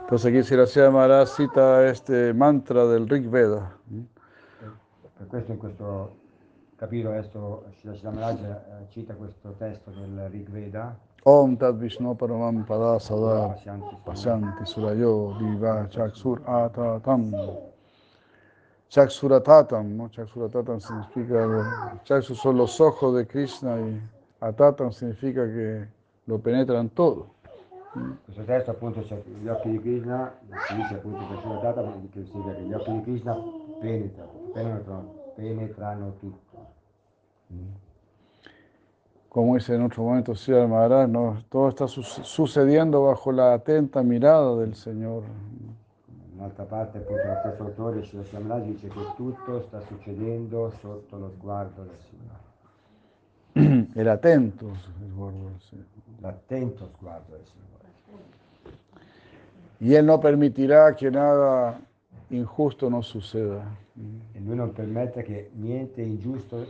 Entonces 0.00 0.26
aquí 0.26 0.42
Siracía 0.42 0.90
Maharaj 0.90 1.36
cita 1.36 1.86
este 1.86 2.34
mantra 2.34 2.84
del 2.84 3.08
Rig 3.08 3.28
Veda. 3.28 3.78
Per 5.16 5.26
questo 5.28 5.52
in 5.52 5.58
questo 5.58 6.16
capitolo 6.74 7.14
adesso 7.14 7.64
Srila 7.80 8.10
Maharaj 8.10 8.40
eh, 8.42 8.88
cita 8.88 9.14
questo 9.14 9.54
testo 9.56 9.92
del 9.92 10.28
Rig 10.30 10.50
Veda, 10.50 10.98
Om 11.22 11.56
Tat 11.56 11.76
Vishnu 11.76 12.16
Paramam 12.16 12.64
Pada 12.64 12.98
Sada 12.98 13.56
Pasyanti 14.04 14.66
Surayo 14.66 15.36
Diva 15.38 15.86
Chaksur 15.88 16.42
Atatam. 16.44 17.72
Chaksuratatam, 18.94 19.96
¿no? 19.96 20.08
Chaksuratatam 20.08 20.78
significa, 20.78 21.34
Chaksu 22.04 22.36
son 22.36 22.56
los 22.56 22.80
ojos 22.80 23.16
de 23.16 23.26
Krishna 23.26 23.76
y 23.80 24.00
Atatam 24.38 24.92
significa 24.92 25.44
que 25.46 25.88
lo 26.26 26.38
penetran 26.38 26.88
todo. 26.90 27.26
Appunto 28.68 29.00
c'è 29.00 29.20
gli 29.42 29.48
occhi 29.48 29.70
di 29.70 29.80
Krishna, 29.80 30.32
dice 30.46 30.94
per 30.94 31.38
Shuddhata, 31.42 31.82
che 32.12 32.24
significa 32.24 32.76
occhi 32.76 32.92
di 32.92 33.02
Krishna 33.02 33.36
penetrano, 33.80 34.30
penetrano, 34.52 35.14
penetrano 35.34 36.12
tutto. 36.20 36.66
Como 39.28 39.54
dice 39.54 39.74
en 39.74 39.82
otro 39.82 40.04
momento 40.04 40.36
Sri 40.36 40.54
Maharaj, 40.54 41.08
¿no? 41.08 41.42
todo 41.48 41.68
está 41.70 41.88
su- 41.88 42.04
sucediendo 42.04 43.02
bajo 43.02 43.32
la 43.32 43.54
atenta 43.54 44.04
mirada 44.04 44.54
del 44.54 44.76
Señor. 44.76 45.24
Un'altra 46.36 46.64
parte 46.64 46.98
appunto 46.98 47.22
lo 47.26 47.36
stesso 47.38 47.62
autore 47.62 48.02
Srila 48.02 48.40
Maharaj 48.40 48.66
dice 48.66 48.88
che 48.88 49.00
tutto 49.16 49.62
sta 49.62 49.80
succedendo 49.82 50.72
sotto 50.80 51.16
lo 51.16 51.30
sguardo 51.30 51.84
del 51.84 51.98
Signore, 52.08 52.42
El 53.94 54.08
atento, 54.08 54.72
el 55.00 55.12
guardo 55.12 55.48
del 55.48 55.60
Señor. 55.60 55.84
l'attento 56.20 56.88
sguardo 56.96 57.36
del 57.36 57.44
Signore. 57.44 57.84
Y 59.78 59.94
Él 59.94 60.06
no 60.06 60.18
permitirá 60.18 60.96
que 60.96 61.10
nada 61.10 61.80
injusto 62.30 62.90
nos 62.90 63.06
suceda. 63.06 63.64
E 64.34 64.40
lui 64.40 64.56
non 64.56 64.72
permette 64.72 65.22
che 65.22 65.50
niente 65.54 66.02
ingiusto 66.02 66.66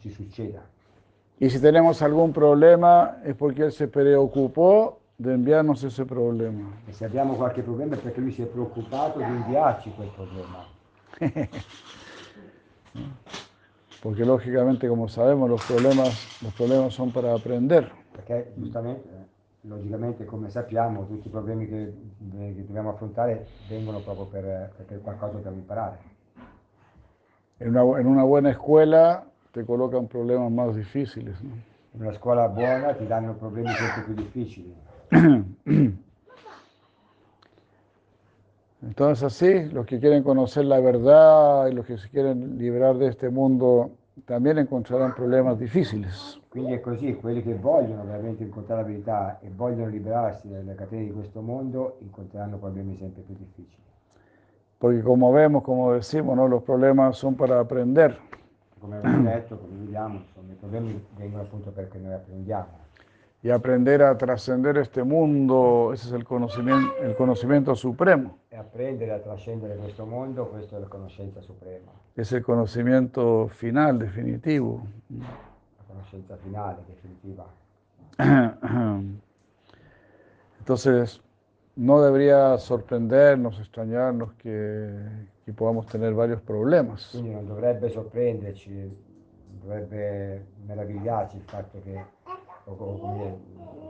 ci 0.00 0.10
succeda. 0.10 0.62
Y 1.38 1.50
si 1.50 1.60
tenemos 1.60 2.00
algún 2.00 2.32
problema 2.32 3.18
es 3.24 3.34
porque 3.34 3.64
Él 3.64 3.72
se 3.72 3.88
preocupó 3.88 5.01
de 5.22 5.34
enviarnos 5.34 5.84
ese 5.84 6.04
problema. 6.04 6.68
E 6.86 6.92
se 6.92 7.04
abbiamo 7.04 7.34
qualche 7.34 7.62
problema 7.62 7.94
è 7.94 7.98
perché 7.98 8.20
lui 8.20 8.32
si 8.32 8.42
è 8.42 8.46
preoccupato 8.46 9.18
di 9.18 9.24
inviarci 9.24 9.92
quel 9.94 10.10
problema. 10.14 10.66
Porque 14.02 14.24
lógicamente, 14.24 14.88
como 14.88 15.06
sabemos, 15.06 15.48
los 15.48 15.64
problemas, 15.64 16.12
los 16.42 16.52
problemas 16.54 16.92
son 16.92 17.12
para 17.12 17.32
aprender. 17.32 17.88
Perché 18.10 18.52
giustamente, 18.56 19.08
eh, 19.08 19.26
logicamente, 19.68 20.24
come 20.24 20.50
sappiamo, 20.50 21.06
tutti 21.06 21.28
i 21.28 21.30
problemi 21.30 21.68
che, 21.68 21.82
eh, 21.82 22.54
che 22.56 22.64
dobbiamo 22.66 22.90
affrontare 22.90 23.46
vengono 23.68 24.00
proprio 24.00 24.26
per, 24.26 24.72
perché 24.76 24.98
qualcosa 24.98 25.34
dobbiamo 25.34 25.56
imparare. 25.56 26.10
En 27.60 27.68
una, 27.68 28.00
en 28.00 28.08
una 28.08 28.24
buena 28.24 28.50
escuela 28.50 29.24
te 29.52 29.64
colocan 29.64 30.08
problemas 30.08 30.50
más 30.50 30.74
difíciles. 30.74 31.40
¿no? 31.40 31.52
In 31.94 32.00
una 32.00 32.12
scuola 32.12 32.48
buona 32.48 32.92
ti 32.94 33.06
danno 33.06 33.34
problemi 33.34 33.68
sempre 33.68 34.02
più 34.02 34.14
difficili. 34.14 34.74
Entonces 38.82 39.22
así, 39.22 39.64
los 39.70 39.84
que 39.86 40.00
quieren 40.00 40.22
conocer 40.22 40.64
la 40.64 40.80
verdad 40.80 41.68
y 41.68 41.72
los 41.72 41.84
que 41.86 41.98
se 41.98 42.08
quieren 42.08 42.56
liberar 42.58 42.96
de 42.96 43.08
este 43.08 43.28
mundo 43.28 43.90
también 44.24 44.58
encontrarán 44.58 45.14
problemas 45.14 45.58
difíciles. 45.58 46.40
Quindi 46.48 46.72
è 46.72 46.80
così, 46.80 47.14
quelli 47.14 47.42
che 47.42 47.54
vogliono 47.54 48.04
veramente 48.04 48.42
incontrare 48.42 48.82
la 48.82 48.88
verità 48.88 49.38
e 49.40 49.50
vogliono 49.54 49.88
liberarsi 49.88 50.48
dalle 50.48 50.74
catene 50.74 51.04
di 51.04 51.12
questo 51.12 51.40
mondo 51.40 51.96
incontreranno 52.00 52.58
problemi 52.58 52.96
sempre 52.96 53.22
più 53.22 53.34
difficili. 53.34 53.80
Porque 54.78 55.02
como 55.02 55.30
vemos, 55.30 55.62
como 55.62 55.92
decimos, 55.92 56.34
¿no? 56.36 56.48
los 56.48 56.62
problemas 56.62 57.16
son 57.16 57.36
para 57.36 57.60
aprender. 57.60 58.18
Come 58.80 58.96
abbiamo 58.96 59.30
detto, 59.30 59.56
come 59.58 59.76
vediamo, 59.78 60.18
insomma, 60.26 60.52
i 60.52 60.56
problemi 60.56 61.06
vengono 61.16 61.42
appunto 61.42 61.70
perché 61.70 61.98
noi 61.98 62.14
apprendiamo. 62.14 62.81
Y 63.44 63.50
aprender 63.50 64.02
a 64.02 64.16
trascender 64.16 64.78
este 64.78 65.02
mundo, 65.02 65.90
ese 65.92 66.06
es 66.06 66.12
el 66.12 66.22
conocimiento, 66.24 66.94
el 67.02 67.16
conocimiento 67.16 67.74
supremo. 67.74 68.38
E 68.50 68.56
apprendere 68.56 69.10
a 69.12 69.18
trascendere 69.18 69.74
questo 69.76 70.06
mondo, 70.06 70.46
questa 70.46 70.76
è 70.76 70.80
la 70.80 70.86
conoscenza 70.86 71.40
suprema, 71.40 71.90
Es 72.14 72.30
el 72.32 72.42
conocimiento 72.44 73.48
final, 73.48 73.98
definitivo. 73.98 74.86
la 75.08 75.84
conoscenza 75.88 76.36
finale, 76.36 76.78
definitiva. 76.86 77.44
Entonces, 80.60 81.20
no 81.74 82.00
debería 82.00 82.56
sorprendernos, 82.58 83.58
extrañarnos 83.58 84.32
que, 84.34 84.90
que 85.44 85.52
podamos 85.52 85.86
tener 85.86 86.14
varios 86.14 86.40
problemas. 86.42 87.08
Quindi 87.10 87.30
non 87.32 87.46
dovrebbe 87.46 87.88
sorprenderci, 87.88 88.96
dovrebbe 89.60 90.46
meravigliarci 90.66 91.36
il 91.38 91.42
fatto 91.42 91.80
che, 91.82 92.04
o 92.64 92.74
co- 92.76 92.96
come 92.98 93.16
dire, 93.16 93.38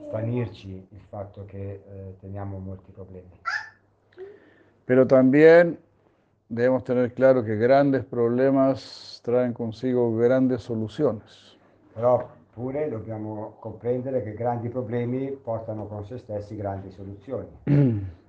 stranirci 0.06 0.86
il 0.90 1.00
fatto 1.08 1.44
che 1.44 1.82
eh, 1.86 2.16
teniamo 2.20 2.58
molti 2.58 2.90
problemi. 2.92 3.30
Pero 4.84 5.06
también 5.06 5.78
debemos 6.48 6.84
tener 6.84 7.12
claro 7.14 7.44
que 7.44 7.56
grandes 7.56 8.04
problemas 8.04 9.20
traen 9.24 9.52
consigo 9.52 10.14
grandes 10.16 10.62
soluciones. 10.62 11.56
Però 11.94 12.28
pure 12.52 12.88
dobbiamo 12.88 13.56
comprendere 13.58 14.22
che 14.22 14.34
grandi 14.34 14.68
problemi 14.68 15.30
portano 15.30 15.86
con 15.86 16.04
se 16.04 16.18
stessi 16.18 16.56
grandi 16.56 16.90
soluzioni. 16.90 17.48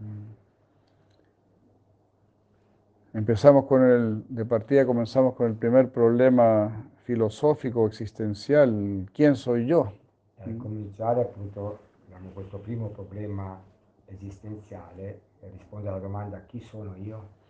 Empezamos 3.14 3.66
con 3.66 3.84
el, 3.84 4.24
de 4.28 4.44
partida 4.44 4.86
comenzamos 4.86 5.36
con 5.36 5.46
el 5.48 5.54
primer 5.56 5.92
problema 5.92 6.90
filosófico 7.04 7.86
existencial, 7.86 9.06
¿quién 9.14 9.36
soy 9.36 9.68
yo? 9.68 9.94
Per 10.36 10.58
cominciare 10.58 11.22
appunto 11.22 11.80
abbiamo 12.06 12.30
questo 12.30 12.58
primo 12.58 12.88
problema 12.88 13.62
esistenziale 14.06 15.22
che 15.40 15.50
risponde 15.50 15.90
alla 15.90 16.00
domanda 16.00 16.42
chi 16.46 16.60
sono 16.60 16.96
io? 16.96 17.42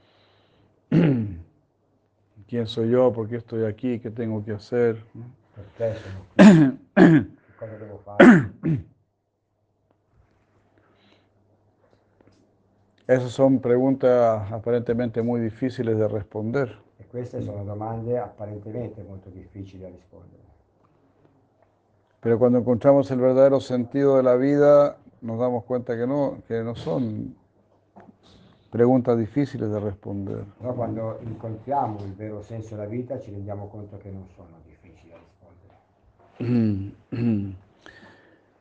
¿Quién 2.48 2.68
soy 2.68 2.90
yo? 2.90 3.12
¿Por 3.12 3.28
qué 3.28 3.38
estoy 3.38 3.64
aquí? 3.66 4.00
¿Qué 4.00 4.12
tengo 4.12 4.44
que 4.44 4.52
hacer? 4.52 5.04
Perché 5.54 5.96
sono 5.96 6.26
qui? 6.34 6.82
Che 7.44 7.56
cosa 7.56 7.76
devo 7.78 7.98
fare? 8.04 8.54
Esas 13.06 13.32
son 13.32 13.60
preguntas 13.60 14.50
aparentemente 14.52 15.22
muy 15.22 15.42
difíciles 15.42 15.98
de 15.98 16.08
responder. 16.08 16.82
E 16.98 17.06
queste 17.08 17.42
sono 17.42 17.64
domande 17.64 18.18
apparentemente 18.18 19.04
molto 19.04 19.30
difficili 19.30 19.84
da 19.84 19.90
rispondere. 19.90 20.53
Pero 22.24 22.40
cuando 22.40 22.60
encontramos 22.60 23.12
el 23.12 23.20
verdadero 23.20 23.60
sentido 23.60 24.16
de 24.16 24.24
la 24.24 24.36
vida, 24.38 24.96
nos 25.22 25.38
damos 25.38 25.66
cuenta 25.66 25.98
que 25.98 26.08
no, 26.08 26.38
que 26.48 26.64
no 26.64 26.74
son 26.74 27.36
preguntas 28.72 29.18
difíciles 29.18 29.70
de 29.70 29.80
responder. 29.80 30.46
Però 30.58 30.74
quando 30.74 31.20
incontriamo 31.22 32.00
il 32.06 32.14
vero 32.14 32.42
senso 32.42 32.76
della 32.76 32.88
vita 32.88 33.20
ci 33.20 33.30
rendiamo 33.30 33.68
conto 33.68 33.98
che 33.98 34.10
non 34.10 34.26
sono 34.36 34.62
difficili 34.66 35.12
da 35.12 35.18
rispondere. 36.38 37.56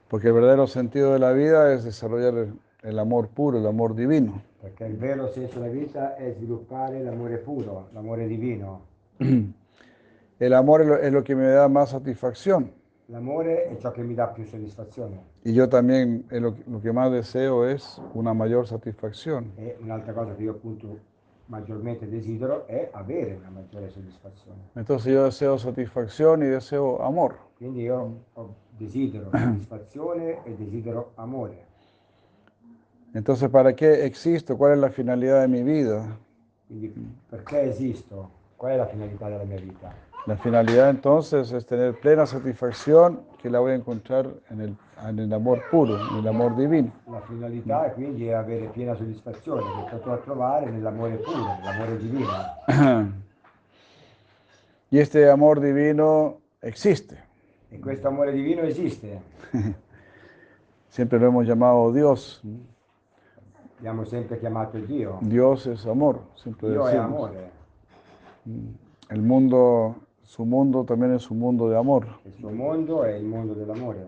Porque 0.08 0.26
el 0.26 0.34
verdadero 0.34 0.66
sentido 0.66 1.12
de 1.12 1.20
la 1.20 1.32
vida 1.32 1.72
es 1.72 1.84
desarrollar 1.84 2.34
el, 2.34 2.58
el 2.82 2.98
amor 2.98 3.28
puro, 3.28 3.58
el 3.58 3.66
amor 3.66 3.94
divino. 3.94 4.42
Perché 4.60 4.86
il 4.86 4.96
vero 4.96 5.28
senso 5.28 5.60
della 5.60 5.70
vita 5.72 6.16
è 6.16 6.32
sviluppare 6.32 7.00
l'amore 7.00 7.38
puro, 7.38 7.88
l'amore 7.92 8.26
divino. 8.26 8.80
El 9.18 10.52
amor 10.52 10.80
es 10.80 10.88
lo, 10.88 10.96
es 10.96 11.12
lo 11.12 11.22
que 11.22 11.36
me 11.36 11.46
da 11.46 11.68
más 11.68 11.90
satisfacción. 11.90 12.81
L'amore 13.12 13.68
è 13.68 13.76
ciò 13.76 13.90
che 13.90 14.02
mi 14.02 14.14
dà 14.14 14.28
più 14.28 14.42
soddisfazione. 14.44 15.20
Y 15.44 15.52
yo 15.52 15.68
también 15.68 16.24
eh, 16.30 16.40
lo, 16.40 16.54
que- 16.54 16.64
lo 16.66 16.80
que 16.80 16.92
más 16.92 17.10
deseo 17.12 17.66
es 17.68 18.00
una 18.14 18.32
mayor 18.32 18.66
satisfacción. 18.66 19.52
E 19.58 19.76
un'altra 19.82 20.14
cosa 20.14 20.34
che 20.34 20.44
io 20.44 20.52
appunto 20.52 20.98
maggiormente 21.48 22.08
desidero 22.08 22.66
è 22.66 22.88
avere 22.92 23.34
una 23.38 23.50
maggiore 23.50 23.90
soddisfazione. 23.90 24.70
Entonces 24.76 25.12
yo 25.12 25.24
deseo 25.24 25.58
satisfacción 25.58 26.42
y 26.42 26.46
deseo 26.46 27.02
amor. 27.02 27.36
Quindi 27.58 27.82
io 27.82 28.24
ho- 28.32 28.54
desidero 28.78 29.28
soddisfazione 29.36 30.42
e 30.44 30.54
desidero 30.56 31.12
amore. 31.16 31.66
Entonces, 33.12 33.50
¿para 33.50 33.74
qué 33.74 34.06
existo? 34.06 34.56
¿Cuál 34.56 34.72
es 34.72 34.78
la 34.78 34.88
finalidad 34.88 35.42
de 35.42 35.48
mi 35.48 35.62
vida? 35.62 36.16
Quindi 36.66 36.90
perché 37.28 37.68
esisto? 37.68 38.30
Qual 38.56 38.72
è 38.72 38.76
la 38.78 38.86
finalità 38.86 39.28
della 39.28 39.44
mia 39.44 39.60
vita? 39.60 39.92
La 40.26 40.36
finalidad 40.36 40.88
entonces 40.90 41.50
es 41.50 41.66
tener 41.66 41.98
plena 41.98 42.26
satisfacción 42.26 43.22
que 43.40 43.50
la 43.50 43.58
voy 43.58 43.72
a 43.72 43.74
encontrar 43.74 44.28
en 44.50 44.60
el, 44.60 44.76
en 45.04 45.18
el 45.18 45.32
amor 45.32 45.60
puro, 45.68 45.98
en 46.10 46.18
el 46.18 46.28
amor 46.28 46.54
divino. 46.54 46.92
La 47.10 47.20
finalità 47.22 47.86
è 47.86 47.92
quindi 47.94 48.30
avere 48.30 48.66
piena 48.68 48.94
soddisfazione 48.94 49.62
che 49.62 49.96
potrò 49.96 50.20
trovare 50.20 50.70
nell'amore 50.70 51.16
puro, 51.16 51.56
nell'amore 51.58 51.98
divino. 51.98 52.28
Y 54.90 54.98
este 54.98 55.28
amor 55.28 55.58
divino 55.58 56.40
existe. 56.60 57.16
E 57.70 57.80
questo 57.80 58.06
amore 58.08 58.30
divino 58.32 58.62
esiste. 58.62 59.20
Siempre 60.88 61.18
lo 61.18 61.26
hemos 61.28 61.46
llamado 61.46 61.90
Dios. 61.90 62.42
Abbiamo 63.78 64.04
sempre 64.04 64.38
chiamato 64.38 64.78
Dio. 64.78 65.18
Dios 65.22 65.66
es 65.66 65.84
amor, 65.86 66.20
siempre 66.36 66.68
Dio 66.68 66.86
è 66.86 66.92
decimos. 66.92 67.06
amore. 67.06 67.50
El 69.08 69.22
mundo, 69.22 69.96
su 70.24 70.44
mundo 70.44 70.84
también 70.84 71.14
es 71.14 71.30
un 71.30 71.38
mundo 71.38 71.68
de 71.68 71.76
amor. 71.76 72.06
Il 72.24 72.32
suo 72.34 72.50
mondo 72.50 73.04
è 73.04 73.14
il 73.14 73.24
mondo 73.24 73.54
dell'amore. 73.54 74.06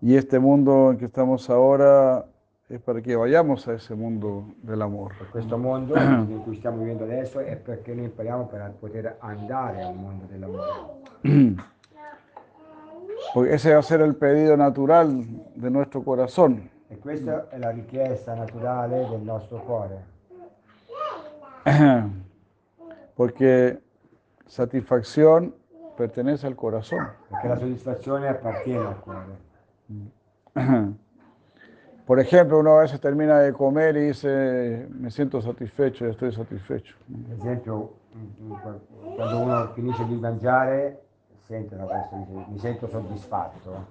Y 0.00 0.16
este 0.16 0.38
mundo 0.38 0.90
en 0.90 0.98
que 0.98 1.06
estamos 1.06 1.48
ahora 1.50 2.26
es 2.68 2.80
para 2.80 3.00
que 3.02 3.16
vayamos 3.16 3.66
a 3.68 3.74
ese 3.74 3.94
mundo 3.94 4.54
del 4.62 4.82
amor. 4.82 5.12
E 5.20 5.24
questo 5.30 5.58
mondo 5.58 5.96
in 5.96 6.42
cui 6.42 6.56
stiamo 6.56 6.78
vivendo 6.78 7.04
adesso 7.04 7.40
è 7.40 7.56
perché 7.56 7.94
noi 7.94 8.04
impariamo 8.04 8.46
per 8.46 8.74
poter 8.78 9.16
andare 9.20 9.82
al 9.82 9.94
mondo 9.94 10.24
dell'amore. 10.26 10.70
Porque 13.32 13.54
ese 13.54 13.72
va 13.72 13.78
a 13.78 13.82
ser 13.82 14.00
el 14.02 14.14
pedido 14.14 14.56
natural 14.56 15.24
de 15.54 15.70
nuestro 15.70 16.02
corazón. 16.02 16.70
E 16.88 16.98
questa 16.98 17.48
è 17.48 17.58
la 17.58 17.70
richiesta 17.70 18.34
naturale 18.34 19.08
del 19.08 19.22
nostro 19.22 19.60
cuore. 19.60 20.12
Porque 23.14 23.83
satisfacción 24.46 25.54
pertenece 25.96 26.46
al 26.46 26.56
corazón. 26.56 27.08
Perché 27.30 27.48
la 27.48 27.56
soddisfazione 27.56 28.28
appartiene 28.28 28.86
al 28.86 29.00
cuore. 29.00 29.36
Por 32.06 32.20
ejemplo, 32.20 32.58
uno 32.58 32.76
a 32.76 32.82
veces 32.82 33.00
termina 33.00 33.38
de 33.38 33.52
comer 33.54 33.96
y 33.96 34.08
dice, 34.08 34.86
me 34.90 35.10
siento 35.10 35.40
satisfecho, 35.40 36.06
estoy 36.06 36.32
satisfecho. 36.32 36.94
Mm, 37.08 37.32
mm, 38.46 39.16
quando 39.16 39.38
uno 39.38 39.68
finisce 39.72 40.04
di 40.04 40.14
mangiare, 40.16 41.00
sente 41.46 41.74
no, 41.76 41.86
questo, 41.86 42.16
dice, 42.16 42.44
mi 42.50 42.58
sento 42.58 42.88
soddisfatto. 42.88 43.86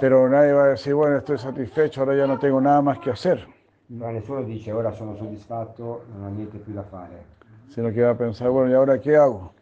Pero 0.00 0.28
nadie 0.28 0.52
va 0.52 0.64
a 0.64 0.68
decir, 0.68 0.94
bueno, 0.94 1.18
estoy 1.18 1.38
satisfecho, 1.38 2.00
ahora 2.00 2.16
ya 2.16 2.26
no 2.26 2.38
tengo 2.38 2.60
nada 2.60 2.82
más 2.82 2.98
que 2.98 3.10
hacer. 3.10 3.46
Però 3.86 4.10
nessuno 4.10 4.42
dice 4.42 4.72
ora 4.72 4.90
sono 4.90 5.14
soddisfatto, 5.14 6.06
non 6.12 6.24
ho 6.24 6.28
niente 6.30 6.58
più 6.58 6.72
da 6.72 6.82
fare. 6.82 7.32
Sino 7.74 7.92
que 7.92 8.02
va 8.02 8.10
a 8.10 8.16
pensar, 8.16 8.50
bueno, 8.50 8.70
¿y 8.70 8.74
ahora 8.74 9.00
qué 9.00 9.16
hago? 9.16 9.52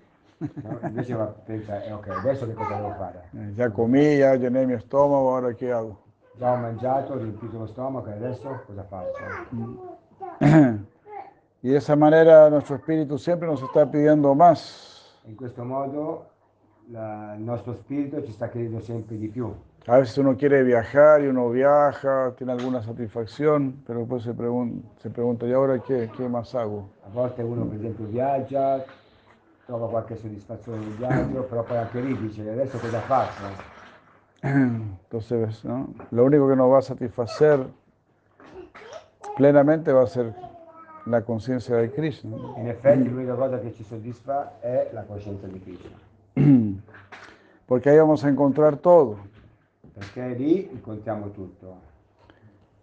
No? 0.40 0.88
Invece 0.88 1.14
va 1.14 1.24
a 1.24 1.28
pensare, 1.28 1.92
ok, 1.92 2.08
adesso 2.08 2.46
che 2.46 2.52
cosa 2.52 2.76
devo 2.76 2.92
fare? 2.98 3.20
Ya 3.56 3.70
comí, 3.70 4.18
ya 4.18 4.34
llené 4.34 4.66
mi 4.66 4.74
estómago, 4.74 5.34
¿ahora 5.34 5.54
qué 5.54 5.72
hago? 5.72 5.96
Già 6.38 6.52
ho 6.52 6.56
mangiato, 6.56 7.14
ho 7.14 7.16
riempito 7.16 7.58
lo 7.58 7.66
stomaco 7.66 8.10
e 8.10 8.12
adesso 8.12 8.62
cosa 8.66 8.82
faccio? 8.84 9.22
Y 11.62 11.68
de 11.68 11.76
esa 11.76 11.94
manera 11.96 12.50
nuestro 12.50 12.76
espíritu 12.76 13.16
siempre 13.18 13.46
nos 13.48 13.62
está 13.62 13.90
pidiendo 13.90 14.34
más. 14.34 15.20
In 15.26 15.36
questo 15.36 15.64
modo 15.64 16.26
la- 16.90 17.34
il 17.38 17.44
nostro 17.44 17.72
spirito 17.74 18.22
ci 18.24 18.32
sta 18.32 18.48
chiedendo 18.48 18.80
sempre 18.80 19.16
di 19.16 19.28
più. 19.28 19.54
A 19.88 19.98
veces 19.98 20.16
uno 20.18 20.36
quiere 20.36 20.62
viajar 20.62 21.22
y 21.22 21.26
uno 21.26 21.50
viaja, 21.50 22.32
tiene 22.36 22.52
alguna 22.52 22.82
satisfacción, 22.82 23.82
pero 23.84 24.00
después 24.00 24.22
se, 24.22 24.32
pregun- 24.32 24.82
se 24.98 25.10
pregunta, 25.10 25.44
¿y 25.44 25.52
ahora 25.52 25.80
qué, 25.80 26.08
qué 26.16 26.28
más 26.28 26.54
hago? 26.54 26.88
A 27.04 27.08
volte 27.12 27.42
uno 27.42 27.64
per 27.64 27.78
esempio 27.80 28.06
viaggia, 28.06 28.84
trova 29.66 29.88
qualche 29.88 30.14
soddisfazione 30.16 30.78
nel 30.78 30.94
viaggio, 30.94 31.42
però 31.42 31.64
poi 31.64 31.78
anche 31.78 32.00
lì 32.00 32.16
dice 32.16 32.48
adesso 32.48 32.78
cosa 32.78 33.00
faccio? 33.00 33.42
Entonces, 34.42 35.64
¿no? 35.64 35.88
lo 36.10 36.24
único 36.24 36.46
que 36.46 36.54
nos 36.54 36.70
va 36.70 36.78
a 36.78 36.82
satisfacer 36.82 37.66
plenamente 39.34 39.90
va 39.92 40.02
a 40.02 40.06
ser 40.06 40.32
la 41.06 41.22
conciencia 41.22 41.74
de 41.74 41.90
Krishna. 41.90 42.36
In 42.56 42.68
effetti 42.68 43.08
l'unica 43.08 43.34
cosa 43.34 43.58
che 43.58 43.72
ci 43.72 43.82
soddisfa 43.82 44.60
è 44.60 44.90
la 44.92 45.02
coscienza 45.02 45.48
di 45.48 45.60
Krishna, 45.60 45.96
Porque 47.66 47.90
ahí 47.90 47.98
vamos 47.98 48.24
a 48.24 48.28
encontrar 48.28 48.76
todo. 48.76 49.31
Perché 49.92 50.34
lì 50.34 50.68
incontriamo 50.72 51.30
tutto. 51.30 51.90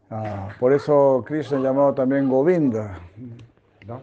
Ah, 0.10 0.48
por 0.58 0.74
eso 0.74 1.24
Krishna 1.26 1.58
es 1.58 1.64
llamado 1.64 1.94
también 1.94 2.28
Govinda, 2.28 3.00
no? 3.86 4.02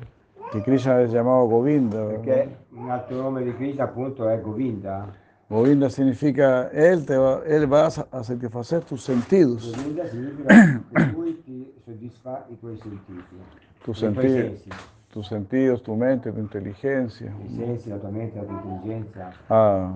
que 0.52 0.62
Krishna 0.62 1.00
es 1.02 1.10
llamado 1.10 1.46
Govinda. 1.46 2.06
Perché 2.06 2.56
un 2.70 2.88
altro 2.88 3.22
nome 3.22 3.42
di 3.42 3.52
Krishna 3.54 3.84
appunto 3.84 4.28
è 4.28 4.40
Govinda. 4.40 5.12
Govinda 5.48 5.88
significa, 5.88 6.70
él, 6.72 7.04
te 7.04 7.16
va, 7.16 7.42
él 7.46 7.66
va 7.72 7.86
a 7.86 8.22
satisfacer 8.24 8.82
tus 8.82 9.02
sentidos, 9.02 9.76
Govinda 9.76 10.08
significa 10.08 10.48
che 10.48 11.12
lui 11.12 11.40
ti 11.44 11.72
soddisfa 11.84 12.46
i 12.48 12.58
tuoi 12.58 12.76
sentiti, 12.76 13.36
tus, 13.84 14.02
i 14.02 14.12
tuoi 14.12 14.28
senti- 14.28 14.28
sensi, 14.28 14.68
tus 15.08 15.26
sentidos, 15.26 15.82
tu 15.82 15.94
mente, 15.94 16.32
tu 16.32 16.40
inteligencia, 16.40 17.26
i 17.26 17.48
sensi, 17.48 17.88
la 17.88 17.96
tua 17.96 18.08
mente, 18.08 18.38
la 18.38 18.44
tua 18.44 18.54
intelligenza, 18.54 19.32
ah, 19.46 19.92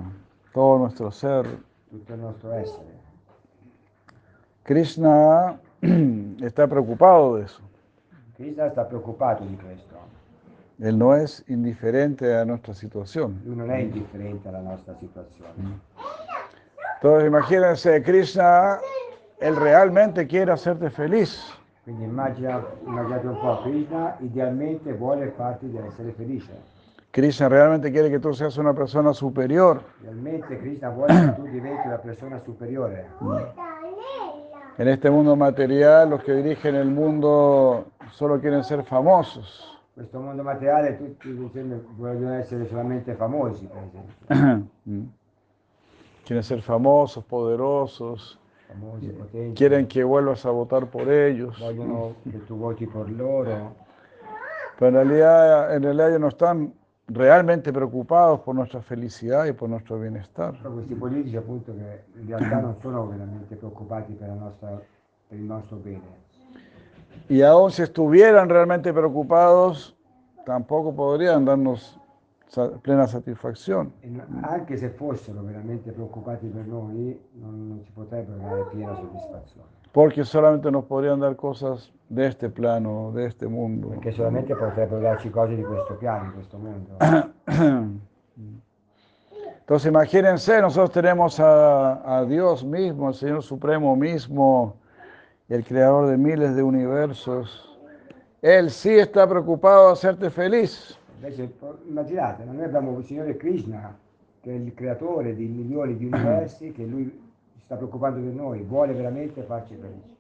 todo 0.53 0.77
nuestro 0.77 1.11
ser. 1.11 1.47
tutto 1.89 2.13
il 2.13 2.21
nostro 2.21 2.53
essere. 2.53 2.99
Krishna 4.63 5.59
está 6.43 6.67
preocupado 6.67 7.37
de 7.37 7.45
eso. 7.45 7.61
Krishna 8.37 8.71
sta 8.71 8.89
preoccupato 8.89 9.45
di 9.45 9.57
questo. 9.57 9.97
Él 10.79 10.97
no 10.99 11.15
es 11.15 11.45
indiferente 11.49 12.35
a 12.35 12.45
nuestra 12.45 12.73
situación. 12.73 13.41
Lui 13.45 13.55
non 13.55 13.71
è 13.71 13.79
indifferente 13.79 14.49
alla 14.49 14.63
nostra 14.63 14.95
situazione. 14.99 15.53
Entonces 16.95 17.29
imagínense, 17.29 18.03
Krishna, 18.03 18.79
él 19.41 19.57
realmente 19.57 20.27
quiere 20.27 20.53
hacerte 20.53 20.89
feliz. 20.91 21.39
Quindi 21.85 22.05
immagina, 22.05 22.65
immaginate 22.87 23.27
un 23.27 23.41
po', 23.41 23.63
Krishna 23.63 24.17
idealmente 24.21 24.93
vuole 24.93 25.33
farti 25.37 25.71
essere 25.87 26.13
felice. 26.13 26.53
Krishna 27.11 27.49
realmente 27.49 27.91
quiere 27.91 28.09
que 28.09 28.21
tú 28.21 28.33
seas 28.33 28.57
una 28.57 28.73
persona 28.73 29.13
superior. 29.13 29.83
Realmente 30.03 30.59
Krishna 30.59 30.91
vuole 30.91 31.13
che 31.13 31.35
tu 31.35 31.47
diventi 31.49 31.89
una 31.89 31.99
persona 31.99 32.39
superiore. 32.39 33.09
En 34.81 34.89
este 34.89 35.11
mundo 35.11 35.37
material, 35.37 36.09
los 36.09 36.24
que 36.24 36.33
dirigen 36.33 36.74
el 36.74 36.89
mundo 36.89 37.89
solo 38.12 38.41
quieren 38.41 38.64
ser 38.64 38.83
famosos. 38.83 39.78
Questo 39.95 40.18
mondo 40.18 40.43
materiale 40.43 40.97
tutti 40.97 41.31
vogliono 41.33 42.33
essere 42.39 42.66
solamente 42.66 43.14
famosi. 43.14 43.68
Mm. 44.87 45.05
Quieren 46.24 46.43
ser 46.43 46.62
famosos, 46.62 47.22
poderosos, 47.24 48.39
Famosi, 48.68 49.09
potenti. 49.09 49.55
quieren 49.55 49.87
que 49.87 50.03
vuelvas 50.03 50.47
a 50.47 50.51
votar 50.51 50.87
por 50.87 51.11
ellos. 51.12 51.59
Vogliono 51.61 52.14
che 52.22 52.43
tu 52.47 52.57
voti 52.57 52.87
per 52.87 53.11
loro. 53.11 53.74
Pero 54.78 54.89
en 54.89 54.95
realidad, 54.95 55.74
en 55.74 55.83
realidad 55.83 56.09
ellos 56.09 56.20
no 56.20 56.28
están 56.28 56.72
realmente 57.13 57.73
preocupados 57.73 58.41
por 58.41 58.55
nuestra 58.55 58.81
felicidad 58.81 59.47
y 59.47 59.53
por 59.53 59.69
nuestro 59.69 59.99
bienestar. 59.99 60.57
Però 60.59 60.73
questi 60.73 60.95
politici 60.95 61.37
appunto 61.37 61.75
che 61.75 62.05
in 62.21 62.27
realtà 62.27 62.61
non 62.61 62.77
sono 62.81 63.07
veramente 63.07 63.57
preoccupati 63.57 64.13
per, 64.13 64.29
nostra- 64.29 64.81
per 65.29 65.39
il 65.39 65.45
nostro 65.45 65.77
bene. 65.77 66.29
Y 67.29 67.43
aun 67.43 67.71
si 67.71 67.83
estuvieran 67.83 68.49
realmente 68.49 68.93
preocupados, 68.93 69.97
tampoco 70.45 70.93
podrían 70.95 71.45
darnos 71.45 71.99
plena 72.83 73.07
satisfacción. 73.07 73.93
E 74.01 74.11
anche 74.43 74.77
se 74.77 74.89
fossero 74.91 75.43
veramente 75.43 75.93
preoccupati 75.93 76.47
per 76.47 76.67
noi, 76.67 77.19
non, 77.35 77.69
non 77.69 77.85
ci 77.85 77.93
potrebbero 77.93 78.39
dare 78.39 78.65
piena 78.73 78.95
soddisfazione. 78.95 79.80
Porque 79.93 80.24
solamente 80.24 80.70
nos 80.70 80.84
podrían 80.84 81.20
dar 81.20 81.34
cosas 81.36 81.93
de 82.09 82.26
este 82.26 82.49
plano, 82.49 83.12
de 83.12 83.26
este 83.26 83.47
mundo. 83.47 83.88
Perché 83.88 84.12
solamente 84.12 84.55
potrebbero 84.55 85.01
darci 85.01 85.30
cose 85.30 85.57
di 85.57 85.62
questo 85.62 85.95
piano, 85.97 86.26
di 86.26 86.34
questo 86.34 86.59
mondo. 86.59 86.97
Entonces 89.61 89.88
imagínense, 89.88 90.61
nosotros 90.61 90.91
tenemos 90.91 91.38
a, 91.38 92.18
a 92.18 92.24
Dios 92.24 92.64
mismo, 92.64 93.09
el 93.09 93.14
Señor 93.14 93.43
Supremo 93.43 93.95
mismo, 93.95 94.76
el 95.49 95.64
creador 95.64 96.09
de 96.09 96.16
miles 96.16 96.57
de 96.57 96.62
universos. 96.62 97.78
Él 98.43 98.70
sí 98.70 98.99
está 98.99 99.28
preocupado 99.28 99.86
de 99.86 99.93
hacerte 99.93 100.30
feliz. 100.30 100.99
Invece 101.20 101.51
immaginate, 101.86 102.45
noi 102.47 102.64
abbiamo 102.64 102.99
il 102.99 103.05
Signore 103.05 103.36
Krishna, 103.36 103.97
che 104.41 104.51
è 104.51 104.55
il 104.55 104.72
creatore 104.74 105.36
di 105.36 105.47
milioni 105.47 105.97
di 105.97 106.07
universi, 106.07 106.72
che 106.72 106.84
lui 106.84 107.30
sta 107.71 107.77
preoccupando 107.77 108.18
di 108.18 108.35
noi, 108.35 108.62
vuole 108.62 108.93
veramente 108.95 109.43
farci 109.45 109.77
felici. 109.77 110.16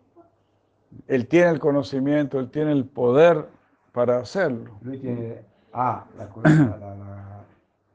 Él 1.06 1.26
tiene 1.26 1.50
el 1.50 1.58
conocimiento, 1.58 2.38
Él 2.38 2.48
tiene 2.48 2.70
el 2.70 2.84
poder 2.84 3.44
para 3.90 4.18
hacerlo. 4.20 4.78
Lui 4.82 5.00
tiene- 5.00 5.42
ha 5.72 6.06
la, 6.16 6.28
la- 6.44 6.76
la- 6.78 7.44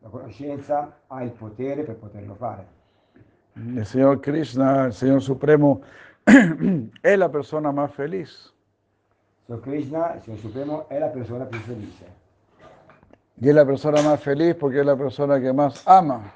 la 0.01 0.09
conoscenza, 0.09 0.97
ha 1.07 1.23
il 1.23 1.31
potere 1.31 1.83
per 1.83 1.95
poterlo 1.95 2.35
fare. 2.35 2.65
El 3.55 3.85
Señor 3.85 4.19
Krishna, 4.19 4.87
el 4.87 4.93
Señor 4.93 5.21
Supremo, 5.21 5.79
es 7.01 7.17
la 7.17 7.29
persona 7.31 7.71
más 7.71 7.93
feliz. 7.93 8.53
Signor 9.45 9.61
Krishna, 9.61 10.15
il 10.15 10.21
Signore 10.21 10.41
Supremo, 10.41 10.89
è 10.89 10.99
la 10.99 11.07
persona 11.11 11.45
più 11.45 11.59
felice. 11.59 12.05
Y 13.39 13.47
es 13.47 13.55
la 13.55 13.65
persona 13.65 14.01
más 14.01 14.19
feliz 14.21 14.53
porque 14.55 14.79
es 14.81 14.85
la 14.85 14.97
persona 14.97 15.39
que 15.39 15.53
más 15.53 15.81
ama. 15.87 16.33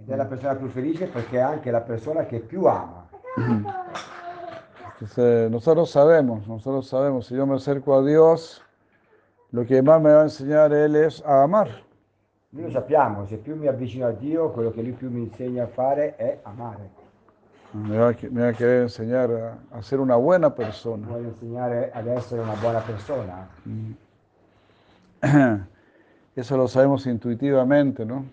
Ed 0.00 0.10
è 0.10 0.16
la 0.16 0.26
persona 0.26 0.54
più 0.54 0.68
felice 0.68 1.06
perché 1.06 1.38
è 1.38 1.40
anche 1.40 1.70
la 1.70 1.80
persona 1.80 2.24
che 2.26 2.40
più 2.40 2.64
ama. 2.64 3.06
Entonces, 5.00 5.50
nosotros 5.50 5.90
sabemos, 5.90 6.46
nosotros 6.48 6.88
sabemos, 6.88 7.26
si 7.26 7.34
yo 7.34 7.46
me 7.46 7.54
acerco 7.54 7.96
a 7.96 8.02
Dios, 8.02 8.62
lo 9.52 9.64
que 9.64 9.80
más 9.80 10.00
me 10.00 10.12
va 10.12 10.20
a 10.20 10.24
enseñar 10.24 10.72
Él 10.72 10.96
es 10.96 11.22
a 11.24 11.44
amar. 11.44 11.68
Noi 12.50 12.64
lo 12.64 12.70
sappiamo, 12.70 13.26
se 13.26 13.36
più 13.36 13.54
mi 13.54 13.68
avvicino 13.68 14.06
a 14.06 14.10
Dio, 14.10 14.50
quello 14.50 14.72
che 14.72 14.82
Lui 14.82 14.92
più 14.92 15.10
mi 15.10 15.20
insegna 15.20 15.64
a 15.64 15.66
fare 15.66 16.16
è 16.16 16.38
amare. 16.42 16.90
Me 17.72 17.98
va, 17.98 18.08
a 18.08 18.14
que- 18.14 18.30
me 18.30 18.40
va 18.40 18.48
a 18.48 18.52
querer 18.54 18.82
enseñar 18.82 19.30
a, 19.30 19.58
a 19.76 19.82
ser 19.82 20.00
una 20.00 20.16
buena 20.16 20.50
persona. 20.50 21.06
Vuole 21.06 21.28
insegnare 21.28 21.90
ad 21.92 22.06
essere 22.06 22.40
una 22.40 22.54
buona 22.54 22.80
persona. 22.80 23.46
Eso 26.34 26.56
lo 26.56 26.66
sabemos 26.66 27.06
intuitivamente, 27.06 28.06
¿no? 28.06 28.24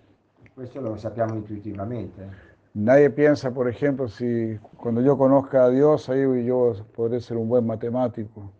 Questo 0.56 0.80
lo 0.80 0.96
sappiamo 0.96 1.34
intuitivamente. 1.34 2.26
Nadie 2.72 3.10
piensa, 3.10 3.50
por 3.50 3.68
ejemplo, 3.68 4.08
si 4.08 4.58
cuando 4.78 5.02
yo 5.02 5.18
conozca 5.18 5.64
a 5.64 5.68
Dios, 5.68 6.08
ahí 6.08 6.46
yo 6.46 6.72
podré 6.94 7.20
ser 7.20 7.36
un 7.36 7.46
buen 7.46 7.66
matemático. 7.66 8.52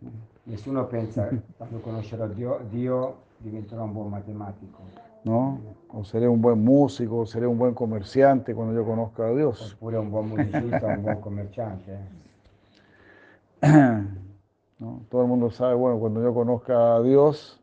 Nessuno 0.45 0.87
pensa, 0.87 1.27
quando 1.57 1.81
conoscerò 1.81 2.27
Dio, 2.27 2.59
Dio 2.69 3.15
diventerò 3.39 3.85
un 3.85 3.93
buon 3.93 4.11
matematico, 4.11 4.83
¿no? 5.23 5.59
O 5.87 6.03
seré 6.03 6.27
un 6.27 6.39
buen 6.39 6.63
músico, 6.63 7.21
o 7.21 7.25
seré 7.25 7.47
un 7.47 7.57
buen 7.57 7.73
comerciante 7.73 8.53
cuando 8.53 8.75
yo 8.75 8.85
conozca 8.85 9.25
a 9.25 9.33
Dios. 9.33 9.73
oppure 9.73 9.97
un 9.97 10.11
buon 10.11 10.29
musicista, 10.29 10.85
un 10.85 11.01
buon 11.01 11.19
commerciante. 11.19 11.97
¿no? 14.77 15.01
Todo 15.09 15.23
el 15.23 15.27
mundo 15.27 15.49
sabe, 15.49 15.73
bueno, 15.73 15.97
cuando 15.97 16.21
yo 16.21 16.31
conozca 16.31 16.97
a 16.97 17.01
Dios, 17.01 17.59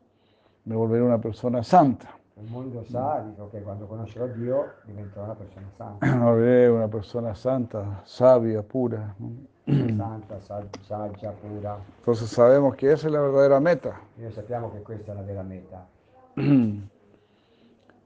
me 0.65 0.75
volveré 0.75 1.03
una 1.03 1.21
persona 1.21 1.63
santa. 1.63 2.14
Il 2.37 2.51
mondo 2.51 2.83
sa, 2.83 3.23
dico 3.25 3.49
che 3.49 3.61
quando 3.61 3.85
conoscerò 3.85 4.27
Dio 4.27 4.73
diventerò 4.83 5.23
una 5.23 5.35
persona 5.35 5.67
santa, 5.77 6.13
una 6.73 6.87
persona 6.89 7.33
santa, 7.33 8.01
sabia, 8.03 8.61
pura. 8.61 9.15
santa, 9.65 10.39
sa- 10.41 10.67
saggia, 10.81 11.31
pura. 11.31 11.77
Entonces 11.99 12.29
sabemos 12.29 12.75
que 12.75 12.91
esa 12.91 13.07
es 13.07 13.13
la 13.13 13.21
verdadera 13.21 13.59
meta. 13.61 14.01
Noi 14.17 14.31
sappiamo 14.31 14.69
che 14.71 14.81
questa 14.81 15.13
è 15.13 15.15
la 15.15 15.21
vera 15.21 15.43
meta. 15.43 15.87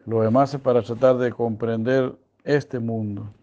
Lo 0.05 0.21
demás 0.21 0.53
es 0.53 0.61
para 0.61 0.83
tratar 0.83 1.17
de 1.17 1.31
comprender 1.31 2.15
este 2.43 2.79
mundo. 2.79 3.33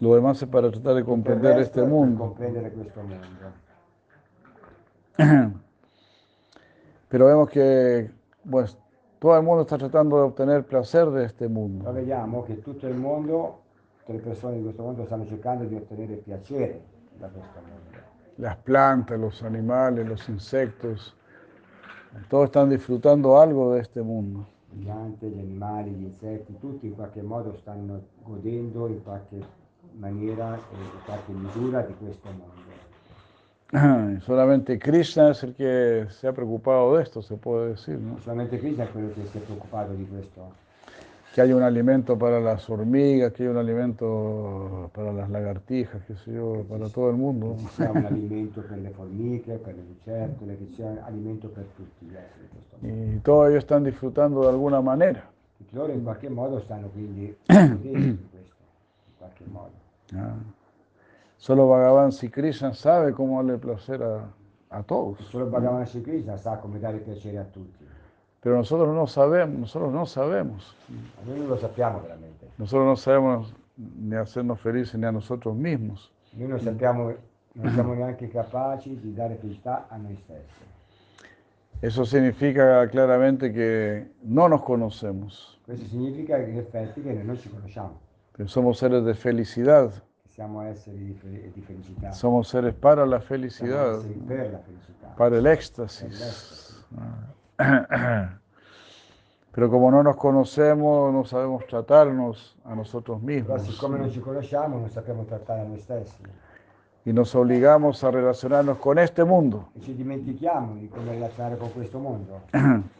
Lo 0.00 0.14
demás 0.14 0.42
es 0.42 0.48
para 0.48 0.70
tratar 0.72 0.94
de 0.94 1.00
il 1.00 1.06
comprender 1.06 1.58
este 1.60 1.82
mundo. 1.82 2.34
mondo. 2.36 2.36
Pero 7.08 7.26
vemos 7.26 7.48
que 7.48 8.10
pues, 8.48 8.76
todo 9.18 9.36
el 9.36 9.42
mundo 9.42 9.62
está 9.62 9.78
tratando 9.78 10.16
de 10.16 10.22
obtener 10.22 10.64
placer 10.64 11.10
de 11.10 11.24
este 11.24 11.48
mundo. 11.48 11.90
vediamo 11.92 12.44
che 12.44 12.60
tutto 12.60 12.86
il 12.86 12.96
mondo, 12.96 13.62
tutte 13.98 14.12
le 14.12 14.18
persone 14.20 14.56
di 14.56 14.62
questo 14.62 14.82
mondo 14.82 15.04
stanno 15.04 15.26
cercando 15.26 15.64
di 15.64 15.74
ottenere 15.74 16.16
piacere 16.16 16.80
da 17.18 17.28
questo 17.28 17.60
mondo. 17.60 18.04
Las 18.38 18.56
plantas, 18.56 19.18
los 19.18 19.42
animales, 19.42 20.06
los 20.06 20.28
insectos, 20.28 21.16
todos 22.28 22.46
están 22.46 22.68
disfrutando 22.68 23.38
algo 23.38 23.72
de 23.72 23.80
este 23.80 24.02
mundo. 24.02 24.46
Le 24.72 24.84
piante, 24.84 25.26
gli 25.28 25.38
animali, 25.38 25.90
gli 25.92 26.04
insetti, 26.04 26.58
tutti 26.58 26.86
in 26.86 26.94
qualche 26.94 27.22
modo 27.22 27.56
stanno 27.56 28.02
godendo 28.22 28.88
in 28.88 29.02
qualche 29.02 29.40
maniera 29.92 30.54
e 30.54 30.76
in 30.76 31.04
qualche 31.04 31.32
misura 31.32 31.80
di 31.80 31.94
questo 31.94 32.28
mondo. 32.28 32.85
Y 33.72 34.20
Solamente 34.20 34.78
Krishna 34.78 35.30
es 35.30 35.42
el 35.42 35.54
que 35.54 36.06
se 36.10 36.28
ha 36.28 36.32
preocupado 36.32 36.96
de 36.96 37.02
esto, 37.02 37.20
se 37.20 37.36
puede 37.36 37.70
decir, 37.70 37.98
¿no? 37.98 38.18
Solamente 38.20 38.58
Krishna 38.58 38.84
è 38.84 38.88
quello 38.90 39.08
che 39.12 39.26
si 39.26 39.38
è 39.38 39.40
preoccupato 39.40 39.92
di 39.92 40.06
questo, 40.06 40.64
Que 41.34 41.42
haya 41.42 41.54
un 41.54 41.64
alimento 41.64 42.16
para 42.16 42.40
las 42.40 42.70
hormigas, 42.70 43.30
que 43.34 43.42
haya 43.42 43.50
un 43.50 43.58
alimento 43.58 44.90
para 44.94 45.12
las 45.12 45.28
lagartijas, 45.28 46.02
qué 46.06 46.14
sé 46.16 46.32
yo, 46.32 46.64
para 46.66 46.88
todo 46.88 47.10
el 47.10 47.16
mundo. 47.16 47.56
ci 47.58 47.66
sia 47.74 47.90
un 47.90 48.06
alimento 48.06 48.64
le 48.70 48.88
formiche, 48.88 49.52
per 49.58 49.74
le 49.74 49.82
lucertole, 49.82 50.56
che 50.56 50.66
ci 50.68 50.74
sia 50.76 50.86
un 50.86 50.98
alimento 51.04 51.50
per 51.50 51.64
tutti. 51.76 52.08
Y 52.80 53.18
todos 53.18 53.50
ellos 53.50 53.64
están 53.64 53.84
disfrutando 53.84 54.40
de 54.44 54.48
alguna 54.48 54.80
manera. 54.80 55.28
Tutti 55.58 55.74
loro 55.74 55.92
in 55.92 56.02
qualche 56.04 56.30
modo 56.30 56.58
stanno 56.60 56.88
quindi 56.88 57.36
questo, 57.44 57.66
in 57.66 58.16
qualche 59.18 59.44
modo. 59.44 59.72
Ah. 60.14 60.55
Solo 61.36 61.68
Bhagavan 61.68 62.12
Sri 62.12 62.28
Krishna 62.30 62.72
sabe 62.72 63.12
cómo 63.12 63.36
darle 63.42 63.58
placer 63.58 64.02
a, 64.02 64.28
a 64.70 64.82
todos. 64.82 65.18
Solo 65.30 65.50
Bhagavan 65.50 65.86
Sri 65.86 66.02
Krishna 66.02 66.36
sa 66.36 66.58
come 66.58 66.78
dare 66.78 66.98
piacere 66.98 67.38
a 67.38 67.44
tutti. 67.44 67.84
Pero 68.40 68.56
nosotros 68.56 68.94
no 68.94 69.06
sabemos, 69.06 69.58
nosotros 69.58 69.92
no 69.92 70.06
sabemos. 70.06 70.76
Non 71.26 71.48
lo 71.48 71.56
sappiamo 71.56 72.00
veramente. 72.00 72.46
Nosotros 72.58 72.86
no 72.86 72.96
sabemos 72.96 73.54
ni 73.76 74.14
hacernos 74.16 74.60
felices 74.60 74.94
ni 74.94 75.06
a 75.06 75.12
nosotros 75.12 75.54
mismos. 75.54 76.12
Noi 76.32 76.48
non 76.48 76.60
sappiamo, 76.60 77.12
non 77.52 77.72
siamo 77.72 77.94
neanche 77.94 78.28
capaci 78.28 78.98
di 79.00 79.12
dare 79.14 79.34
felicità 79.36 79.86
a 79.88 79.96
noi 79.96 80.16
stessi. 80.22 80.64
Eso 81.82 82.04
significa 82.04 82.88
claramente 82.88 83.52
que 83.52 84.12
no 84.22 84.48
nos 84.48 84.62
conocemos, 84.62 85.58
Questo 85.66 85.84
significa 85.86 86.38
in 86.38 86.56
effetti 86.56 87.02
che 87.02 87.12
noi 87.12 87.24
non 87.24 87.36
ci 87.36 87.50
conosciamo, 87.50 88.00
que 88.32 88.46
somos 88.46 88.78
seres 88.78 89.04
de 89.04 89.14
felicidad. 89.14 89.90
Siamo 90.36 90.60
esseri 90.60 91.18
di, 91.54 91.60
felicità. 91.62 92.12
Somos 92.12 92.48
seres 92.48 92.74
para 92.74 93.06
la 93.06 93.20
felicidad, 93.20 93.96
esseri 93.96 94.20
per 94.26 94.50
la 94.52 94.58
felicità. 94.58 95.14
para 95.16 95.38
el 95.38 95.46
éxtasis. 95.46 96.84
Pero 99.50 99.70
como 99.70 99.90
no 99.90 100.02
nos 100.02 100.16
conocemos, 100.16 101.10
no 101.10 101.24
sabemos 101.24 101.66
tratarnos 101.66 102.54
a 102.64 102.74
nosotros 102.74 103.22
mismos 103.22 103.62
siccome 103.62 103.96
non 103.96 104.10
ci 104.10 104.20
conosciamo 104.20 104.78
non 104.78 104.90
sappiamo 104.90 105.24
trattare 105.24 105.66
noi 105.66 105.78
stessi 105.78 106.22
y 107.06 107.12
nos 107.14 107.34
obligamos 107.34 108.04
a 108.04 108.10
relacionarnos 108.10 108.76
con 108.76 108.98
este 108.98 109.24
mundo. 109.24 109.70
e 109.74 109.80
ci 109.80 109.94
dimentichiamo 109.94 110.74
di 110.74 110.88
come 110.88 111.12
relazionare 111.12 111.56
con 111.56 111.72
questo 111.72 111.98
mondo. 111.98 112.42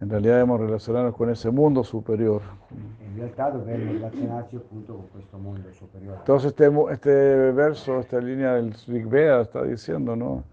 En 0.00 0.08
realidad 0.08 0.34
debemos 0.34 0.60
relacionarnos 0.60 1.14
con 1.16 1.28
ese 1.30 1.50
mundo 1.50 1.82
superior. 1.82 2.40
In 2.70 3.16
realtà 3.16 3.50
dovremmo 3.50 3.92
relazionarci 3.92 4.56
appunto 4.56 4.94
con 4.94 5.08
questo 5.10 5.38
mondo 5.38 5.72
superiore. 5.72 6.18
Entonces 6.18 6.50
este, 6.50 6.70
este 6.90 7.52
verso, 7.52 7.98
esta 7.98 8.20
línea 8.20 8.54
del 8.54 8.72
Rig 8.86 9.08
Veda 9.08 9.40
está 9.40 9.64
diciendo, 9.64 10.14
¿no? 10.14 10.44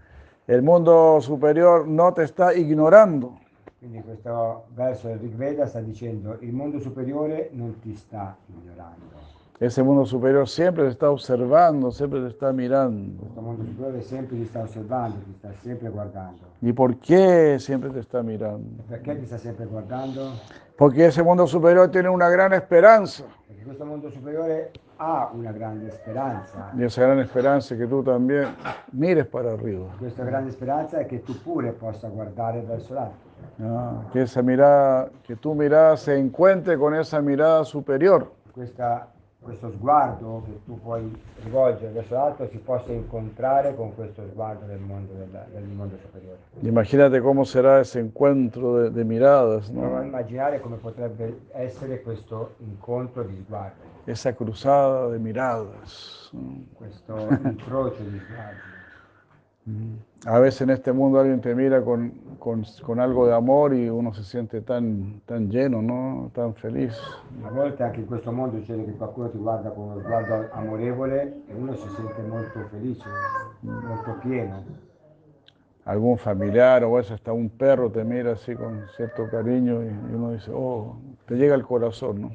El 0.48 0.64
mundo 0.64 1.20
superior 1.22 1.88
no 1.88 2.12
te 2.14 2.24
está 2.24 2.56
ignorando. 2.56 3.38
Quindi 3.78 4.02
questo 4.02 4.66
verso 4.76 5.10
del 5.10 5.20
Rig 5.20 5.36
Veda 5.36 5.68
sta 5.68 5.80
dicendo 5.80 6.38
il 6.42 6.52
mondo 6.52 6.80
superiore 6.80 7.50
non 7.54 7.80
ti 7.80 7.94
sta 7.94 8.36
ignorando. 8.48 9.15
Ese 9.58 9.82
mundo 9.82 10.06
superior 10.06 10.50
siempre 10.50 10.84
te 10.84 10.90
está 10.90 11.10
observando, 11.10 11.90
siempre 11.90 12.20
te 12.20 12.28
está 12.28 12.52
mirando. 12.52 13.22
Questo 13.22 13.42
mondo 13.42 13.64
superiore 13.64 14.02
sempre 14.02 14.36
ti 14.36 14.46
sta 14.46 14.64
osservando, 14.64 15.18
ti 15.20 15.34
sta 15.38 15.50
sempre 15.64 15.88
guardando. 15.90 16.40
¿Y 16.62 16.74
por 16.74 16.98
qué 16.98 17.58
siempre 17.58 17.90
te 17.90 18.00
está 18.00 18.22
mirando? 18.22 18.84
Perché 18.90 19.16
ti 19.16 19.26
sta 19.26 19.38
sempre 19.38 19.66
guardando? 19.66 20.32
Porque 20.76 21.06
ese 21.06 21.24
mundo 21.24 21.48
superior 21.48 21.90
tiene 21.90 22.10
una 22.10 22.28
gran 22.30 22.52
esperanza. 22.52 23.24
Perché 23.48 23.64
questo 23.64 23.86
mondo 23.86 24.10
superiore 24.10 24.72
ha 24.98 25.30
una 25.34 25.54
grande 25.54 25.90
speranza. 25.90 26.72
Y 26.78 26.84
esa 26.84 27.04
gran 27.04 27.20
esperanza 27.20 27.76
es 27.76 27.80
que 27.80 27.88
tú 27.88 28.04
también 28.04 28.50
mires 28.92 29.26
para 29.26 29.54
arriba. 29.54 29.86
Questa 29.98 30.26
grande 30.26 30.52
speranza 30.52 31.00
è 31.00 31.06
che 31.06 31.24
tu 31.24 31.34
pure 31.42 31.72
possa 31.72 32.10
guardare 32.10 32.60
verso 32.60 32.94
l'alto. 32.94 33.24
Ah, 33.62 34.02
que 34.12 34.24
esa 34.24 34.42
mirada, 34.42 35.10
que 35.24 35.38
tu 35.38 35.54
mirada 35.54 35.96
se 35.96 36.18
encuentre 36.18 36.78
con 36.78 36.94
esa 36.94 37.22
mirada 37.22 37.64
superior. 37.64 38.34
Questa- 38.54 39.08
questo 39.46 39.72
sguardo 39.72 40.42
che 40.46 40.60
tu 40.66 40.82
puoi 40.82 41.10
rivolgere 41.44 41.92
verso 41.92 42.16
l'alto 42.16 42.48
si 42.48 42.58
possa 42.58 42.92
incontrare 42.92 43.76
con 43.76 43.94
questo 43.94 44.24
sguardo 44.32 44.66
del 44.66 44.80
mondo, 44.80 45.14
del, 45.14 45.30
del 45.54 45.64
mondo 45.64 45.96
superiore. 46.02 46.40
Ese 47.80 48.00
encuentro 48.00 48.82
de, 48.82 48.92
de 48.92 49.04
miradas, 49.04 49.70
Provo 49.70 49.96
a 49.96 50.00
¿no? 50.00 50.06
immaginare 50.06 50.60
come 50.60 50.78
potrebbe 50.78 51.42
essere 51.54 52.02
questo 52.02 52.56
incontro 52.58 53.24
di 53.24 53.36
sguardi, 53.46 53.80
esa 54.06 54.34
cruzada 54.34 55.08
de 55.10 55.20
miradas. 55.20 56.30
¿no? 56.34 56.66
questo 56.74 57.28
incrocio 57.44 58.02
di 58.04 58.20
sguardi. 58.20 58.75
A 60.26 60.40
veces 60.40 60.62
en 60.62 60.70
este 60.72 60.92
mundo 60.92 61.20
alguien 61.20 61.42
te 61.42 61.54
mira 61.56 61.82
con, 61.84 62.12
con- 62.40 62.64
con 62.84 63.00
algo 63.00 63.28
de 63.28 63.34
amor 63.34 63.74
y 63.74 63.90
uno 63.90 64.14
se 64.14 64.24
siente 64.24 64.62
tan, 64.62 65.22
tan 65.26 65.50
lleno, 65.50 65.82
¿no? 65.82 66.32
tan 66.34 66.54
feliz. 66.56 66.94
A 67.44 67.50
volte 67.50 67.84
anche 67.84 68.00
in 68.02 68.08
questo 68.08 68.32
mondo 68.32 68.58
succede 68.58 68.86
che 68.86 68.92
qualcuno 68.94 69.30
ti 69.30 69.38
guarda 69.38 69.70
con 69.70 69.86
uno 69.90 70.00
sguardo 70.00 70.48
amorevole 70.52 71.22
e 71.48 71.54
uno 71.54 71.74
si 71.76 71.88
sente 71.96 72.22
molto 72.24 72.60
felice, 72.72 73.08
molto 73.62 74.12
pieno. 74.22 74.64
Algún 75.86 76.18
familiar 76.18 76.84
o 76.84 76.96
a 76.96 76.98
veces 76.98 77.12
hasta 77.14 77.32
un 77.32 77.48
perro 77.50 77.92
te 77.92 78.04
mira 78.04 78.32
así 78.34 78.56
con 78.56 78.88
cierto 78.96 79.28
cariño 79.30 79.84
y, 79.84 79.88
y 79.88 80.14
uno 80.16 80.32
dice, 80.32 80.52
oh, 80.52 80.96
te 81.26 81.36
llega 81.36 81.56
al 81.56 81.64
corazón. 81.64 82.22
¿no? 82.22 82.32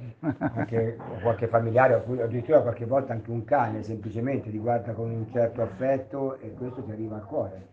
Anche 0.55 0.97
qualche 1.22 1.47
familiare, 1.47 1.95
addirittura 1.95 2.61
qualche 2.61 2.84
volta 2.86 3.12
anche 3.12 3.30
un 3.30 3.45
cane 3.45 3.82
semplicemente 3.82 4.51
ti 4.51 4.59
guarda 4.59 4.93
con 4.93 5.11
un 5.11 5.26
certo 5.32 5.62
affetto 5.62 6.38
e 6.41 6.53
questo 6.55 6.82
ti 6.82 6.91
arriva 6.91 7.16
al 7.16 7.24
cuore. 7.26 7.66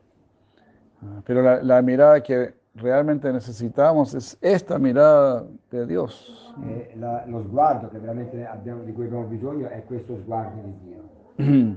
Ah, 1.04 1.22
Pero 1.26 1.42
la, 1.42 1.62
la 1.62 1.82
mirada 1.82 2.22
que 2.22 2.54
realmente 2.76 3.32
necesitamos 3.32 4.14
es 4.14 4.38
esta 4.42 4.78
mirada 4.78 5.46
de 5.72 5.86
Dios. 5.86 6.54
E 6.64 6.94
la- 6.98 7.24
lo 7.28 7.42
sguardo 7.44 7.90
che 7.90 8.00
veramente 8.00 8.46
abbiamo- 8.46 8.84
di 8.84 8.92
cui 8.94 9.06
abbiamo 9.06 9.26
bisogno 9.26 9.68
è 9.68 9.84
questo 9.86 10.18
sguardo 10.18 10.62
di 10.64 10.74
Dio. 10.84 11.76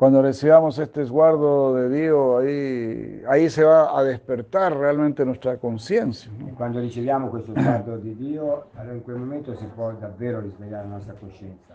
Cuando 0.00 0.22
recibamos 0.22 0.78
este 0.78 1.02
esguardo 1.02 1.74
de 1.74 1.90
Dios, 1.90 2.42
ahí, 2.42 3.22
ahí 3.28 3.50
se 3.50 3.62
va 3.64 3.98
a 3.98 4.02
despertar 4.02 4.74
realmente 4.74 5.26
nuestra 5.26 5.58
conciencia. 5.58 6.32
¿no? 6.38 6.54
Quando 6.56 6.80
riceviamo 6.80 7.28
questo 7.28 7.52
sguardo 7.52 7.98
di 7.98 8.14
Dio, 8.14 8.68
allora 8.76 8.94
in 8.94 9.02
quel 9.02 9.16
momento 9.16 9.54
si 9.54 9.66
può 9.66 9.92
davvero 9.92 10.40
risvegliare 10.40 10.88
la 10.88 10.94
nostra 10.94 11.12
coscienza. 11.20 11.74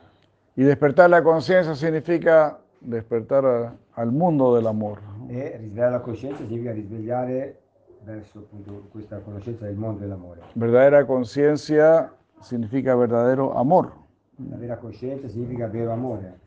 Y 0.55 0.63
despertar 0.63 1.07
la 1.11 1.21
conciencia 1.21 1.75
significa 1.75 2.57
despertar 2.79 3.45
a- 3.45 3.75
al 3.93 4.11
mundo 4.11 4.55
del 4.55 4.65
amor. 4.65 5.01
¿no? 5.03 5.29
E 5.29 5.57
risvegliare 5.59 5.91
la 5.91 6.01
coscienza 6.01 6.37
significa 6.43 6.71
risvegliare 6.71 7.59
verso 8.05 8.39
appunto 8.39 8.87
questa 8.91 9.19
conoscenza 9.19 9.65
del 9.65 9.75
mondo 9.75 9.99
dell'amore. 9.99 10.41
Verdadera 10.55 11.05
conciencia 11.05 12.11
significa 12.41 12.95
verdadero 12.95 13.53
amor. 13.55 13.91
La 14.49 14.57
vera 14.57 14.77
coscienza 14.77 15.29
significa 15.29 15.67
vero 15.67 15.91
amore. 15.91 16.39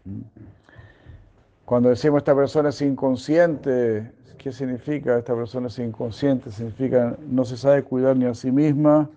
Cuando 1.69 1.91
decimos 1.91 2.21
esta 2.21 2.35
persona 2.35 2.71
es 2.71 2.81
inconsciente, 2.81 4.11
¿qué 4.39 4.53
significa 4.53 5.19
esta 5.19 5.35
persona 5.35 5.66
es 5.66 5.79
inconsciente? 5.79 6.51
Significa 6.51 7.14
no 7.29 7.45
se 7.45 7.59
sabe 7.59 7.83
cuidar 7.83 8.16
ni 8.16 8.25
a 8.25 8.33
sí 8.33 8.51
misma, 8.51 9.11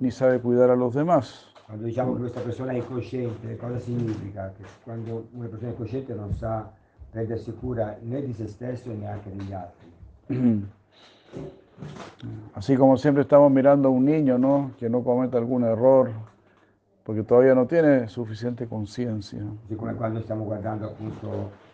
ni 0.00 0.10
sabe 0.10 0.40
cuidar 0.40 0.70
a 0.70 0.74
los 0.74 0.94
demás. 0.94 1.46
Quando 1.64 1.84
diciamo 1.84 2.14
che 2.14 2.22
questa 2.22 2.40
persona 2.40 2.72
è 2.72 2.78
incosciente, 2.78 3.56
cosa 3.56 3.78
significa? 3.78 4.52
Che 4.56 4.64
quando 4.82 5.28
una 5.32 5.46
persona 5.46 5.70
è 5.70 5.74
incosciente 5.74 6.12
non 6.12 6.34
sa 6.34 6.68
prendersi 7.08 7.52
cura 7.52 7.96
né 8.02 8.20
di 8.20 8.32
se 8.32 8.48
stesso 8.48 8.90
e 8.90 8.94
neanche 8.94 9.30
degli 9.30 9.52
altri. 9.52 10.66
Así 12.54 12.76
como 12.76 12.96
siempre 12.96 13.22
estamos 13.22 13.52
mirando 13.52 13.86
a 13.86 13.90
un 13.92 14.04
niño, 14.04 14.38
¿no? 14.38 14.72
Que 14.76 14.88
no 14.88 15.04
cometa 15.04 15.38
algún 15.38 15.62
error, 15.62 16.10
porque 17.04 17.22
todavía 17.22 17.54
no 17.54 17.66
tiene 17.66 18.08
suficiente 18.08 18.66
conciencia. 18.66 19.38
Così 19.38 19.76
come 19.76 19.94
quando 19.94 20.20
stiamo 20.20 20.42
guardando 20.42 20.86
appunto, 20.86 21.70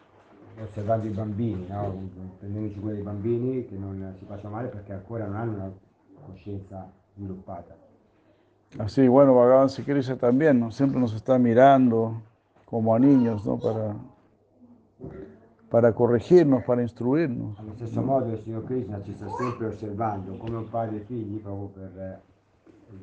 osservando 0.62 1.06
i 1.06 1.10
bambini, 1.10 1.66
no? 1.68 2.08
prendendoci 2.38 2.80
cura 2.80 2.94
dei 2.94 3.02
bambini 3.02 3.66
che 3.66 3.76
non 3.76 4.14
si 4.18 4.24
facciano 4.24 4.54
male 4.54 4.68
perché 4.68 4.92
ancora 4.92 5.26
non 5.26 5.36
hanno 5.36 5.52
una 5.54 5.72
coscienza 6.26 6.90
sviluppata. 7.14 7.76
Así, 8.76 9.08
bueno, 9.08 9.34
Bhagavan 9.34 9.70
si 9.70 9.82
dice 9.82 10.16
también, 10.16 10.60
¿no? 10.60 10.70
Siempre 10.70 11.00
nos 11.00 11.14
está 11.14 11.38
mirando 11.38 12.20
como 12.66 12.94
a 12.94 12.98
niños, 12.98 13.44
¿no? 13.46 13.58
Para, 13.58 13.96
para 15.70 15.94
corregirnos, 15.94 16.64
para 16.64 16.82
instruirnos. 16.82 17.58
Allo 17.58 17.74
stesso 17.74 18.02
modo 18.02 18.30
il 18.30 18.38
Signor 18.38 18.64
Krishna 18.64 19.02
ci 19.02 19.14
sta 19.14 19.26
sempre 19.30 19.68
osservando 19.68 20.36
come 20.36 20.58
un 20.58 20.68
padre 20.68 20.98
e 20.98 21.00
figli 21.00 21.40
proprio 21.40 21.68
per 21.68 21.98
eh, 21.98 22.20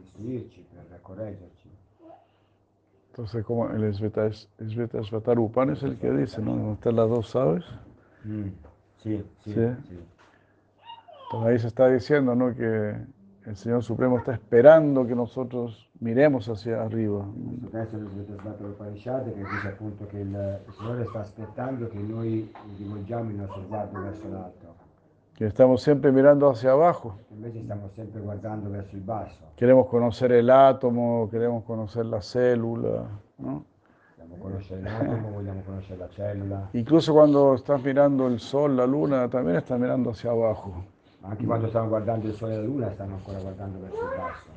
istruirci, 0.03 0.67
per 0.71 0.99
correggerci. 1.01 1.74
Entonces, 3.15 3.45
como 3.45 3.69
el 3.69 3.93
Sveta 3.93 4.29
Sveta 4.33 5.01
Svatarupan 5.01 5.69
es 5.69 5.83
el 5.83 5.97
que 5.97 6.11
dice, 6.11 6.41
¿no? 6.41 6.51
Donde 6.57 6.73
están 6.73 6.97
las 6.97 7.09
dos 7.09 7.33
aves. 7.37 7.63
Mm, 8.25 8.49
Sì, 8.97 9.23
sì, 9.41 9.53
Sì. 9.53 9.53
sì. 9.53 9.97
Entonces 11.23 11.47
ahí 11.49 11.59
se 11.59 11.67
está 11.67 11.87
diciendo, 11.87 12.35
¿no? 12.35 12.53
Que 12.53 12.97
el 13.45 13.55
Señor 13.55 13.83
Supremo 13.83 14.17
está 14.17 14.33
esperando 14.33 15.07
que 15.07 15.15
nosotros 15.15 15.89
miremos 16.01 16.49
hacia 16.49 16.81
arriba. 16.81 17.25
Questo 17.71 18.65
Upanishad 18.65 19.23
che 19.33 19.43
dice 19.43 19.67
appunto 19.69 20.05
che 20.07 20.19
il 20.19 20.59
Signore 20.77 21.05
sta 21.05 21.19
aspettando 21.21 21.87
che 21.87 21.99
noi 21.99 22.51
rivolgiamo 22.77 23.29
il 23.29 23.37
nostro 23.37 23.61
sguardo 23.61 24.01
verso 24.01 24.27
l'alto, 24.27 24.75
Que 25.35 25.45
estamos 25.47 25.81
siempre 25.81 26.11
mirando 26.11 26.49
hacia 26.49 26.71
abajo. 26.71 27.17
che 27.27 27.33
invece 27.33 27.61
stiamo 27.61 27.89
sempre 27.93 28.21
guardando 28.21 28.69
verso 28.69 28.95
il 28.95 29.01
basso. 29.01 29.43
Queremos 29.55 29.87
conocer 29.87 30.31
el 30.31 30.49
átomo, 30.49 31.27
queremos 31.29 31.63
conocer 31.65 32.05
la 32.05 32.21
célula, 32.21 33.03
¿no? 33.39 33.65
Vogliamo 34.17 34.37
conoscere 34.41 34.81
l'atomo, 34.81 35.29
vogliamo 35.31 35.61
conoscere 35.65 35.99
la 35.99 36.07
cellula, 36.09 36.69
Incluso 36.73 37.13
cuando 37.13 37.53
estás 37.53 37.83
mirando 37.83 38.27
el 38.27 38.39
sol, 38.39 38.75
la 38.75 38.85
luna, 38.85 39.27
también 39.29 39.57
estás 39.57 39.77
mirando 39.79 40.11
hacia 40.11 40.31
abajo, 40.31 40.73
anche 41.23 41.45
quando 41.45 41.67
stanno 41.67 41.89
guardando 41.89 42.27
il 42.27 42.33
sole 42.33 42.53
e 42.53 42.57
la 42.57 42.63
luna 42.63 42.87
ancora 42.97 43.39
guardando 43.39 43.79
verso 43.81 44.01
il 44.01 44.17
basso, 44.17 44.49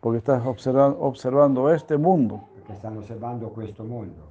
porque 0.00 0.18
estás 0.18 0.44
observa- 0.44 0.94
observando 0.98 1.70
este 1.70 1.96
mundo. 1.96 2.48
perché 2.54 2.74
stanno 2.74 2.98
osservando 3.00 3.48
questo 3.50 3.84
mondo. 3.84 4.28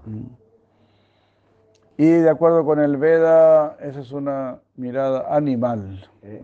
Y 1.97 2.05
de 2.09 2.29
acuerdo 2.29 2.65
con 2.65 2.79
el 2.79 2.97
Veda, 2.97 3.77
esa 3.79 3.99
es 3.99 4.11
una 4.11 4.59
mirada 4.75 5.33
animal. 5.35 6.03
E 6.23 6.41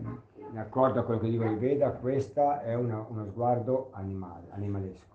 in 0.51 0.57
accordo 0.57 0.99
a 1.01 1.03
quello 1.05 1.21
che 1.21 1.29
dico 1.29 1.43
il 1.45 1.57
Veda, 1.57 1.91
questo 1.91 2.59
è 2.61 2.75
una- 2.75 3.03
uno 3.07 3.25
sguardo 3.25 3.89
animale, 3.93 4.47
animalesco, 4.51 5.07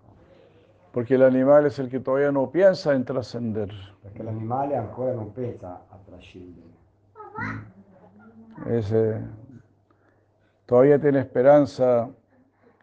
Porque 0.91 1.15
el 1.15 1.23
animal 1.23 1.65
es 1.65 1.77
el 1.79 1.89
que 1.89 1.99
todavía 1.99 2.31
no 2.31 2.49
piensa 2.51 2.93
en 2.93 3.03
trascender. 3.03 3.69
perché 4.01 4.23
l'animale 4.23 4.75
ancora 4.77 5.13
non 5.13 5.31
pensa 5.33 5.81
a 5.89 5.97
trascendere. 6.05 6.67
Ese 8.65 9.21
todavía 10.65 10.97
tiene 10.99 11.19
esperanza 11.19 12.07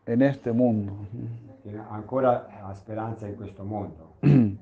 en 0.06 0.20
este 0.22 0.52
mundo. 0.52 0.92
che 1.62 1.78
ancora 1.90 2.48
ha 2.64 2.74
speranza 2.74 3.26
in 3.26 3.36
questo 3.36 3.62
mondo. 3.64 4.16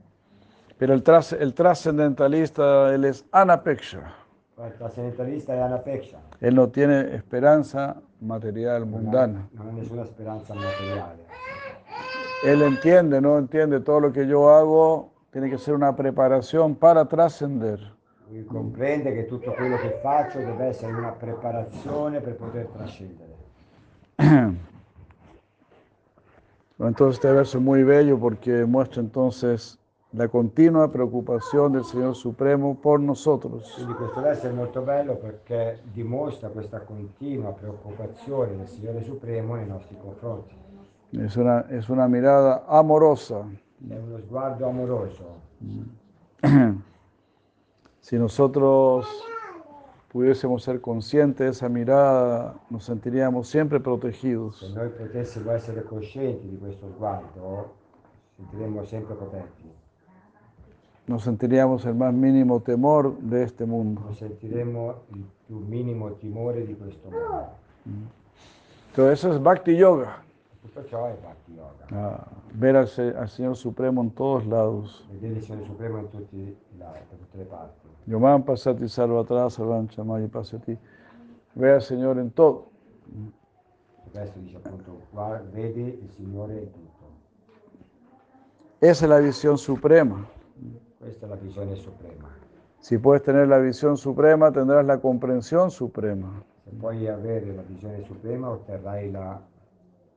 Pero 0.80 0.94
el, 0.94 1.02
tras- 1.02 1.34
el 1.34 1.52
trascendentalista, 1.52 2.92
él 2.94 3.04
es 3.04 3.26
anapeksha. 3.32 4.14
Ma 4.56 4.66
il 4.66 4.72
trascendentalista 4.76 5.52
è 5.54 5.58
anapeksha, 5.58 6.18
Él 6.40 6.54
no 6.54 6.68
tiene 6.70 7.14
esperanza 7.14 7.96
material 8.20 8.86
mundana. 8.86 9.46
non 9.52 9.68
ha 9.68 9.72
nessuna 9.72 10.04
speranza 10.06 10.54
materiale. 10.54 11.18
Él 12.42 12.62
entiende, 12.62 13.20
no 13.20 13.36
entiende 13.36 13.80
todo 13.80 14.00
lo 14.00 14.10
que 14.10 14.26
yo 14.26 14.48
hago 14.50 15.10
tiene 15.30 15.50
que 15.50 15.58
ser 15.58 15.74
una 15.74 15.94
preparación 15.94 16.74
para 16.74 17.04
trascender. 17.04 17.78
Lui 18.30 18.44
comprende 18.46 19.12
che 19.12 19.26
tutto 19.26 19.52
quello 19.52 19.76
che 19.76 19.98
faccio 20.02 20.38
deve 20.38 20.68
essere 20.68 20.92
una 20.92 21.12
preparazione 21.12 22.20
per 22.20 22.36
poter 22.36 22.66
trascendere. 22.68 23.34
Entonces 26.78 27.16
este 27.16 27.30
verso 27.32 27.58
es 27.58 27.64
muy 27.64 27.82
bello 27.82 28.18
porque 28.18 28.64
muestra 28.64 29.02
entonces 29.02 29.78
la 30.12 30.26
continua 30.28 30.90
preocupación 30.90 31.72
del 31.72 31.84
Señor 31.84 32.14
Supremo 32.16 32.74
por 32.74 32.98
nosotros. 33.00 33.72
Quindi 33.76 33.94
questo 33.94 34.20
verso 34.20 34.46
è 34.48 34.50
molto 34.50 34.82
bello 34.82 35.14
perché 35.16 35.80
dimostra 35.92 36.48
questa 36.48 36.80
continua 36.80 37.52
preoccupazione 37.52 38.56
del 38.56 38.66
Signore 38.66 39.04
Supremo 39.04 39.54
nei 39.54 39.66
nostri 39.66 39.96
confronti. 40.02 40.54
Es 41.12 41.36
una, 41.36 41.66
es 41.70 41.88
una 41.88 42.06
mirada 42.08 42.64
amorosa. 42.66 43.44
È 43.88 43.96
uno 43.96 44.18
sguardo 44.18 44.66
amoroso. 44.66 45.40
Si 48.02 48.16
nosotros 48.16 49.06
pudiésemos 50.08 50.62
ser 50.64 50.80
conscientes 50.80 51.44
de 51.44 51.50
esa 51.50 51.68
mirada, 51.68 52.54
nos 52.70 52.84
sentiríamos 52.84 53.46
siempre 53.48 53.78
Se 53.78 53.84
protegidos. 53.84 54.74
noi 54.74 54.88
potessimo 54.88 55.52
essere 55.52 55.82
coscienti 55.84 56.48
di 56.48 56.58
questo 56.58 56.88
sguardo, 56.88 57.74
sentiremmo 58.36 58.84
sempre 58.84 59.14
protetti. 59.14 59.70
Nos 61.10 61.24
sentiríamos 61.24 61.84
el 61.86 61.96
más 61.96 62.14
mínimo 62.14 62.60
temor 62.60 63.18
de 63.18 63.42
este 63.42 63.66
mundo. 63.66 64.00
Non 64.00 64.14
sentiremmo 64.14 65.10
il 65.10 65.26
più 65.44 65.58
minimo 65.58 66.14
timore 66.14 66.62
di 66.62 66.76
questo 66.78 67.10
mondo. 67.10 67.50
Todo 68.94 69.10
eso 69.10 69.32
es 69.34 69.42
Bhakti 69.42 69.74
Yoga. 69.74 70.22
Ah, 71.90 72.28
ver 72.54 72.76
al, 72.76 72.88
al 73.18 73.28
Señor 73.28 73.56
Supremo 73.56 74.02
en 74.02 74.10
todos 74.12 74.46
lados. 74.46 75.04
Vedere 75.10 75.34
il 75.34 75.42
Signore 75.42 75.66
Supremo 75.66 75.98
in 75.98 76.10
tutti 76.10 76.36
i 76.36 76.78
lati, 76.78 77.02
da 77.10 77.16
tutte 77.16 77.38
le 77.38 77.44
parti. 77.44 77.88
Yomam 78.04 78.44
pasati 78.44 78.86
pasati. 80.30 80.78
Ve 81.54 81.72
al 81.72 81.82
Señor 81.82 82.18
en 82.20 82.30
todo. 82.30 82.70
Esa 88.80 89.04
es 89.04 89.08
la 89.10 89.18
visión 89.18 89.58
suprema. 89.58 90.24
Questa 91.00 91.24
è 91.24 91.28
la 91.30 91.36
visione 91.36 91.74
suprema. 91.76 92.28
Si 92.78 92.98
puedes 92.98 93.22
tener 93.22 93.48
la 93.48 93.56
visión 93.58 93.96
suprema, 93.96 94.52
tendrás 94.52 94.84
la 94.84 94.98
comprensión 94.98 95.70
suprema. 95.70 96.42
Se 96.64 96.70
puoi 96.72 97.08
avere 97.08 97.54
la 97.54 97.62
visione 97.62 98.02
suprema, 98.04 98.50
otterrai 98.50 99.10
la 99.10 99.40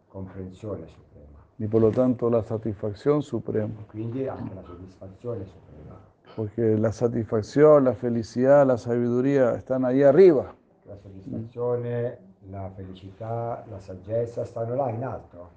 comprensione 0.09 0.85
suprema. 0.87 1.39
Y 1.57 1.67
por 1.67 1.79
lo 1.81 1.89
tanto 1.91 2.29
la 2.29 2.43
satisfacción 2.43 3.21
suprema. 3.21 3.73
Quindi 3.91 4.25
la 4.25 4.35
soddisfazione 4.65 5.45
suprema. 5.45 5.99
Porque 6.35 6.77
la 6.77 6.91
satisfacción, 6.91 7.85
la 7.85 7.93
felicidad, 7.93 8.65
la 8.67 8.77
sabiduría 8.77 9.55
están 9.55 9.85
ahí 9.85 10.03
arriba. 10.03 10.53
La 10.85 10.97
soddisfazione, 10.97 12.17
la 12.49 12.69
felicità, 12.71 13.63
la 13.69 13.79
saggezza 13.79 14.43
stanno 14.43 14.75
là 14.75 14.89
in 14.91 15.03
alto, 15.05 15.49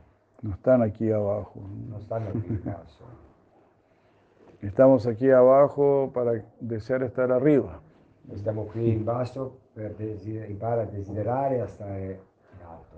No 0.42 0.54
están 0.54 0.82
aquí 0.82 1.10
abajo. 1.10 1.60
stanno 1.98 2.30
qui 2.30 2.46
in 2.46 2.60
basso. 2.62 3.04
Estamos 4.66 5.06
aquí 5.06 5.30
abajo 5.30 6.10
para 6.12 6.42
desear 6.58 7.04
estar 7.04 7.30
arriba. 7.30 7.80
Stiamo 8.34 8.64
qui 8.64 8.90
in 8.90 9.04
basso 9.04 9.58
per 9.72 9.94
desi- 9.94 10.44
imparare 10.48 10.82
a 10.82 10.84
desiderare 10.86 11.56
e 11.58 11.60
a 11.60 11.66
stare 11.68 12.20
in 12.52 12.66
alto. 12.66 12.96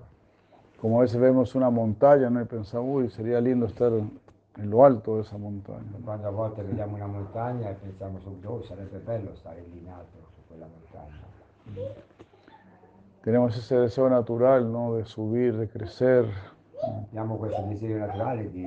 Como 0.81 0.99
a 0.99 1.03
veces 1.03 1.21
vemos 1.21 1.55
una 1.55 1.69
montaña 1.69 2.31
¿no? 2.31 2.41
y 2.41 2.47
pensamos, 2.47 2.89
uy, 2.91 3.11
sería 3.11 3.39
lindo 3.39 3.67
estar 3.67 3.93
en 3.93 4.71
lo 4.71 4.83
alto 4.83 5.17
de 5.17 5.21
esa 5.21 5.37
montaña. 5.37 5.93
Quando 6.03 6.29
a 6.29 6.31
volte 6.31 6.63
vediamo 6.63 6.97
una 6.97 7.07
montagna 7.07 7.69
e 7.69 7.75
pensiamo 7.75 8.19
subito, 8.21 8.49
oh, 8.51 8.63
sarebbe 8.63 8.99
bello 9.01 9.35
stare 9.35 9.63
lì 9.71 9.79
in 9.79 9.91
alto 9.91 10.17
su 10.35 10.41
quella 10.49 10.67
montagna. 10.67 11.21
Tenemos 13.23 13.55
ese 13.59 13.77
deseo 13.77 14.09
natural 14.09 14.73
¿no? 14.73 14.95
de 14.95 15.05
subir, 15.05 15.55
de 15.59 15.69
crecer. 15.69 16.25
Abbiamo 16.83 17.37
questo 17.37 17.61
desiderio 17.61 17.99
naturale 18.07 18.51
di 18.51 18.67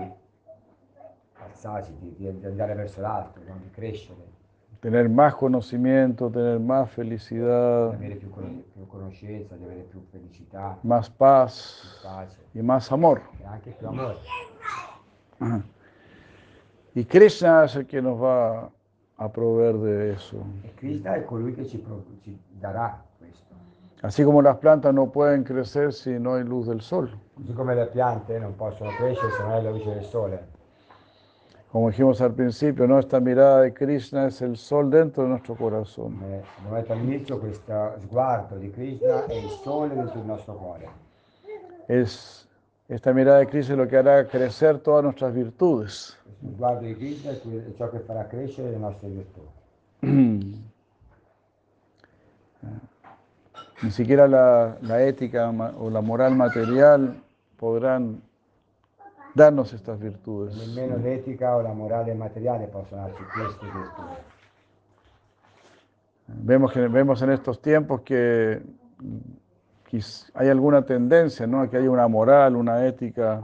alzarsi, 1.44 1.96
di, 2.00 2.16
di- 2.18 2.46
andare 2.46 2.74
verso 2.76 3.02
l'alto, 3.02 3.40
no? 3.46 3.56
di 3.62 3.70
crescere, 3.72 4.30
tener 4.80 5.08
más 5.10 5.36
conocimiento, 5.36 6.30
tener 6.30 6.60
más 6.60 6.90
felicidad, 6.90 7.94
avere 7.94 8.16
più, 8.16 8.30
più 8.74 8.88
conoscenza, 8.88 9.56
di 9.56 9.64
avere 9.64 9.82
più 9.82 10.04
felicità, 10.10 10.78
più 10.80 10.90
más 10.90 11.10
paz 11.10 12.00
pace 12.04 12.38
y 12.54 12.62
más 12.62 12.92
amor. 12.92 13.22
e 13.40 13.46
anche 13.46 13.72
più 13.72 13.88
amore. 13.88 14.18
Y 16.94 17.06
Krishna 17.06 17.64
es 17.64 17.76
el 17.76 17.86
que 17.86 18.02
nos 18.02 18.22
va 18.22 18.70
a 19.18 19.32
proveer 19.32 19.78
de 19.78 20.12
eso. 20.14 20.44
E 20.64 20.74
Krishna 20.76 21.16
è 21.16 21.24
colui 21.24 21.54
che 21.54 21.66
ci, 21.66 21.82
ci 22.22 22.38
darà 22.60 23.02
questo. 23.18 23.56
Así 24.02 24.24
como 24.24 24.42
las 24.42 24.58
plantas 24.58 24.94
no 24.94 25.12
pueden 25.12 25.44
crecer 25.44 25.94
si 25.94 26.20
no 26.20 26.34
hay 26.34 26.44
luz 26.44 26.68
del 26.68 26.82
sol. 26.82 27.10
Così 27.36 27.54
come 27.54 27.76
le 27.76 27.86
piante 27.88 28.38
non 28.40 28.56
possono 28.56 28.90
crescere 28.98 29.32
se 29.32 29.42
non 29.44 29.52
è 29.54 29.62
la 29.62 29.70
luce 29.70 29.94
del 29.94 30.04
sole. 30.04 30.48
Como 31.72 31.90
dijimos 31.90 32.20
al 32.20 32.34
principio, 32.34 32.86
¿no? 32.86 33.00
esta 33.00 33.22
mirada 33.22 33.62
de 33.62 33.74
Krishna 33.74 34.28
es 34.28 34.42
el 34.42 34.58
sol 34.58 34.90
dentro 34.90 35.24
de 35.24 35.30
nuestro 35.30 35.56
corazón. 35.56 36.20
Detto 36.70 36.92
all'inizio, 36.92 37.40
questo 37.40 37.94
sguardo 38.02 38.58
di 38.58 38.70
Krishna 38.72 39.26
è 39.26 39.36
il 39.36 39.50
sole 39.64 39.96
dentro 39.96 40.20
il 40.20 40.26
nostro 40.26 40.56
cuore. 40.56 40.90
Es, 41.88 42.46
esta 42.90 43.14
mirada 43.14 43.40
de 43.40 43.48
Krishna 43.48 43.76
es 43.76 43.80
lo 43.80 43.88
que 43.88 43.96
hará 43.96 44.28
crecer 44.28 44.80
todas 44.80 45.04
nuestras 45.04 45.34
virtudes. 45.34 46.18
Questo 46.24 46.56
sguardo 46.58 46.86
di 46.86 46.96
Krishna 46.96 47.32
è 47.32 47.40
ciò 47.78 47.90
che 47.90 48.00
farà 48.00 48.26
crescere 48.28 48.72
le 48.72 48.78
nostre 48.78 49.08
virtù. 49.08 49.42
Ni 53.82 53.90
siquiera 53.92 54.28
la, 54.28 54.76
la 54.82 55.02
ética 55.02 55.50
o 55.78 55.90
la 55.90 56.02
moral 56.02 56.36
material 56.36 57.16
podrán 57.56 58.22
darnos 59.34 59.74
estas 59.74 60.00
virtudes. 60.00 60.56
Nemmeno 60.56 60.98
l'etica 60.98 61.56
o 61.56 61.62
la 61.62 61.74
morale 61.74 62.14
materiale 62.14 62.68
possono 62.68 63.02
darci 63.02 63.24
queste 63.24 63.66
virtù. 63.66 64.02
Vemos, 66.26 66.72
que, 66.72 66.88
vemos 66.88 67.22
en 67.22 67.32
estos 67.32 67.62
tiempos 67.62 68.02
que 68.02 68.62
mm, 69.02 69.42
hay 70.34 70.48
alguna 70.48 70.84
tendencia, 70.84 71.46
¿no? 71.46 71.62
a 71.62 71.70
que 71.70 71.78
haya 71.78 71.90
una 71.90 72.08
moral, 72.08 72.56
una 72.56 72.86
ética 72.86 73.42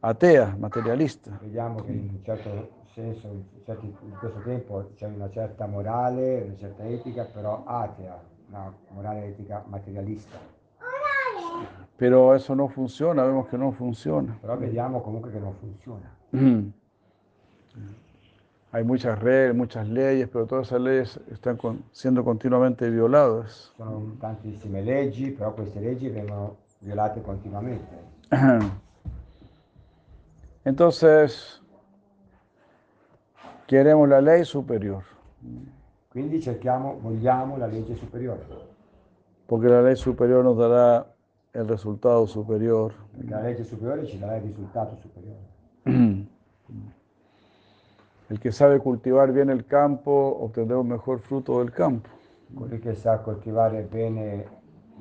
atea, 0.00 0.54
materialista. 0.56 1.38
Vediamo 1.40 1.82
che 1.82 1.90
in 1.90 2.08
un 2.10 2.22
certo 2.22 2.68
senso, 2.94 3.26
in, 3.28 4.16
questo 4.18 4.40
tempo 4.44 4.90
c'è 4.94 5.06
una 5.06 5.28
certa 5.30 5.66
morale, 5.66 6.42
una 6.42 6.56
certa 6.56 6.84
etica, 6.84 7.24
però 7.24 7.64
atea, 7.64 8.20
una 8.48 8.72
morale 8.90 9.26
etica 9.26 9.64
materialista. 9.66 10.38
Pero 12.00 12.34
eso 12.34 12.56
no 12.56 12.66
funciona, 12.66 13.22
vemos 13.24 13.46
que 13.48 13.58
no 13.58 13.72
funciona. 13.72 14.34
Però 14.40 14.56
vediamo 14.56 15.02
comunque 15.02 15.30
che 15.30 15.38
non 15.38 15.52
funziona. 15.52 16.10
Hay 18.72 18.84
muchas 18.84 19.18
reglas, 19.18 19.54
muchas 19.54 19.86
leyes, 19.86 20.26
pero 20.28 20.46
todas 20.46 20.68
esas 20.68 20.80
leyes 20.80 21.20
están 21.30 21.58
con- 21.58 21.84
siendo 21.92 22.24
continuamente 22.24 22.88
violadas. 22.88 23.74
Sono 23.76 24.16
tantissime 24.18 24.80
leggi, 24.80 25.32
però 25.32 25.52
queste 25.52 25.78
leggi 25.78 26.08
vengono 26.08 26.56
violate 26.78 27.20
continuamente. 27.20 27.98
Entonces, 30.64 31.60
queremos 33.66 34.08
la 34.08 34.22
ley 34.22 34.46
superior, 34.46 35.04
Quindi 36.08 36.40
cerchiamo, 36.40 36.98
vogliamo 36.98 37.58
la 37.58 37.66
legge 37.66 37.94
superiore, 37.94 38.46
porque 39.46 39.68
la 39.68 39.82
ley 39.82 39.96
superior 39.96 40.42
nos 40.42 40.56
dará 40.56 41.06
el 41.52 41.68
resultado 41.68 42.26
superior. 42.26 42.92
la 43.28 43.40
legge 43.40 43.64
superiore 43.64 44.06
ci 44.06 44.18
darà 44.18 44.36
il 44.36 44.42
risultato 44.42 44.96
superiore. 44.96 45.48
El 48.30 48.38
que 48.38 48.52
sabe 48.52 48.78
cultivar 48.78 49.32
bien 49.32 49.50
el 49.50 49.66
campo 49.66 50.38
obtendrá 50.40 50.78
un 50.78 50.86
mejor 50.86 51.18
fruto 51.18 51.58
del 51.58 51.72
campo. 51.72 52.08
Colui 52.54 52.78
che 52.78 52.94
sa 52.94 53.18
coltivare 53.18 53.82
bene 53.82 54.46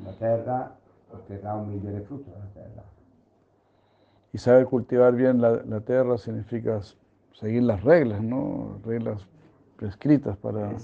la 0.04 0.12
terra 0.18 0.76
otterrà 1.12 1.54
un 1.54 1.68
migliore 1.68 2.02
frutto 2.02 2.32
dalla 2.32 2.50
terra. 2.54 2.84
Y 4.32 4.40
saber 4.40 4.66
cultivar 4.66 5.14
bien 5.14 5.42
la, 5.42 5.62
la 5.64 5.80
tierra 5.82 6.18
significa 6.18 6.82
seguir 7.34 7.64
las 7.64 7.84
reglas, 7.84 8.22
¿no? 8.22 8.80
Reglas 8.84 9.28
prescritas 9.76 10.36
para, 10.38 10.76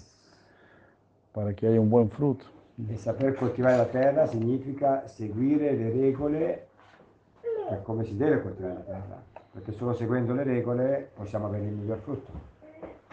para 1.33 1.53
que 1.53 1.67
haya 1.67 1.79
un 1.79 1.89
buen 1.89 2.09
fruto. 2.09 2.45
E 2.77 2.97
saper 2.97 3.35
coltivare 3.35 3.77
la 3.77 3.85
terra 3.85 4.27
significa 4.27 5.07
seguire 5.07 5.71
le 5.71 5.91
regole 5.91 6.67
per 7.69 7.81
come 7.83 8.03
si 8.03 8.15
deve 8.17 8.41
coltivare 8.41 8.73
la 8.73 8.81
terra, 8.81 9.23
perché 9.53 9.71
solo 9.71 9.93
seguendo 9.93 10.33
le 10.33 10.43
regole 10.43 11.09
possiamo 11.13 11.47
avere 11.47 11.65
il 11.65 11.73
miglior 11.73 11.99
frutto. 11.99 12.31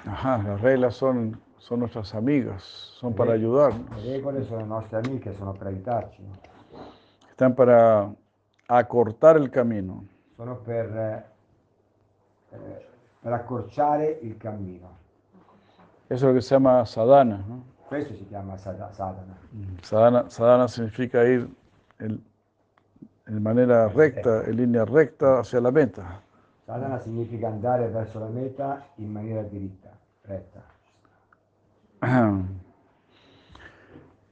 Ajá, 0.05 0.43
las 0.43 0.61
reglas 0.61 0.97
son, 0.97 1.41
son 1.59 1.79
nuestras 1.79 2.13
amigas, 2.15 2.63
son 2.99 3.15
para 3.15 3.31
Le 3.31 3.37
ayudarnos, 3.37 4.05
regole 4.05 4.43
sono 4.43 4.65
nostre 4.65 4.99
amiche, 4.99 5.33
sono 5.35 5.53
per 5.53 5.69
aiutarci, 5.69 6.25
están 7.31 7.55
para 7.55 8.13
acortar 8.67 9.37
el 9.37 9.49
camino. 9.49 10.05
sono 10.37 10.57
per, 10.57 10.87
eh, 10.97 11.25
eh, 12.51 12.87
per 13.21 13.33
accorciare 13.33 14.19
il 14.23 14.37
cammino. 14.37 14.99
Eso 16.09 16.15
es 16.15 16.23
lo 16.23 16.35
que 16.35 16.43
se 16.43 16.57
llama 16.57 16.85
sadhana. 16.85 17.45
¿no? 17.47 17.72
Si 18.01 18.27
chiama 18.29 18.57
sada- 18.57 18.91
sadhana. 18.93 19.37
Sadhana, 19.83 20.31
sadhana 20.31 20.67
significa 20.69 21.25
ir 21.25 21.47
en, 21.99 22.25
en 23.27 23.43
manera 23.43 23.89
recta, 23.89 24.45
en 24.47 24.57
línea 24.57 24.85
recta 24.85 25.41
hacia 25.41 25.61
la 25.61 25.71
meta. 25.71 26.21
Sadhana 26.65 26.99
significa 26.99 27.49
andare 27.49 27.89
verso 27.89 28.19
la 28.19 28.29
meta 28.29 28.83
in 28.97 29.13
maniera 29.13 29.43
diritta, 29.43 29.91
retta. 30.25 30.63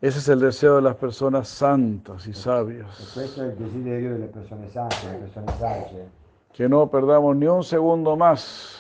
Ese 0.01 0.19
es 0.19 0.29
el 0.29 0.41
deseo 0.41 0.77
de 0.77 0.83
las 0.83 0.97
personas 0.97 1.47
santas 1.47 2.27
y 2.27 2.33
sabias, 2.33 3.13
questo 3.13 3.43
è 3.43 3.49
il 3.49 3.55
desiderio 3.55 4.13
delle 4.13 4.29
persone 4.29 4.67
sante, 4.71 4.97
delle 5.05 5.19
persone 5.19 5.53
sagge, 5.59 6.09
que 6.55 6.67
no 6.67 6.87
perdamos 6.89 7.37
ni 7.37 7.45
un 7.45 7.63
segundo 7.63 8.17
más 8.17 8.79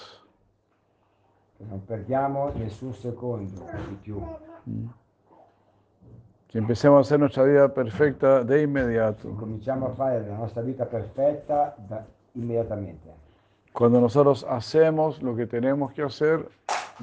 che 1.59 1.66
non 1.68 1.85
perdiamo 1.85 2.51
nessun 2.55 2.95
secondo 2.95 3.68
di 3.89 3.95
più, 4.01 4.18
que 6.48 6.58
empecemos 6.58 6.98
a 6.98 7.00
hacer 7.02 7.20
nuestra 7.20 7.44
vida 7.44 7.68
perfecta 7.72 8.42
de 8.44 8.62
inmediato. 8.62 9.28
cominciamo 9.36 9.86
a 9.86 9.90
fare 9.90 10.26
la 10.26 10.36
nostra 10.36 10.62
vita 10.62 10.84
perfetta 10.86 11.74
da- 11.88 12.04
immediatamente. 12.34 13.08
Cuando 13.72 14.00
nosotros 14.00 14.44
hacemos 14.48 15.22
lo 15.22 15.36
que 15.36 15.46
tenemos 15.46 15.92
que 15.92 16.02
hacer, 16.02 16.48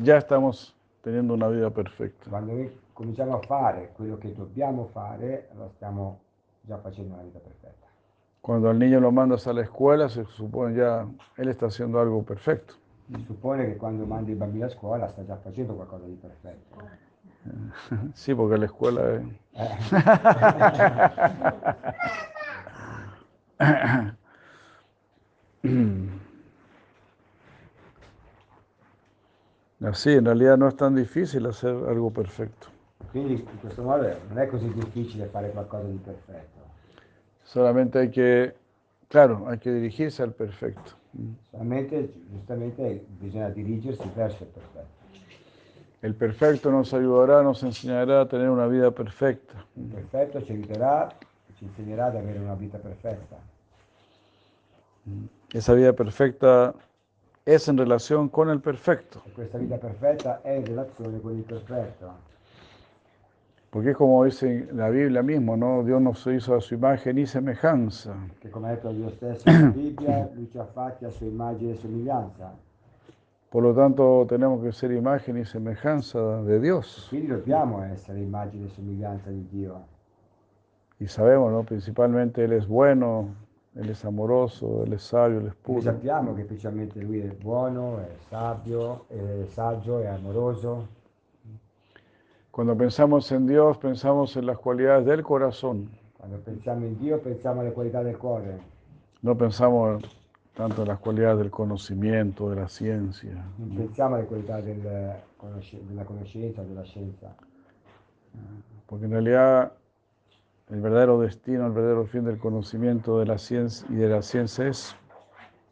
ya 0.02 0.18
estamos 0.18 0.76
teniendo 1.02 1.34
una 1.34 1.48
vida 1.48 1.70
perfecta. 1.70 2.30
Quando 2.30 2.54
noi 2.54 2.70
cominciamo 2.94 3.36
a 3.38 3.42
fare 3.48 3.92
quello 3.96 4.18
che 4.18 4.34
dobbiamo 4.34 4.90
fare, 4.92 5.48
allora 5.54 5.70
stiamo 5.76 6.20
già 6.62 6.78
facendo 6.80 7.14
una 7.14 7.24
vita 7.24 7.40
perfetta. 7.40 7.88
Cuando 8.42 8.70
al 8.70 8.78
niño 8.78 9.00
lo 9.00 9.12
mandas 9.12 9.48
a 9.48 9.54
la 9.54 9.62
escuela, 9.62 10.10
se 10.10 10.26
supone 10.26 10.74
ya 10.76 11.06
él 11.38 11.48
está 11.48 11.68
haciendo 11.68 12.00
algo 12.00 12.22
perfecto. 12.22 12.76
Si 13.14 13.24
suppone 13.26 13.66
che 13.66 13.78
quando 13.78 14.06
mandi 14.06 14.32
il 14.32 14.38
bambino 14.38 14.66
a 14.66 14.70
scuola 14.70 15.08
sta 15.08 15.24
già 15.26 15.38
facendo 15.38 15.74
qualcosa 15.74 16.06
di 16.06 16.14
perfetto. 16.16 16.76
Sí, 18.14 18.34
porque 18.34 18.58
la 18.58 18.66
escuela 18.66 19.02
es... 19.14 19.22
Así, 29.84 30.12
en 30.14 30.26
realidad 30.26 30.58
no 30.58 30.68
es 30.68 30.76
tan 30.76 30.96
difícil 30.96 31.46
hacer 31.46 31.70
algo 31.70 32.10
perfecto. 32.10 32.68
Quindi 33.12 33.34
in 33.34 33.60
questo 33.60 33.84
modo 33.84 34.08
non 34.28 34.40
è 34.40 34.48
così 34.48 34.72
difficile 34.74 35.28
fare 35.28 35.52
qualcosa 35.52 35.88
di 35.88 35.98
perfetto. 35.98 36.60
Solamente 37.44 38.00
hay 38.00 38.10
que, 38.10 38.56
claro, 39.08 39.48
hay 39.48 39.60
que 39.60 39.72
dirigirse 39.72 40.24
al 40.24 40.34
perfecto. 40.34 40.96
Solamente, 41.50 42.12
giustamente, 42.30 43.06
bisogna 43.08 43.50
dirigersi 43.50 44.10
verso 44.14 44.44
il 44.44 44.50
perfetto. 44.50 44.97
El 46.02 46.14
perfecto 46.14 46.72
nos 46.72 46.94
ayudará, 46.94 47.42
nos 47.42 47.64
enseñará 47.64 48.22
a 48.22 48.28
tener 48.28 48.50
una 48.50 48.68
vida 48.68 48.92
perfecta. 48.92 49.66
Il 49.76 49.86
perfetto 49.86 50.44
ci 50.44 50.52
aiuterà, 50.52 51.10
ci 51.56 51.66
insegnerà 51.66 52.06
ad 52.06 52.16
avere 52.16 52.38
una 52.40 52.54
vita 52.54 52.78
perfetta. 52.78 53.36
Esa 55.52 55.74
vida 55.74 55.94
perfecta 55.94 56.76
es 57.46 57.68
en 57.68 57.78
relación 57.78 58.30
con 58.30 58.50
el 58.50 58.60
perfecto. 58.60 59.24
E 59.26 59.32
questa 59.32 59.58
vita 59.58 59.78
perfetta 59.78 60.42
è 60.44 60.52
in 60.52 60.66
relazione 60.66 61.20
con 61.20 61.36
il 61.36 61.44
perfetto. 61.44 62.26
Porque 63.70 63.92
es 63.92 63.98
como 63.98 64.24
dice 64.24 64.68
la 64.74 64.90
Biblia 64.90 65.24
mismo, 65.24 65.58
¿no? 65.58 65.84
Dios 65.84 66.02
nos 66.02 66.26
hizo 66.28 66.56
a 66.56 66.62
su 66.62 66.76
imagen 66.76 67.18
y 67.18 67.26
semejanza. 67.26 68.16
Che 68.40 68.50
come 68.50 68.70
ha 68.70 68.72
detto 68.76 68.92
Dio 68.92 69.10
stesso 69.10 69.50
nella 69.50 69.70
Bibbia, 69.70 70.30
lui 70.34 70.50
ci 70.50 70.58
ha 70.58 70.66
fatti 70.66 71.06
a 71.06 71.10
sua 71.10 71.26
immagine 71.26 71.72
e 71.72 71.76
somiglianza. 71.76 72.56
Por 73.50 73.64
lo 73.64 73.74
tanto, 73.74 74.26
tenemos 74.28 74.62
que 74.62 74.72
ser 74.74 74.92
imagen 74.92 75.38
y 75.38 75.46
semejanza 75.46 76.20
de 76.44 76.60
Dios. 76.60 77.08
Quindi 77.10 77.28
dobbiamo 77.28 77.82
essere 77.84 78.20
immagine 78.20 78.66
e 78.68 78.70
somiglianza 78.70 79.30
di 79.30 79.48
Dio. 79.50 79.80
Y 81.00 81.08
sabemos, 81.08 81.52
¿no? 81.52 81.64
Principalmente 81.64 82.44
Él 82.44 82.54
es 82.54 82.68
bueno, 82.68 83.30
Él 83.76 83.90
es 83.90 84.04
amoroso, 84.04 84.84
Él 84.84 84.94
es 84.94 85.04
sabio, 85.04 85.40
Él 85.40 85.48
es 85.48 85.56
puro. 85.56 85.82
sappiamo 85.82 86.34
che 86.34 86.44
specialmente 86.44 87.00
lui 87.00 87.20
è 87.20 87.30
buono, 87.32 88.00
è 88.00 88.10
saggio, 88.30 89.06
è 89.08 89.46
saggio, 89.48 90.00
è 90.00 90.08
amoroso. 90.08 90.88
Cuando 92.52 92.76
pensamos 92.76 93.32
en 93.32 93.46
Dios, 93.46 93.78
pensamos 93.78 94.36
en 94.36 94.48
las 94.48 94.58
cualidades 94.58 95.06
del 95.06 95.22
corazón. 95.24 95.90
Quando 96.18 96.38
pensiamo 96.40 96.86
in 96.86 96.98
Dio 96.98 97.20
pensiamo 97.20 97.62
alle 97.62 97.72
qualità 97.72 98.02
del 98.02 98.18
cuore, 98.18 98.60
No 99.22 99.36
pensamos 99.36 100.04
tanto 100.58 100.84
las 100.84 100.98
cualidades 100.98 101.38
del 101.38 101.52
conocimiento, 101.52 102.50
de 102.50 102.56
la 102.56 102.68
ciencia. 102.68 103.30
non 103.58 103.76
pensiamo 103.76 104.16
alle 104.16 104.26
qualità 104.26 104.60
del 104.60 104.82
della 104.82 106.04
conoscenza, 106.04 106.64
della 106.64 106.84
scienza. 106.84 107.36
Porque 108.88 109.06
en 109.06 109.12
realidad 109.12 109.72
el 110.70 110.82
verdadero 110.82 111.20
destino, 111.20 111.68
el 111.68 111.74
verdadero 111.74 112.06
fin 112.06 112.24
del 112.24 112.40
conocimiento 112.40 113.20
de 113.20 113.26
la 113.28 113.38
ciencia 113.38 113.88
y 113.90 113.96
de 113.96 114.10
la 114.10 114.22
ciencia 114.22 114.68
es 114.68 114.96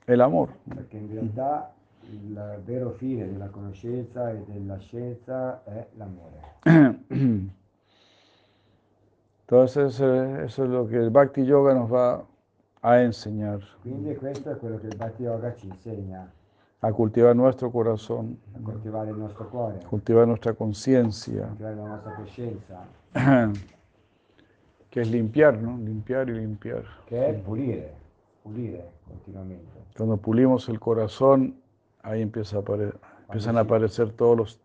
el 0.06 0.22
amor. 0.22 0.50
Perché 0.68 0.98
in 0.98 1.10
realtà 1.12 1.74
il 2.04 2.62
vero 2.64 2.92
fine 2.92 3.26
della 3.26 3.50
conoscenza 3.50 4.30
e 4.30 4.44
della 4.46 4.78
scienza 4.78 5.64
è 5.66 5.88
l'amore. 5.98 6.54
Entonces 9.48 10.00
eh, 10.00 10.46
eso 10.46 10.64
es 10.64 10.70
lo 10.70 10.88
que 10.88 10.98
el 10.98 11.10
Bhakti 11.10 11.44
Yoga 11.44 11.74
nos 11.74 11.92
va 11.92 12.24
a 12.88 13.02
enseñar, 13.02 13.60
Quindi 13.82 14.16
questo 14.16 14.52
è 14.52 14.58
quello 14.58 14.78
che 14.78 14.86
il 14.88 14.96
Bhakti 14.96 15.24
Yoga 15.24 15.56
ci 15.56 15.66
insegna, 15.68 16.32
a 16.82 16.92
cultivar 16.92 17.34
nuestro 17.34 17.72
corazón, 17.72 18.38
a 18.54 18.60
coltivare 18.62 19.10
il 19.10 19.18
nostro 19.18 19.48
cuore, 19.50 19.80
cultivar 19.90 20.28
nuestra 20.28 20.54
conciencia, 20.54 21.48
coltivare 21.48 21.76
la 21.76 21.88
nostra 21.88 22.12
coscienza, 22.12 22.86
que 24.92 25.02
es 25.02 25.10
limpiar, 25.10 25.58
¿no? 25.60 25.78
Limpiar 25.78 26.30
y 26.30 26.34
limpiar. 26.34 26.84
che 27.06 27.26
è 27.28 27.34
pulire, 27.34 27.92
pulire 28.44 28.92
continuamente. 29.08 29.80
Cuando 29.98 30.18
pulimos 30.18 30.70
el 30.70 30.80
corazón, 30.80 31.56
ahí 32.04 32.22
empieza 32.22 32.58
a 32.58 32.60
apare- 32.60 32.94
empiezan 33.24 33.58
a 33.58 33.62
aparecer 33.62 34.12
todos 34.12 34.38
los, 34.38 34.60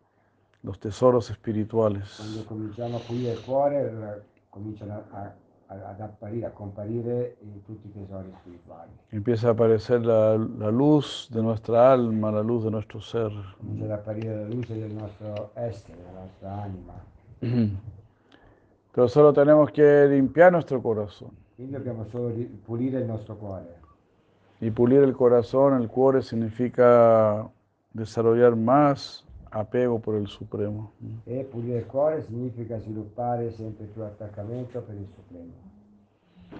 los 0.62 0.78
tesoros 0.78 1.30
espirituales. 1.30 2.16
Quando 2.18 2.44
cominciamo 2.44 2.96
a 2.98 3.00
pulire 3.00 3.32
il 3.32 3.40
cuore, 3.40 3.78
a- 3.90 5.16
a- 5.16 5.32
ad 5.70 6.00
apparire, 6.00 6.46
a 6.46 6.50
comparire 6.50 7.36
eh, 7.40 7.62
tutti 7.64 7.86
i 7.86 7.92
tesori 7.92 8.32
spirituali. 8.40 8.90
Empieza 9.10 9.48
a 9.48 9.50
aparecer 9.52 10.04
la, 10.04 10.36
la 10.36 10.70
luz 10.70 11.28
de 11.30 11.40
nuestra 11.40 11.92
alma, 11.92 12.30
la 12.30 12.42
luz 12.42 12.64
de 12.64 12.70
nuestro 12.70 13.00
ser. 13.00 13.30
Comincia 13.58 13.84
ad 13.84 13.90
apparire 13.92 14.34
la 14.34 14.48
luce 14.48 14.76
del 14.76 14.92
nostro 14.92 15.50
essere, 15.54 15.96
della 15.96 16.20
nostra 16.20 16.62
anima. 16.62 16.94
Pero 18.92 19.08
solo 19.08 19.32
tenemos 19.32 19.70
que 19.70 20.08
limpiar 20.08 20.50
nuestro 20.50 20.82
corazón. 20.82 21.30
Quindi 21.54 21.76
dobbiamo 21.76 22.04
solo 22.06 22.34
pulire 22.64 22.98
il 22.98 23.06
nostro 23.06 23.36
cuore. 23.36 23.78
Y 24.60 24.70
pulir 24.70 25.02
el 25.02 25.14
corazón, 25.14 25.80
el 25.80 25.88
cuore, 25.88 26.20
significa 26.22 27.48
desarrollar 27.92 28.56
más 28.56 29.24
apego 29.50 29.98
por 29.98 30.14
el 30.16 30.26
Supremo. 30.26 30.92
E 31.24 31.44
pulire 31.44 31.78
il 31.78 31.86
cuore 31.86 32.22
significa 32.22 32.78
sviluppare 32.78 33.50
sempre 33.52 33.84
più 33.86 34.02
attaccamento 34.02 34.80
per 34.80 34.94
il 34.96 35.06
Supremo. 35.14 35.68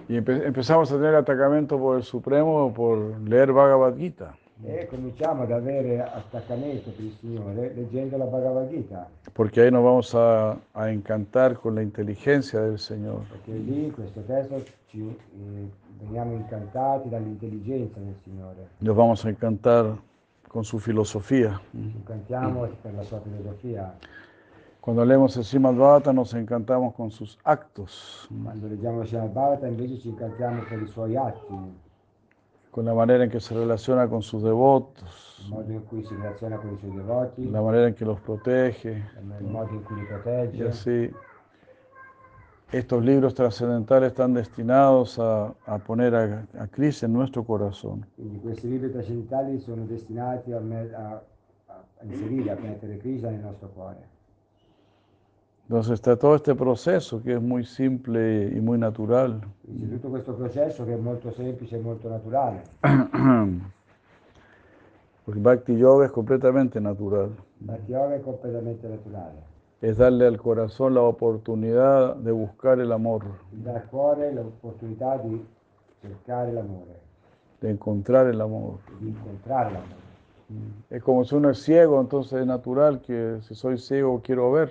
Y 0.07 0.15
empe- 0.15 0.45
empezamos 0.45 0.91
a 0.91 0.95
tener 0.95 1.15
atacamiento 1.15 1.77
por 1.77 1.97
el 1.97 2.03
Supremo 2.03 2.71
por 2.73 2.97
leer 3.27 3.51
Bhagavad 3.51 3.95
Gita. 3.97 4.35
E 4.63 4.85
cominciamo 4.87 5.41
ad 5.43 5.51
avere 5.51 6.01
attaccamento 6.03 6.91
per 6.91 7.03
il 7.03 7.15
Signore 7.19 7.73
leggendo 7.73 8.15
la 8.17 8.25
Bhagavad 8.25 8.69
Gita, 8.69 9.07
Porque 9.33 9.61
ahí 9.61 9.71
nos 9.71 9.83
vamos 9.83 10.13
a, 10.13 10.51
a 10.73 10.91
encantar 10.91 11.57
con 11.57 11.73
la 11.75 11.81
inteligencia 11.81 12.61
del 12.61 12.77
Señor. 12.77 13.21
perché 13.29 13.53
lì 13.53 13.85
in 13.85 13.91
questo 13.93 14.21
testo 14.21 14.63
ci, 14.87 14.99
eh, 15.01 15.69
veniamo 16.03 16.33
incantati 16.33 17.09
dall'intelligenza 17.09 17.99
del 17.99 18.15
Signore. 18.23 18.67
Nos 18.79 18.95
vamos 18.95 19.25
a 19.25 19.29
encantar 19.29 19.97
con 20.51 20.63
su 20.65 20.79
filosofía. 20.79 21.61
Incantiamo 21.73 22.67
per 22.81 22.93
la 22.93 23.03
sua 23.03 23.21
filosofia. 23.21 23.93
Cuando 24.81 25.05
leemos 25.05 25.37
el 25.37 25.43
Srimad 25.45 25.75
Bhagavatam 25.75 26.15
nos 26.15 26.33
encantamos 26.33 26.93
con 26.95 27.09
sus 27.09 27.37
actos, 27.43 28.27
Quando 28.43 28.67
leggiamo 28.67 29.05
Srimad 29.05 29.29
Bhagavatam 29.31 29.69
invece 29.69 29.97
ci 29.99 30.09
incantiamo 30.09 30.63
per 30.67 30.81
i 30.81 30.87
suoi 30.87 31.15
atti, 31.15 31.55
con 32.69 32.83
la 32.85 32.93
manera 32.93 33.23
en 33.23 33.29
que 33.29 33.39
se 33.39 33.53
relaciona 33.53 34.07
con 34.09 34.21
sus 34.21 34.43
devotos, 34.43 35.45
modo 35.49 35.71
in 35.71 35.85
cui 35.85 36.03
si 36.03 36.15
relaziona 36.15 36.57
con 36.57 36.73
i 36.73 36.77
suoi 36.79 36.91
devoti, 36.95 37.49
la 37.49 37.61
manera 37.61 37.87
en 37.87 37.93
que 37.93 38.05
los 38.05 38.19
protege. 38.19 39.03
il 39.39 39.45
modo 39.47 39.71
in 39.73 39.83
cui 39.83 39.95
li 39.95 40.01
Y 40.01 40.05
protegge. 40.05 40.67
así, 40.67 41.11
estos 42.71 43.03
libros 43.03 43.33
trascendentales 43.33 44.11
están 44.11 44.33
destinados 44.33 45.19
a, 45.19 45.53
a 45.65 45.77
poner 45.79 46.15
a, 46.15 46.45
a 46.59 46.67
Cristo 46.67 47.05
en 47.05 47.13
nuestro 47.13 47.43
corazón. 47.43 48.05
Quindi 48.15 48.39
questi 48.39 48.67
libri 48.69 48.89
trascendentali 48.91 49.59
sono 49.59 49.83
destinati 49.85 50.51
a, 50.53 50.57
a- 50.59 51.21
a- 51.67 51.83
inserire, 52.03 52.51
a 52.51 52.55
mettere 52.55 52.97
Krishna 52.97 53.29
nel 53.29 53.41
nostro 53.41 53.69
cuore. 53.69 54.09
Entonces 55.67 55.93
está 55.93 56.17
todo 56.17 56.35
este 56.35 56.53
proceso 56.53 57.21
que 57.21 57.33
es 57.35 57.41
muy 57.41 57.63
simple 57.63 58.47
y 58.53 58.59
muy 58.59 58.77
natural. 58.77 59.41
C'è 59.63 59.87
tutto 59.87 60.09
questo 60.09 60.33
processo 60.33 60.83
che 60.85 60.93
è 60.93 60.97
molto 60.97 61.31
semplice 61.31 61.77
e 61.77 61.79
molto 61.79 62.09
naturale. 62.09 62.61
Porque 65.23 65.39
Bhakti 65.39 65.73
Yoga 65.73 66.05
es 66.05 66.11
completamente 66.11 66.79
natural. 66.81 67.29
Bhakti 67.59 67.91
Yoga 67.91 68.15
è 68.15 68.21
completamente 68.21 68.87
naturale. 68.87 69.50
Es 69.81 69.97
darle 69.97 70.27
al 70.27 70.37
corazón 70.37 70.93
la 70.93 71.01
oportunidad 71.01 72.15
de 72.17 72.31
buscar 72.31 72.79
el 72.79 72.91
amor, 72.91 73.23
Dà 73.51 73.73
al 73.75 73.85
cuore 73.89 74.31
l'opportunità 74.31 75.17
di 75.17 75.43
cercare 76.01 76.51
l'amore, 76.51 76.99
de 77.59 77.69
encontrar 77.71 78.27
el 78.27 78.39
amor. 78.41 78.77
di 78.99 79.07
incontrare 79.07 79.71
l'amore. 79.71 79.99
Es 80.89 81.01
como 81.01 81.23
si 81.23 81.33
uno 81.35 81.49
es 81.49 81.63
ciego, 81.63 81.99
entonces 81.99 82.41
es 82.41 82.45
natural 82.45 83.01
que 83.01 83.39
si 83.41 83.55
soy 83.55 83.77
ciego 83.77 84.21
quiero 84.21 84.51
ver. 84.51 84.69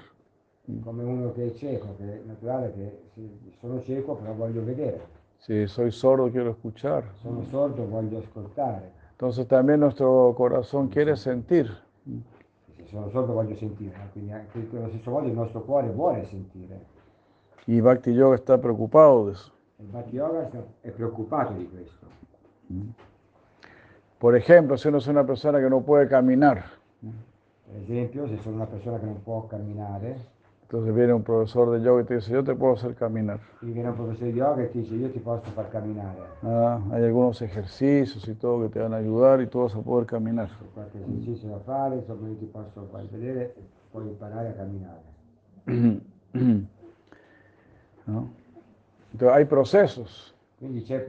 Come 0.84 1.02
uno 1.02 1.32
che 1.32 1.46
è 1.46 1.52
cieco, 1.54 1.96
che 1.98 2.04
è 2.04 2.20
naturale 2.26 2.72
che 2.74 3.00
sì, 3.14 3.28
sono 3.60 3.82
cieco 3.82 4.14
però 4.14 4.32
voglio 4.34 4.62
vedere, 4.62 5.00
Si 5.38 5.66
soy 5.66 5.90
sordo 5.90 6.30
quiero 6.30 6.50
escuchar. 6.50 7.02
sono 7.22 7.42
sordo 7.50 7.84
voglio 7.88 8.18
ascoltare, 8.18 8.92
Entonces 9.12 9.46
también 9.48 9.80
nuestro 9.80 10.32
corazón 10.36 10.88
quiere 10.88 11.16
sentir. 11.16 11.66
Se 12.90 12.96
sono 12.96 13.08
sordo 13.10 13.32
voglio 13.32 13.54
sentire, 13.54 14.08
quindi 14.12 14.32
anche 14.32 14.66
allo 14.72 14.88
stesso 14.88 15.10
modo 15.10 15.28
il 15.28 15.32
nostro 15.32 15.62
cuore 15.62 15.88
vuole 15.88 16.26
sentire. 16.26 16.98
Y 17.66 17.80
Bhakti 17.80 18.10
Yoga 18.10 18.34
está 18.34 18.58
preocupado 18.58 19.26
de 19.26 19.32
eso. 19.32 19.52
Il 19.78 19.86
Bhakti 19.86 20.16
Yoga 20.16 20.50
è 20.80 20.90
preoccupato 20.90 21.52
di 21.52 21.68
questo. 21.68 22.06
Por 24.18 24.34
ejemplo, 24.34 24.76
si 24.76 24.88
uno 24.88 24.98
es 24.98 25.06
una 25.06 25.24
persona 25.24 25.60
que 25.60 25.68
no 25.70 25.80
puede 25.82 26.08
caminar, 26.08 26.64
Per 27.00 27.80
esempio, 27.82 28.26
se 28.26 28.36
sono 28.38 28.56
una 28.56 28.66
persona 28.66 28.98
che 28.98 29.06
non 29.06 29.22
può 29.22 29.46
camminare, 29.46 30.16
entonces 30.70 30.94
viene 30.94 31.12
un 31.12 31.24
profesor 31.24 31.68
de 31.72 31.82
yoga 31.82 32.02
y 32.02 32.04
te 32.04 32.14
dice, 32.14 32.30
yo 32.30 32.44
te 32.44 32.54
puedo 32.54 32.74
hacer 32.74 32.94
caminar. 32.94 33.40
quindi 33.58 33.74
viene 33.74 33.88
un 33.88 33.96
professore 33.96 34.30
di 34.30 34.38
yoga 34.38 34.62
e 34.62 34.70
ti 34.70 34.78
dice 34.78 34.94
io 34.94 35.10
ti 35.10 35.18
posso 35.18 35.50
far 35.50 35.68
camminare. 35.68 36.20
Ah, 36.44 36.80
hay 36.92 37.02
algunos 37.02 37.42
ejercicios 37.42 38.28
y 38.28 38.34
todo 38.34 38.62
que 38.62 38.68
te 38.68 38.78
van 38.78 38.94
a 38.94 38.98
ayudar 38.98 39.40
y 39.40 39.48
tú 39.48 39.62
vas 39.62 39.74
a 39.74 39.80
poder 39.80 40.06
caminar. 40.06 40.48
Fare, 41.64 42.04
ti 42.38 42.46
posso 42.52 42.86
far 42.92 43.04
vedere 43.10 43.54
e 43.56 43.62
puoi 43.90 44.06
imparare 44.06 44.50
a 44.50 44.54
camminare. 44.54 45.02
¿No? 48.06 48.30
Entonces 49.12 49.36
hay 49.36 49.44
procesos 49.46 50.36
Quindi 50.56 50.82
c'è 50.82 51.04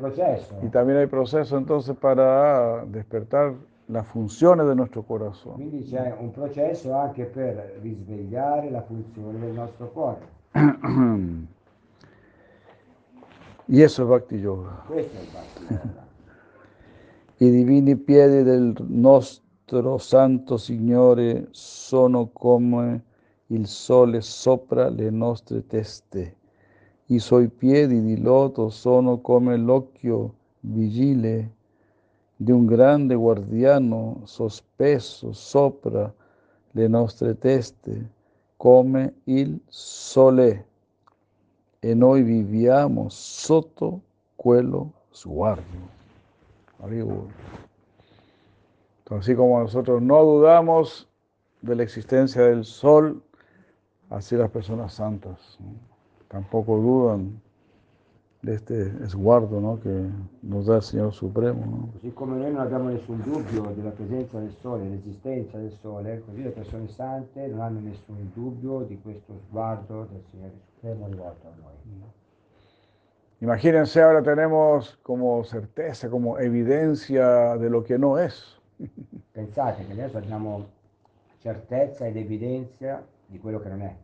y 0.63 0.69
también 0.69 0.97
hay 0.97 1.07
procesos 1.07 1.59
entonces 1.59 1.95
para 1.95 2.83
despertar 2.85 3.53
las 3.91 4.07
funciones 4.07 4.65
de 4.67 4.75
nuestro 4.75 5.03
corazón. 5.03 5.55
Quindi 5.55 5.83
c'è 5.83 6.15
un 6.17 6.31
processo 6.31 6.93
anche 6.93 7.25
per 7.25 7.79
risvegliare 7.81 8.69
la 8.71 8.81
funzione 8.81 9.39
del 9.39 9.53
nostro 9.53 9.89
cuore. 9.91 10.19
Y 13.67 13.81
eso 13.83 14.03
es 14.03 14.09
Bhakti 14.09 14.37
Yoga. 14.37 14.83
Questo 14.87 15.17
è 15.17 15.21
il 15.21 15.27
Bhakti 15.31 15.63
Yoga. 15.73 16.09
I 17.37 17.49
divini 17.49 17.95
piedi 17.95 18.43
del 18.43 18.75
nostro 18.87 19.97
Santo 19.97 20.57
Signore 20.57 21.47
sono 21.51 22.29
come 22.31 23.03
il 23.47 23.67
sole 23.67 24.21
sopra 24.21 24.89
le 24.89 25.09
nostre 25.09 25.65
teste. 25.65 26.35
I 27.07 27.19
suoi 27.19 27.49
piedi 27.49 28.01
di 28.01 28.21
loto 28.21 28.69
sono 28.69 29.19
come 29.19 29.57
l'occhio 29.57 30.35
vigile 30.61 31.55
di 32.41 32.51
un 32.51 32.65
grande 32.65 33.13
guardiano 33.13 34.21
sospeso 34.23 35.31
sopra 35.31 36.11
le 36.71 36.87
nostre 36.87 37.37
teste, 37.37 38.09
come 38.57 39.13
il 39.25 39.61
sole. 39.67 40.65
E 41.79 41.93
noi 41.93 42.23
viviamo 42.23 43.09
sotto 43.09 44.01
quello 44.35 44.91
sguardo. 45.11 45.87
Así 49.11 49.35
como 49.35 49.59
nosotros 49.59 50.01
no 50.01 50.23
dudamos 50.23 51.07
de 51.61 51.75
la 51.75 51.83
existencia 51.83 52.41
del 52.41 52.65
sol, 52.65 53.21
así 54.09 54.35
las 54.35 54.49
personas 54.49 54.95
santas 54.95 55.59
tampoco 56.27 56.77
dudan 56.77 57.39
de 58.41 58.55
este 58.55 58.91
esguardo 59.03 59.59
¿no? 59.59 59.79
que 59.79 60.09
nos 60.41 60.65
da 60.65 60.77
el 60.77 60.81
Señor 60.81 61.13
Supremo. 61.13 61.65
¿no? 61.65 61.89
Così 61.93 62.11
come 62.13 62.37
noi 62.37 62.51
non 62.51 62.61
abbiamo 62.61 62.89
nessun 62.89 63.21
dubbio 63.21 63.71
della 63.75 63.91
presenza 63.91 64.39
del 64.39 64.53
sole, 64.61 64.83
dell'esistenza 64.83 65.57
del 65.57 65.71
sole, 65.81 66.23
così 66.25 66.41
le 66.41 66.49
persone 66.49 66.87
sante 66.87 67.47
non 67.47 67.61
hanno 67.61 67.79
nessun 67.79 68.31
dubbio 68.33 68.81
di 68.81 68.99
questo 68.99 69.33
sguardo 69.47 70.07
del 70.11 70.23
Signore 70.31 70.53
Supremo 70.73 71.07
rivolto 71.07 71.47
a 71.47 71.51
noi. 71.61 71.69
Imagínense, 73.41 73.99
ahora 74.03 74.21
tenemos 74.21 74.99
como 75.01 75.43
certeza, 75.43 76.09
como 76.09 76.37
evidencia 76.37 77.57
de 77.57 77.69
lo 77.69 77.83
que 77.83 77.97
no 77.97 78.19
es. 78.19 78.59
Pensate 79.33 79.85
che 79.85 79.93
adesso 79.93 80.17
abbiamo 80.17 80.67
certezza 81.39 82.05
ed 82.05 82.17
evidenza 82.17 83.03
di 83.25 83.39
quello 83.39 83.59
che 83.59 83.69
non 83.69 83.81
è. 83.81 83.95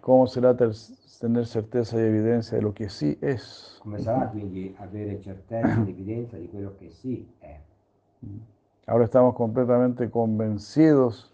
¿Cómo 0.00 0.26
será 0.26 0.56
tener 0.56 1.46
certeza 1.46 1.96
y 1.96 2.00
evidencia 2.00 2.56
de 2.56 2.62
lo 2.62 2.72
que 2.72 2.88
sí 2.88 3.18
es? 3.20 3.78
Come 3.82 3.98
sarà 3.98 4.28
quindi 4.28 4.74
avere 4.78 5.20
certezza 5.20 5.82
ed 5.82 5.88
evidenza 5.88 6.36
di 6.36 6.48
quello 6.48 6.74
che 6.78 6.90
sì 6.90 7.26
è? 7.40 7.58
Ahora 8.86 9.04
estamos 9.04 9.34
completamente 9.34 10.10
convencidos 10.10 11.32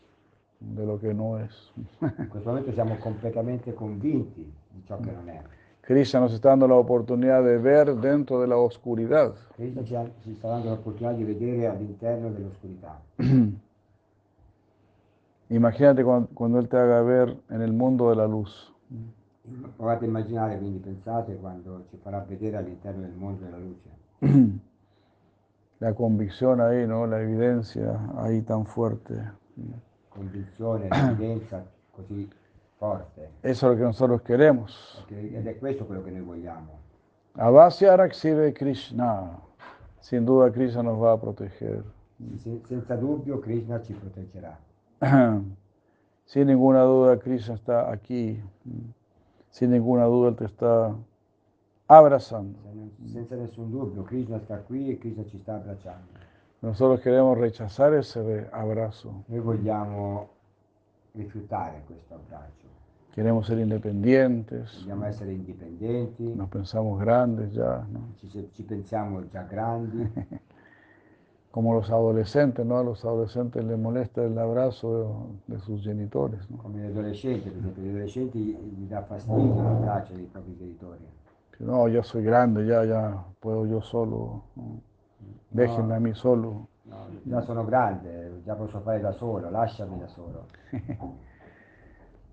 de 0.61 0.85
lo 0.85 0.99
que 0.99 1.13
no 1.13 1.39
es. 1.39 1.73
In 2.01 2.29
questo 2.29 2.51
momento 2.51 2.73
siamo 2.73 2.97
completamente 2.99 3.75
convinti 3.75 4.53
di 4.71 4.83
ciò 4.85 4.99
che 4.99 5.11
non 5.11 5.29
è. 5.29 5.43
Krishna 5.81 6.21
nos 6.21 6.33
está 6.33 6.51
dando 6.51 6.69
la 6.69 6.77
oportunidad 6.77 7.43
de 7.43 7.59
ver 7.59 7.97
dentro 7.97 8.41
de 8.41 8.47
la 8.47 8.57
oscuridad. 8.57 9.35
Cristo 9.57 9.83
ci, 9.85 9.97
sta 10.35 10.49
dando 10.49 10.69
l'opportunità 10.69 11.13
di 11.13 11.25
vedere 11.25 11.67
all'interno 11.67 12.31
dell'oscurità. 12.31 13.01
Imagínate 15.51 16.03
cuan- 16.05 16.27
cuando, 16.35 16.59
Él 16.59 16.69
te 16.69 16.77
haga 16.79 17.03
ver 17.03 17.37
en 17.51 17.61
el 17.63 17.73
mundo 17.73 18.09
de 18.11 18.17
la 18.17 18.27
luz. 18.27 18.73
Provate 19.77 20.05
a 20.05 20.09
immaginare, 20.09 20.59
quindi 20.59 20.79
pensate 20.79 21.37
quando 21.37 21.85
ci 21.91 21.97
farà 21.97 22.21
vedere 22.21 22.57
all'interno 22.59 23.03
del 23.03 23.15
mondo 23.15 23.45
della 23.45 23.59
luce. 23.59 23.91
La 25.81 25.95
convicción 25.95 26.61
ahí, 26.61 26.87
¿no? 26.87 27.07
La 27.07 27.21
evidencia 27.23 27.99
ahí 28.17 28.43
tan 28.43 28.67
fuerte. 28.67 29.15
Convinzione, 30.11 30.89
evidenza 30.91 31.65
così 31.91 32.29
forte. 32.77 33.31
Eso 33.43 33.67
es 33.67 33.73
lo 33.73 33.77
que 33.77 33.85
nosotros 33.85 34.21
queremos. 34.23 35.05
Ed 35.09 35.47
è 35.47 35.59
questo 35.59 35.87
quello 35.87 36.03
che 36.03 36.11
noi 36.11 36.21
vogliamo. 36.21 36.79
Avasya 37.37 37.95
Raksive 37.97 38.53
Krishna. 38.53 39.41
Sin 40.01 40.25
duda 40.25 40.51
Krishna 40.51 40.83
nos 40.83 40.99
va 40.99 41.13
a 41.13 41.19
proteger. 41.19 41.83
Se- 42.37 42.61
senza 42.69 42.95
dubbio 42.97 43.39
Krishna 43.39 43.81
ci 43.81 43.95
proteggerà. 43.95 44.57
Sin 46.27 46.47
ninguna 46.47 46.83
duda 46.83 47.19
Krishna 47.19 47.55
está 47.55 47.91
aquí. 47.91 48.41
Sin 49.51 49.71
ninguna 49.71 50.05
duda 50.05 50.29
Él 50.29 50.37
te 50.37 50.45
está 50.45 50.95
abrazando. 51.89 52.59
Senza 53.13 53.37
nessun 53.37 53.71
dubbio 53.71 54.03
Krishna 54.05 54.39
sta 54.39 54.59
qui 54.59 54.91
e 54.91 54.99
Krishna 54.99 55.25
ci 55.25 55.39
sta 55.39 55.55
abbracciando. 55.57 56.19
Nosotros 56.61 57.01
queremos 57.01 57.39
rechazar 57.39 57.95
ese 57.95 58.49
abrazo. 58.53 59.25
Noi 59.27 59.41
vogliamo 59.41 60.29
rifiutare 61.13 61.83
questo 61.87 62.15
abbraccio. 62.15 62.69
Queremos 63.15 63.47
ser 63.47 63.59
independientes. 63.59 64.79
Vogliamo 64.81 65.07
essere 65.07 65.33
indipendenti, 65.33 66.33
Nos 66.35 66.49
pensamos 66.49 67.01
grandes 67.01 67.53
ya, 67.53 67.85
¿no? 67.91 68.13
ci, 68.19 68.51
ci 68.53 68.63
pensiamo 68.63 69.27
già 69.29 69.43
grandi, 69.43 70.09
Como 71.51 71.75
los 71.75 71.91
adolescentes, 71.91 72.65
¿no? 72.65 72.79
A 72.79 72.85
los 72.85 73.05
adolescentes 73.05 73.65
les 73.65 73.77
molesta 73.77 74.23
el 74.23 74.39
abrazo 74.39 75.33
de, 75.47 75.55
de 75.55 75.61
sus 75.61 75.83
genitores, 75.83 76.49
¿no? 76.49 76.59
come 76.59 76.81
gli 76.81 76.87
adolescenti, 76.87 77.49
per 77.51 77.59
esempio, 77.59 77.83
gli 77.83 77.89
adolescenti 77.89 78.39
gli 78.39 78.87
dà 78.87 79.03
fastidio 79.03 79.63
l'abbraccio 79.63 80.15
dei 80.15 80.29
propri 80.31 80.57
genitori. 80.57 81.05
No, 81.59 81.89
ya 81.89 82.03
soy 82.03 82.23
grande, 82.23 82.65
ya, 82.65 82.85
ya 82.85 83.25
puedo 83.39 83.67
yo 83.67 83.81
solo. 83.81 84.45
¿no? 84.55 84.81
Déjenme 85.51 85.95
a 85.95 86.01
mí 86.01 86.15
solo. 86.15 86.69
No, 86.85 87.07
già 87.23 87.41
sono 87.43 87.65
grande, 87.65 88.41
già 88.45 88.55
posso 88.55 88.81
fare 88.81 89.01
da 89.01 89.13
solo, 89.13 89.51
lasciami 89.51 89.99
da 89.99 90.07
solo. 90.07 90.47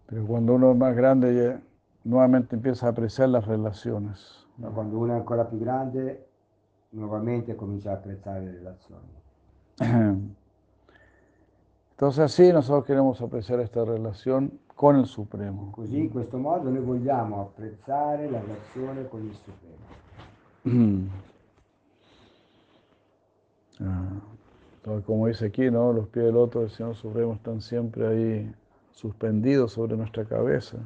Pero 0.05 0.25
cuando 0.25 0.53
uno 0.53 0.71
es 0.71 0.77
más 0.77 0.95
grande, 0.95 1.33
ya 1.33 1.59
nuevamente 2.03 2.55
empieza 2.55 2.85
a 2.85 2.89
apreciar 2.91 3.29
las 3.29 3.45
relaciones. 3.45 4.45
Ma 4.55 4.69
quando 4.69 4.97
uno 4.97 5.13
è 5.13 5.15
ancora 5.15 5.43
più 5.45 5.59
grande, 5.59 6.27
nuovamente 6.91 7.55
comincia 7.55 7.91
a 7.91 7.95
apprezzare 7.95 8.45
le 8.45 8.51
relazioni. 8.51 9.01
Entonces 11.91 12.19
así 12.19 12.51
nosotros 12.53 12.85
queremos 12.85 13.21
apreciar 13.21 13.59
esta 13.59 13.83
relación 13.83 14.59
con 14.75 14.97
el 14.97 15.05
Supremo. 15.05 15.71
Così 15.71 15.97
in 15.97 16.09
questo 16.11 16.37
modo 16.37 16.69
noi 16.69 16.81
vogliamo 16.81 17.41
apprezzare 17.41 18.29
la 18.29 18.39
relazione 18.39 19.07
con 19.07 19.25
il 19.25 19.35
Supremo. 19.35 19.85
Ah, 23.79 24.09
Entonces, 24.87 25.05
como 25.05 25.27
dice 25.27 25.47
aquí, 25.47 25.69
¿no? 25.69 25.91
Los 25.91 26.07
pies 26.07 26.25
del 26.25 26.33
loto 26.33 26.61
del 26.61 26.69
Señor 26.69 26.95
Supremo 26.95 27.33
están 27.33 27.59
siempre 27.59 28.07
ahí 28.07 28.55
suspendidos 28.91 29.73
sobre 29.73 29.97
nuestra 29.97 30.23
cabeza. 30.23 30.77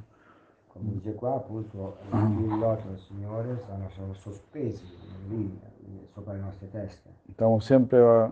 Come 0.73 0.93
dice 0.93 1.13
qua, 1.13 1.35
appunto, 1.35 1.97
i 2.07 2.09
piedi 2.09 2.47
del 2.49 2.59
loto 2.59 2.87
del 2.87 2.99
Signore 2.99 3.61
sono, 3.95 4.13
sospesi 4.15 4.83
lì, 5.29 5.57
eh, 5.63 5.70
sopra 6.13 6.33
le 6.33 6.39
nostre 6.41 6.67
teste. 6.67 7.09
Estamos 7.29 7.65
siempre 7.65 7.99
ba- 7.99 8.31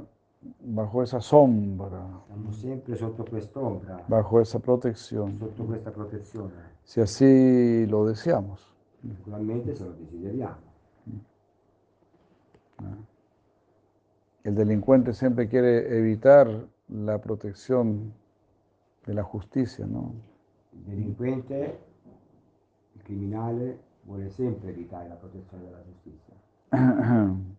bajo 0.61 1.03
esa 1.03 1.19
sombra, 1.19 2.02
Siamo 2.27 2.52
sempre 2.52 2.95
sotto 2.95 3.23
quest'ombra, 3.23 4.03
bajo 4.07 4.40
esa 4.40 4.60
protección, 4.60 5.38
sotto 5.38 5.65
questa 5.65 5.91
protezione. 5.91 6.53
si 6.84 7.02
así 7.02 7.86
lo 7.88 8.06
deseamos. 8.06 8.65
Naturalmente 9.02 9.76
se 9.76 9.84
lo 9.86 9.94
desideriamo. 9.94 10.68
El 14.44 14.56
delincuente 14.56 15.14
siempre 15.14 15.48
quiere 15.48 15.98
evitar 15.98 16.48
la 16.88 17.19
protección 17.19 18.14
de 19.06 19.14
la 19.14 19.23
justicia, 19.23 19.86
¿no? 19.86 20.14
Il 20.73 20.84
delinquente, 20.86 21.77
il 22.95 23.03
criminale, 23.03 23.77
vuole 24.03 24.30
sempre 24.30 24.69
evitare 24.69 25.10
la 25.10 25.15
protezione 25.15 25.65
della 25.65 25.84
giustizia. 25.84 26.34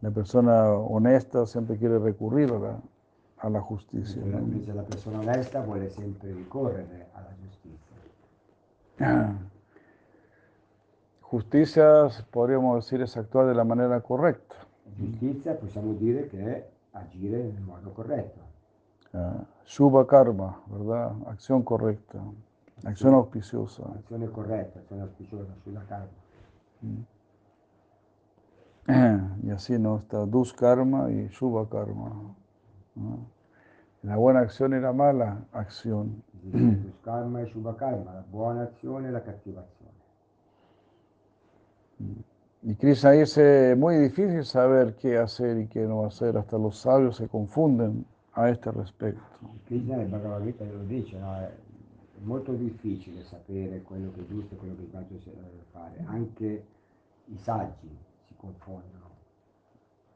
La 0.00 0.10
persona 0.10 0.68
honesta 0.72 1.46
siempre 1.46 1.76
quiere 1.76 1.98
recurrir 1.98 2.50
a 2.52 2.58
la, 2.58 2.80
a 3.38 3.48
la 3.50 3.60
justicia. 3.60 4.20
La- 4.26 4.40
¿no? 4.40 4.74
La 4.74 4.82
persona 4.82 5.20
onesta 5.20 5.60
vuole 5.60 5.90
sempre 5.90 6.32
ricorrere 6.32 7.06
alla 7.12 7.30
giustizia. 7.40 7.96
Justicia, 11.20 12.08
podríamos 12.32 12.84
decir, 12.84 13.00
es 13.02 13.16
actuar 13.16 13.46
de 13.46 13.54
la 13.54 13.64
manera 13.64 14.00
correcta. 14.00 14.56
Giustizia 14.96 15.54
possiamo 15.54 15.92
dire 15.94 16.26
che 16.28 16.38
è 16.38 16.68
agire 16.92 17.38
nel 17.38 17.62
modo 17.62 17.90
corretto. 17.92 18.40
Ah, 19.12 19.44
Shubha 19.64 20.04
karma, 20.06 20.60
¿verdad? 20.66 21.14
Acción 21.26 21.62
correcta, 21.62 22.18
acción 22.84 23.14
auspiciosa. 23.14 23.84
Azione 23.94 24.28
corretta, 24.28 24.80
azione 24.80 25.02
auspiciosa 25.02 25.54
sulla 25.62 25.82
karma. 25.86 26.08
Y 29.42 29.50
así 29.50 29.78
no 29.78 29.98
está 29.98 30.24
Dus 30.26 30.52
karma 30.52 31.10
y 31.10 31.28
Shubha 31.28 31.68
karma. 31.68 32.34
¿no? 32.94 33.26
La 34.02 34.16
buena 34.16 34.40
acción 34.40 34.74
y 34.74 34.80
la 34.80 34.92
mala 34.92 35.44
acción. 35.52 36.22
Esiste 36.44 36.92
karma 37.04 37.42
e 37.42 37.46
Shubha 37.46 37.76
karma, 37.76 38.14
la 38.14 38.24
buona 38.30 38.62
azione 38.64 39.08
e 39.08 39.10
la 39.10 39.22
cattiva 39.22 39.60
azione. 39.60 39.92
Y 42.62 42.74
Krishna 42.76 43.10
dice, 43.12 43.74
muy 43.76 43.96
difícil 43.96 44.44
saber 44.44 44.94
qué 44.96 45.18
hacer 45.18 45.58
y 45.58 45.66
qué 45.66 45.80
no 45.86 46.04
hacer, 46.04 46.36
hasta 46.36 46.58
los 46.58 46.78
sabios 46.78 47.16
se 47.16 47.28
confunden 47.28 48.04
a 48.32 48.48
este 48.50 48.70
respecto. 48.70 49.22
Krishna 49.66 49.96
nel 49.96 50.08
Bhagavad 50.08 50.42
Gita 50.44 50.64
lo 50.64 50.84
dice, 50.84 51.18
no? 51.18 51.34
è 51.36 51.50
è 52.22 52.24
molto 52.24 52.52
difficile 52.52 53.24
sapere 53.24 53.82
quello 53.82 54.12
che 54.12 54.20
è 54.20 54.26
giusto 54.26 54.54
e 54.54 54.58
quello 54.58 54.76
che 54.76 54.82
è 54.82 54.86
sbagliato 54.86 55.14
eh, 55.14 55.64
fare. 55.72 56.04
Anche 56.06 56.64
i 57.26 57.36
saggi 57.36 57.88
si 58.42 58.46
confondono 58.46 59.10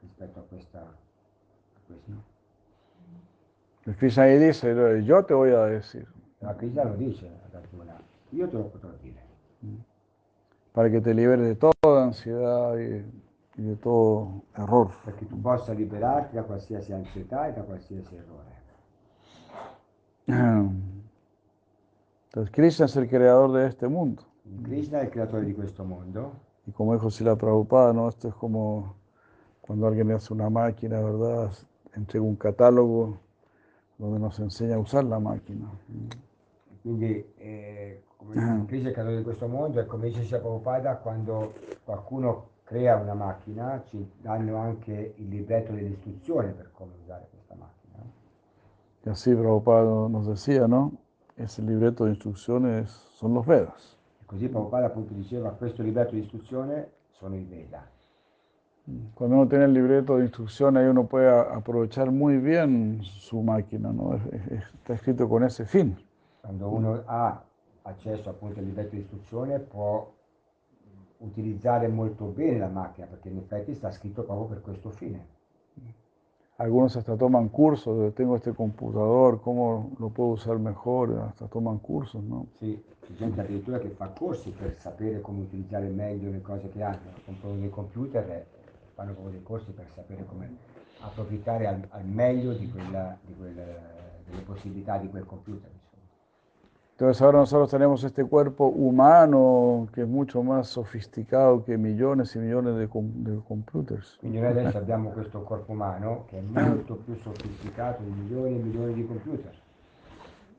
rispetto 0.01 0.41
a 0.41 0.43
questa... 0.43 0.81
A 0.81 1.81
questo. 1.87 2.13
Y 3.87 3.93
Krishna 3.93 4.25
ahí 4.25 4.39
dice, 4.39 4.75
yo 5.05 5.25
te 5.25 5.33
voy 5.33 5.51
a 5.51 5.67
decir, 5.67 6.09
Ma 6.41 6.55
Krishna 6.57 6.85
lo 6.85 6.97
dice 6.97 7.31
Arjuna, 7.55 7.97
io 8.33 8.49
te 8.49 8.57
lo 8.57 8.69
potrò 8.69 8.91
dire, 9.01 9.21
para 10.73 10.91
que 10.91 11.01
te 11.01 11.15
liberes 11.15 11.47
de 11.47 11.55
toda 11.55 12.03
ansiedad 12.05 12.77
y, 12.79 13.05
y 13.57 13.63
de 13.63 13.77
todo 13.77 14.43
error. 14.57 14.91
perché 15.05 15.27
tu 15.27 15.41
possa 15.41 15.73
liberarti 15.73 16.35
da 16.35 16.43
qualsiasi 16.43 16.93
ansietà 16.93 17.47
e 17.47 17.53
da 17.53 17.63
qualsiasi 17.63 18.17
errore. 18.17 18.55
Entonces, 22.27 22.53
Krishna 22.53 22.87
es 22.87 22.97
el 22.97 23.09
creador 23.09 23.53
de 23.53 23.69
este 23.69 23.87
mundo. 23.87 24.25
Krishna 24.65 24.99
è 24.99 25.05
il 25.05 25.11
creatore 25.11 25.45
di 25.45 25.55
questo 25.55 25.85
mondo 25.85 26.46
Y 26.67 26.73
como 26.73 26.95
dijo 26.95 27.11
Sila 27.11 27.37
Prabhupada, 27.37 27.93
¿no? 27.93 28.09
Esto 28.09 28.29
es 28.29 28.35
como 28.35 28.97
cuando 29.61 29.87
alguien 29.87 30.11
hace 30.13 30.33
una 30.33 30.51
máquina, 30.51 31.01
¿verdad? 31.01 31.53
Entrega 31.95 32.25
un 32.25 32.37
catálogo 32.37 33.19
donde 33.99 34.19
nos 34.19 34.39
enseña 34.39 34.77
a 34.77 34.79
usar 34.79 35.05
la 35.05 35.19
máquina. 35.19 35.71
Quindi, 36.83 37.25
eh, 37.39 38.03
come 38.17 38.67
dice 38.69 38.89
il 38.89 38.93
creatore 38.93 39.17
di 39.19 39.23
questo 39.23 39.49
mondo, 39.49 39.81
e 39.81 39.87
come 39.87 40.09
dice 40.09 40.25
Sri 40.25 40.39
Prabhupada, 40.39 40.97
quando 40.97 41.55
qualcuno 41.85 42.49
crea 42.65 42.97
una 42.97 43.15
macchina, 43.15 43.83
ci 43.87 44.09
danno 44.21 44.57
anche 44.59 45.15
il 45.17 45.29
libretto 45.29 45.73
delle 45.73 45.91
istruzioni 45.91 46.53
per 46.53 46.71
come 46.73 46.93
usare 47.03 47.29
questa 47.31 47.55
macchina. 47.55 47.75
Y 49.05 49.09
así 49.09 49.35
Prabhupada 49.35 50.09
nos 50.09 50.27
decía, 50.27 50.67
¿no? 50.67 50.93
Ese 51.37 51.63
libreto 51.63 52.05
de 52.05 52.11
instrucciones 52.11 52.91
son 52.91 53.35
los 53.35 53.47
Vedas. 53.47 53.96
Così 54.27 54.49
Prabhupada 54.49 54.87
appunto 54.87 55.15
diceva, 55.15 55.51
questo 55.53 55.83
libretto 55.83 56.15
di 56.15 56.21
istruzione 56.21 56.91
sono 57.13 57.37
i 57.37 57.45
Veda. 57.45 57.89
Cuando 59.15 59.37
uno 59.37 59.47
tiene 59.47 59.65
el 59.65 59.73
libreto 59.73 60.17
de 60.17 60.23
instrucciones, 60.25 60.83
ahí 60.83 60.89
uno 60.89 61.07
puede 61.07 61.29
a- 61.29 61.51
aprovechar 61.55 62.11
muy 62.11 62.39
bien 62.39 63.01
su 63.03 63.41
máquina, 63.41 63.91
¿no? 63.91 64.15
Está 64.15 64.95
escrito 64.95 65.27
con 65.29 65.43
ese 65.43 65.65
fin. 65.65 65.97
Quando 66.41 66.69
uno 66.69 67.03
ha 67.07 67.43
accesso 67.83 68.31
appunto 68.31 68.61
al 68.61 68.65
libretto 68.67 68.95
di 68.95 69.01
istruzione 69.03 69.59
può 69.59 70.13
utilizzare 71.19 71.89
molto 71.89 72.27
bene 72.27 72.59
la 72.59 72.69
macchina, 72.69 73.07
perché 73.07 73.29
in 73.29 73.39
effetti 73.39 73.75
sta 73.75 73.91
scritto 73.91 74.23
proprio 74.23 74.47
per 74.47 74.61
questo 74.61 74.91
fine. 74.91 75.35
Algunos 76.59 76.97
hasta 76.97 77.19
toman 77.19 77.51
cursos, 77.51 77.99
de, 77.99 78.13
tengo 78.13 78.35
este 78.35 78.55
computador, 78.55 79.43
¿cómo 79.43 79.91
lo 79.99 80.09
puedo 80.09 80.31
usar 80.31 80.59
mejor? 80.59 81.13
Hasta 81.29 81.49
toman 81.49 81.79
cursos, 81.79 82.23
¿no? 82.25 82.47
Sì, 82.59 82.83
gente 83.19 83.43
addirittura 83.43 83.79
che 83.79 83.91
fa 83.91 84.09
corsi 84.09 84.51
per 84.51 84.75
sapere 84.79 85.21
come 85.21 85.41
utilizzare 85.41 85.87
meglio 85.89 86.31
le 86.31 86.41
cose 86.41 86.71
che 86.71 86.83
hanno, 86.83 87.13
comprano 87.27 87.59
dei 87.59 87.69
computer 87.69 88.31
e 88.31 88.47
fanno 88.95 89.13
proprio 89.13 89.33
dei 89.33 89.43
corsi 89.43 89.71
per 89.73 89.87
sapere 89.95 90.25
come 90.25 90.57
approfittare 91.01 91.67
al, 91.67 91.87
al 91.91 92.07
meglio 92.07 92.55
di 92.55 92.71
quella, 92.71 93.19
di 93.21 93.35
quel, 93.37 93.55
delle 93.55 94.43
possibilità 94.47 94.97
di 94.97 95.11
quel 95.11 95.27
computer. 95.27 95.71
Entonces 96.99 97.21
ahora 97.21 97.41
nosotros 97.41 97.69
tenemos 97.71 98.03
este 98.05 98.25
cuerpo 98.25 98.69
humano 98.69 99.87
que 99.93 100.01
es 100.03 100.09
mucho 100.09 100.43
más 100.43 100.69
sofisticado 100.69 101.63
que 101.63 101.77
millones 101.77 102.35
y 102.37 102.39
millones 102.39 102.77
de, 102.77 102.89
com- 102.89 103.13
de 103.23 103.39
computers. 103.47 104.17
Quindi 104.19 104.39
noi 104.41 104.49
adesso 104.51 104.79
abbiamo 104.79 105.11
questo 105.11 105.43
corpo 105.43 105.73
umano 105.73 106.25
che 106.27 106.39
è 106.39 106.41
molto 106.41 106.95
più 106.95 107.15
sofisticato 107.17 108.03
di 108.03 108.11
milioni 108.11 108.55
e 108.55 108.63
milioni 108.63 108.95
di 108.95 109.07
computer, 109.07 109.53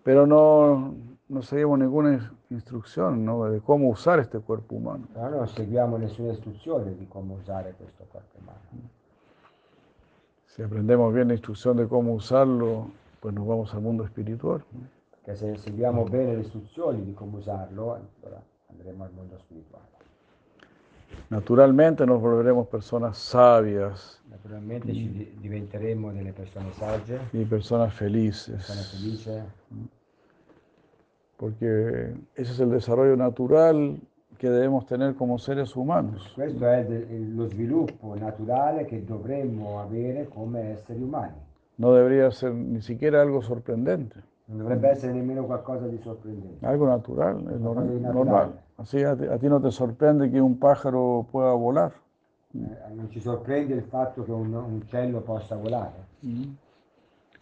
Pero 0.04 0.26
no, 0.28 0.94
no 1.28 1.42
seguimos 1.42 1.80
ninguna 1.80 2.12
ins- 2.14 2.32
instrucción 2.50 3.26
¿no? 3.26 3.46
de 3.50 3.60
cómo 3.60 3.90
usar 3.90 4.20
este 4.20 4.38
cuerpo 4.40 4.76
humano. 4.76 5.08
però 5.12 5.30
non 5.30 5.48
seguiamo 5.48 5.98
nessuna 5.98 6.34
istruzione 6.34 6.96
di 6.96 7.08
come 7.08 7.34
usare 7.34 7.74
questo 7.76 8.06
corpo 8.12 8.38
umano. 8.40 8.90
Si 10.46 10.62
aprendemos 10.62 11.12
bien 11.16 11.30
la 11.30 11.34
instrucción 11.34 11.78
de 11.78 11.88
cómo 11.88 12.14
usarlo, 12.14 12.90
pues 13.22 13.34
nos 13.34 13.48
vamos 13.48 13.74
al 13.74 13.82
mundo 13.82 14.04
espiritual. 14.04 14.64
¿no? 14.72 14.97
Perché 15.28 15.36
se 15.36 15.58
seguiamo 15.58 16.06
bene 16.06 16.36
le 16.36 16.40
istruzioni 16.40 17.04
di 17.04 17.14
come 17.14 17.40
usarlo, 17.40 18.00
allora 18.22 18.42
andremo 18.68 19.04
al 19.04 19.12
mondo 19.14 19.38
spirituale. 19.38 19.86
Naturalmente 21.28 22.06
nos 22.06 22.22
volveremos 22.22 22.68
personas 22.68 23.18
sabias 23.18 24.22
Naturalmente 24.30 24.94
ci 24.94 25.10
di- 25.12 25.38
diventeremo 25.38 26.14
delle 26.14 26.32
persone 26.32 26.72
sagge, 26.72 27.16
y 27.32 27.44
personas 27.44 27.50
persone 27.50 27.90
felices, 27.90 28.92
felici, 28.92 29.32
porque 31.36 32.14
ese 32.34 32.52
es 32.54 32.60
el 32.62 32.70
desarrollo 32.70 33.18
natural 33.18 34.00
que 34.38 34.50
debemos 34.50 34.86
tener 34.86 35.16
como 35.16 35.38
seres 35.40 35.76
humanos. 35.76 36.32
Questo 36.36 36.66
è 36.66 36.86
lo 36.88 37.50
sviluppo 37.50 38.16
naturale 38.16 38.86
che 38.86 39.04
dovremmo 39.04 39.82
avere 39.82 40.30
come 40.30 40.72
esseri 40.72 41.02
umani. 41.02 41.36
No 41.76 41.94
debería 41.94 42.32
ser 42.32 42.54
ni 42.54 42.82
siquiera 42.82 43.22
algo 43.22 43.42
sorprendente, 43.42 44.24
Non 44.50 44.60
dovrebbe 44.60 44.90
essere 44.90 45.12
nemmeno 45.14 45.44
qualcosa 45.46 45.88
di 45.88 45.98
sorprendente. 45.98 46.66
algo 46.66 46.86
natural, 46.88 47.46
es 47.54 47.60
normal. 47.60 48.62
Así 48.78 49.04
a 49.04 49.16
ti, 49.16 49.26
a 49.26 49.38
ti 49.38 49.48
no 49.48 49.60
te 49.60 49.72
sorprende 49.72 50.30
que 50.30 50.40
un 50.40 50.58
pájaro 50.58 51.26
pueda 51.30 51.52
volar, 51.54 51.92
Eh, 52.54 52.94
non 52.96 53.10
ci 53.10 53.20
sorprende 53.20 53.74
il 53.74 53.84
fatto 53.84 54.24
che 54.24 54.32
un, 54.32 54.54
un 54.54 54.74
uccello 54.76 55.20
possa 55.22 55.56
volare, 55.58 56.06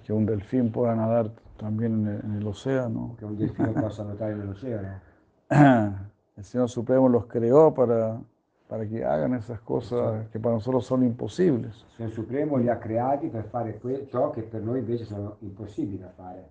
que 0.03 0.11
un 0.13 0.25
delfín 0.25 0.71
pueda 0.71 0.95
nadar 0.95 1.29
también 1.57 1.93
en 1.93 2.07
el, 2.07 2.25
en 2.25 2.31
el 2.41 2.47
océano. 2.47 3.15
che 3.19 3.25
un 3.25 3.35
delfino 3.37 3.71
possa 3.73 4.03
nuotare 4.03 4.33
nell'oceano. 4.35 4.99
El 6.37 6.43
Señor 6.43 6.69
Supremo 6.69 7.07
los 7.07 7.27
creó 7.27 7.71
para, 7.73 8.19
para 8.67 8.85
que 8.87 9.05
hagan 9.05 9.35
esas 9.35 9.61
cosas 9.61 10.27
que 10.31 10.39
para 10.39 10.55
nosotros 10.55 10.85
son 10.85 11.03
imposibles. 11.03 11.75
Il 11.75 11.95
Signore 11.95 12.13
Supremo 12.13 12.57
li 12.57 12.67
ha 12.67 12.77
creati 12.77 13.27
per 13.27 13.45
fare 13.45 13.77
que- 13.77 14.05
ciò 14.09 14.31
che 14.31 14.41
per 14.41 14.61
noi 14.63 14.79
invece 14.79 15.05
sono 15.05 15.35
impossibili 15.39 15.99
da 15.99 16.09
fare. 16.09 16.49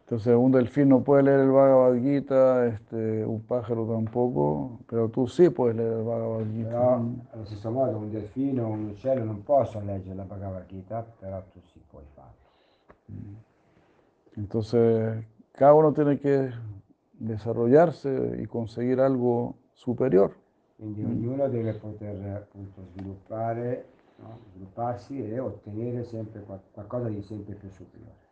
Entonces 0.00 0.36
un 0.36 0.52
delfín 0.52 0.90
no 0.90 1.02
puede 1.02 1.22
leer 1.22 1.40
el 1.40 1.50
Bhagavad 1.50 1.96
Gita, 1.96 2.66
este, 2.66 3.24
un 3.24 3.40
pájaro 3.42 3.86
tampoco, 3.86 4.78
pero 4.86 5.08
tú 5.08 5.26
sí 5.26 5.48
puedes 5.48 5.76
leer 5.76 5.92
el 5.94 6.04
Bhagavad 6.04 6.44
Gita. 6.52 6.68
Però 6.68 7.02
allo 7.32 7.44
stesso 7.46 7.70
modo 7.70 7.96
un 7.96 8.10
delfino 8.10 8.66
o 8.66 8.68
un 8.68 8.90
uccello 8.90 9.24
non 9.24 9.42
possono 9.42 9.86
leggere 9.86 10.14
la 10.14 10.24
Bhagavad 10.24 10.66
Gita, 10.66 11.06
però 11.18 11.42
tu 11.50 11.60
sì 11.72 11.80
puoi 11.90 12.04
farlo. 12.14 12.32
Entonces 14.36 15.24
cada 15.52 15.72
uno 15.72 15.92
tiene 15.92 16.18
que 16.18 16.50
desarrollarse 17.12 18.42
y 18.42 18.46
conseguir 18.46 19.00
algo 19.00 19.56
superior. 19.72 20.36
Quindi 20.76 21.02
ognuno 21.02 21.48
deve 21.48 21.74
poter 21.74 22.16
appunto 22.36 22.82
sviluppare, 22.92 23.86
no? 24.18 24.38
svilupparsi 24.50 25.24
e 25.24 25.38
ottenere 25.38 26.04
sempre 26.04 26.42
qual- 26.42 26.60
qualcosa 26.72 27.08
di 27.08 27.22
sempre 27.22 27.54
più 27.54 27.70
superiore. 27.70 28.23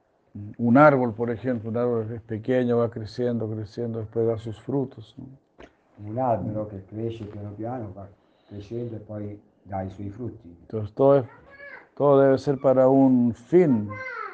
Un 0.57 0.77
árbol, 0.79 1.13
por 1.15 1.31
ejemplo, 1.31 1.69
un 1.71 1.77
árbol 1.77 2.11
es 2.13 2.21
pequeño, 2.23 2.79
va 2.79 2.91
creciendo, 2.91 3.49
creciendo, 3.51 3.99
después 4.01 4.27
da 4.27 4.39
sus 4.39 4.59
frutos. 4.61 5.15
¿no? 5.19 5.27
Un 6.09 6.19
albero 6.19 6.67
che 6.69 6.85
cresce 6.87 7.25
piano 7.25 7.51
piano, 7.51 7.93
va 7.95 8.09
crescendo 8.49 8.97
e 8.97 8.99
poi 8.99 9.41
dà 9.63 9.83
i 9.83 9.91
suoi 9.91 10.09
frutti. 10.11 10.49
Entonces 10.63 10.95
todo, 10.95 11.19
es- 11.19 11.27
todo 11.95 12.21
debe 12.21 12.39
ser 12.39 12.59
para 12.59 12.89
un 12.89 13.33
fin, 13.35 13.89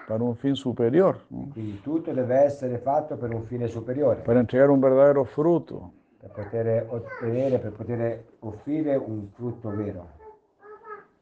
para 0.07 0.23
un 0.23 0.37
fin 0.37 0.55
superior, 0.55 1.19
¿no? 1.31 1.49
Quindi 1.53 1.81
tutto 1.83 2.13
deve 2.13 2.45
essere 2.45 2.79
fatto 2.79 3.17
per 3.17 3.35
un 3.35 3.43
fine 3.45 3.67
superiore, 3.69 4.23
para 4.23 4.41
entregar 4.41 4.71
un 4.71 4.81
verdadero 4.81 5.25
fruto. 5.25 5.93
per 6.21 6.31
poter 6.31 6.87
ottenere, 6.91 7.59
per 7.59 7.73
poter 7.73 8.25
offrire 8.41 8.97
un 8.97 9.29
frutto 9.33 9.69
vero. 9.71 10.07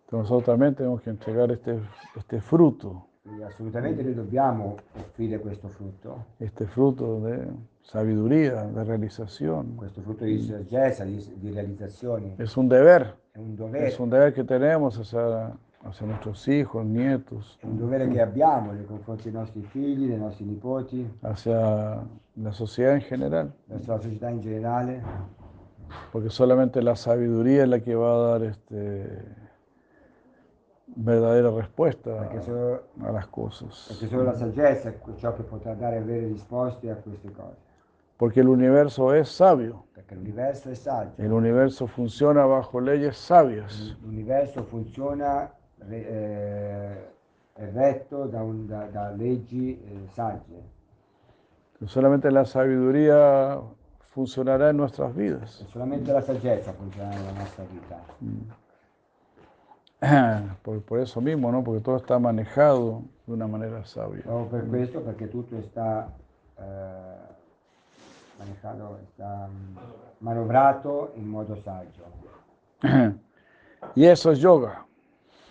Entonces 0.05 0.31
nosotros 0.31 0.44
también 0.44 0.74
tenemos 0.74 1.01
que 1.03 1.11
entregar 1.11 1.51
este, 1.51 1.78
este 2.16 2.40
fruto, 2.40 3.07
Quindi 3.27 3.43
assolutamente 3.43 4.05
noi 4.05 4.15
dobbiamo 4.15 4.77
offrire 4.94 5.40
questo 5.40 5.66
frutto, 5.66 6.27
este 6.36 6.65
fruto 6.66 7.19
de 7.19 7.44
sabiduría, 7.82 8.62
de 8.66 8.85
realización. 8.85 9.74
questo 9.74 10.01
frutto 10.01 10.23
di 10.23 10.40
saggezza, 10.40 11.03
di, 11.03 11.20
di 11.35 11.51
realizzazioni. 11.51 12.35
Es 12.39 12.55
un 12.57 12.69
deber, 12.69 13.16
È 13.32 13.39
un 13.39 13.57
dovere, 13.57 13.89
es 13.89 13.98
un 13.98 14.11
deber 14.11 14.32
que 14.32 14.44
tenemos 14.44 14.97
hacia, 14.97 15.53
hacia 15.82 16.07
nuestros 16.07 16.47
hijos, 16.47 16.85
nietos, 16.86 17.59
è 17.61 17.66
un 17.66 17.77
dovere 17.77 18.07
che 18.07 18.20
abbiamo 18.20 18.70
nei 18.70 18.85
confronti 18.85 19.24
dei 19.24 19.32
nostri 19.32 19.62
figli, 19.62 20.07
dei 20.07 20.19
nostri 20.19 20.44
nipoti, 20.44 21.19
hacia 21.23 22.07
la 22.35 22.53
sociedad 22.53 22.94
en 22.94 23.01
general, 23.01 23.53
verso 23.66 23.90
la 23.90 24.01
società 24.01 24.28
in 24.28 24.40
generale, 24.40 25.03
porque 26.12 26.31
solamente 26.31 26.81
la 26.81 26.94
sabiduría 26.94 27.65
es 27.65 27.69
la 27.70 27.81
que 27.81 27.94
va 27.97 28.15
a 28.15 28.39
dar 28.39 28.43
este, 28.44 29.45
verdadera 30.98 31.51
respuesta 31.51 32.10
perché 32.14 32.40
solo, 32.40 32.82
a 33.02 33.10
las 33.10 33.27
cosas. 33.28 33.86
perché 33.89 34.06
solo 34.09 34.23
la 34.24 34.35
saggezza 34.35 34.89
è 34.89 34.98
ciò 35.16 35.35
che 35.35 35.43
potrà 35.43 35.74
dare 35.74 36.01
vere 36.01 36.27
risposte 36.27 36.90
a 36.90 36.97
queste 36.97 37.31
cose. 37.32 37.64
Porque 38.16 38.40
el 38.40 38.48
universo 38.48 39.12
es 39.12 39.28
sabio, 39.28 39.85
Perché 39.93 40.14
l'universo 40.14 40.70
è 40.70 40.74
saggio, 40.74 41.20
el 41.20 41.31
universo 41.32 41.86
funciona 41.86 42.47
bajo 42.47 42.78
leyes 42.81 43.16
sabias. 43.16 43.94
l'universo 44.02 44.62
funziona, 44.64 45.52
re- 45.86 46.06
eh, 46.09 47.12
è 47.52 47.70
retto 47.73 48.24
da, 48.27 48.40
un- 48.43 48.66
da- 48.66 48.86
da 48.90 49.10
leggi 49.10 49.78
eh, 49.82 50.09
sagge. 50.09 50.74
solamente 51.85 52.31
la 52.31 52.44
sabiduría 52.47 53.60
funcionará 54.14 54.70
en 54.70 54.77
nuestras 54.78 55.14
vidas. 55.14 55.62
solamente 55.70 56.10
la 56.10 56.23
saggezza 56.23 56.73
funziona 56.73 57.10
nella 57.10 57.32
nostra 57.32 57.64
vita. 57.70 57.98
Por, 60.62 60.82
por 60.82 61.01
eso 61.01 61.20
mismo, 61.20 61.51
¿no? 61.51 61.64
Porque 61.64 61.81
todo 61.81 61.97
está 61.97 62.18
manejado 62.18 63.02
de 63.27 63.32
una 63.32 63.47
manera 63.47 63.85
sabia. 63.85 64.23
Proprio 64.23 64.48
per 64.51 64.68
questo, 64.68 65.01
perché 65.01 65.28
tutto 65.28 65.60
sta 65.62 66.12
eh, 66.59 67.16
manejato, 68.39 68.98
sta 69.14 69.48
mm, 69.48 69.77
manovrato 70.18 71.12
in 71.16 71.28
modo 71.28 71.56
saggio. 71.56 72.05
Y 73.94 74.05
eso 74.06 74.32
es 74.32 74.40
yoga, 74.40 74.85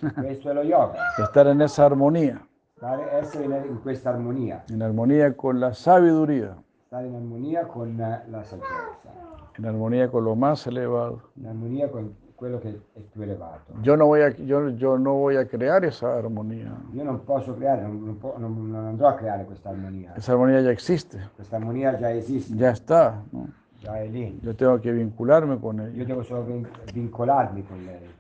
Questo 0.16 0.50
è 0.50 0.54
lo 0.54 0.64
yoga, 0.64 1.14
estar 1.18 1.48
en 1.48 1.62
esa 1.62 1.86
armonía, 1.86 2.46
stare, 2.76 3.18
essere 3.20 3.46
in, 3.46 3.54
in 3.70 3.82
questa 3.82 4.10
armonia, 4.10 4.64
en 4.70 4.82
armonía 4.82 5.36
con 5.36 5.60
la 5.60 5.74
sabiduría, 5.74 6.56
stare 6.88 7.08
in 7.08 7.16
armonia 7.16 7.68
con 7.68 7.96
la 7.98 8.44
saggezza, 8.44 9.10
en 9.58 9.66
armonía 9.66 10.10
con 10.10 10.26
lo 10.26 10.36
más 10.36 10.68
elevado. 10.68 11.22
in 11.38 11.48
armonia 11.48 11.90
con 11.90 12.14
quello 12.36 12.60
che 12.60 12.70
è 12.94 13.00
più 13.00 13.22
elevato. 13.22 13.74
Yo 13.82 13.96
no 13.96 14.06
voy 14.06 14.22
a, 14.22 14.30
yo, 14.30 14.70
yo 14.70 14.98
no 14.98 15.14
voy 15.14 15.38
a 15.38 15.46
crear 15.46 15.84
esa 15.86 16.16
armonía. 16.16 16.76
Io 16.92 17.04
non 17.04 17.24
posso 17.24 17.54
creare, 17.56 17.82
non, 17.84 18.04
non 18.04 18.18
non- 18.38 18.70
non 18.72 18.86
andrò 18.86 19.08
a 19.08 19.14
creare 19.16 19.46
questa 19.46 19.70
armonia. 19.70 20.14
Esa 20.16 20.34
armonía 20.34 20.60
ya 20.62 20.70
existe, 20.72 21.30
Questa 21.36 21.56
armonia 21.56 21.96
già 21.98 22.12
esiste, 22.12 22.56
ya 22.56 22.72
está. 22.72 23.24
¿no? 23.32 23.48
già 23.80 23.98
è 24.00 24.08
lì. 24.08 24.38
Yo 24.42 24.54
tengo 24.56 24.80
que 24.80 24.92
vincularme 24.92 25.60
con 25.60 25.78
Io 25.80 25.84
ella. 25.86 26.04
devo 26.06 26.24
solo 26.24 26.44
vin- 26.44 26.68
vincolarmi 26.94 27.64
con 27.66 27.84
lei. 27.86 28.14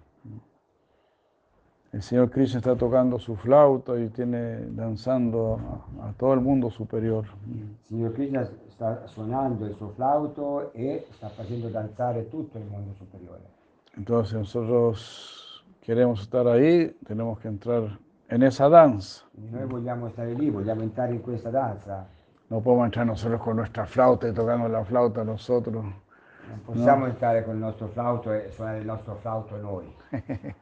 El 1.91 2.01
Señor 2.01 2.29
Krishna 2.29 2.59
está 2.59 2.75
tocando 2.75 3.17
su 3.19 3.35
flauta 3.35 3.97
y 3.97 4.09
tiene 4.09 4.65
danzando 4.71 5.57
a, 6.01 6.07
a 6.07 6.13
todo 6.17 6.33
el 6.33 6.41
mundo 6.41 6.69
superior. 6.69 7.25
Il 7.45 7.77
signor 7.87 8.11
Krishna 8.11 8.45
sta 8.67 9.05
suonando 9.07 9.65
il 9.65 9.75
suo 9.75 9.89
flauto 9.95 10.73
e 10.73 11.05
sta 11.11 11.29
facendo 11.29 11.69
danzare 11.69 12.27
tutto 12.27 12.57
il 12.57 12.65
mondo 12.69 12.93
superiore. 12.95 13.53
Entonces 13.97 14.33
nosotros 14.37 15.65
queremos 15.81 16.21
estar 16.21 16.47
ahí, 16.47 16.95
tenemos 17.05 17.39
que 17.39 17.47
entrar 17.47 17.97
en 18.29 18.43
esa 18.43 18.67
danza. 18.69 19.25
Noi 19.33 19.65
vogliamo 19.65 20.09
stare 20.09 20.33
lì, 20.33 20.49
vogliamo 20.49 20.81
entrare 20.81 21.13
in 21.13 21.21
questa 21.21 21.49
danza. 21.49 22.07
No 22.49 22.61
podemos 22.61 22.85
entrar 22.85 23.05
nosotros 23.05 23.41
con 23.41 23.55
nuestra 23.55 23.85
flauta 23.85 24.27
y 24.27 24.33
tocando 24.33 24.67
la 24.67 24.83
flauta 24.83 25.23
nosotros. 25.23 25.83
Non 25.83 26.61
possiamo 26.63 27.05
entrare 27.07 27.43
con 27.43 27.55
il 27.55 27.61
nostro 27.61 27.87
flauto 27.87 28.31
e 28.31 28.51
suonare 28.51 28.79
il 28.79 28.85
nostro 28.85 29.15
flauto 29.15 29.55
noi. 29.57 29.95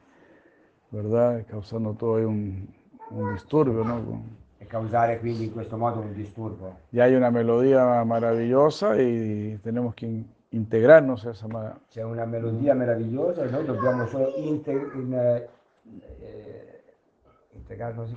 ¿verdad? 0.92 1.44
Causando 1.48 1.94
todo 1.94 2.16
ahí 2.18 2.24
un, 2.24 2.68
un 3.12 3.34
disturbio, 3.34 3.84
¿no? 3.84 4.04
Con- 4.06 4.42
E 4.60 4.66
causare 4.66 5.20
quindi 5.20 5.46
in 5.46 5.52
questo 5.52 5.76
modo 5.78 6.00
un 6.00 6.14
disturbo. 6.14 6.78
Ya 6.92 7.04
hay 7.04 7.16
una 7.16 7.30
melodía 7.32 8.02
maravillosa 8.06 8.96
y 9.02 9.58
tenemos 9.62 9.94
que 9.94 10.24
integrarnos 10.54 11.26
a 11.26 11.32
esa 11.32 11.80
C'è 11.90 12.04
una 12.04 12.26
melodia 12.26 12.74
meravigliosa 12.74 13.44
e 13.44 13.50
noi 13.50 13.66
dobbiamo 13.66 14.06
solo 14.06 14.34
inte- 14.36 14.72
in, 14.72 15.14
eh, 15.14 15.50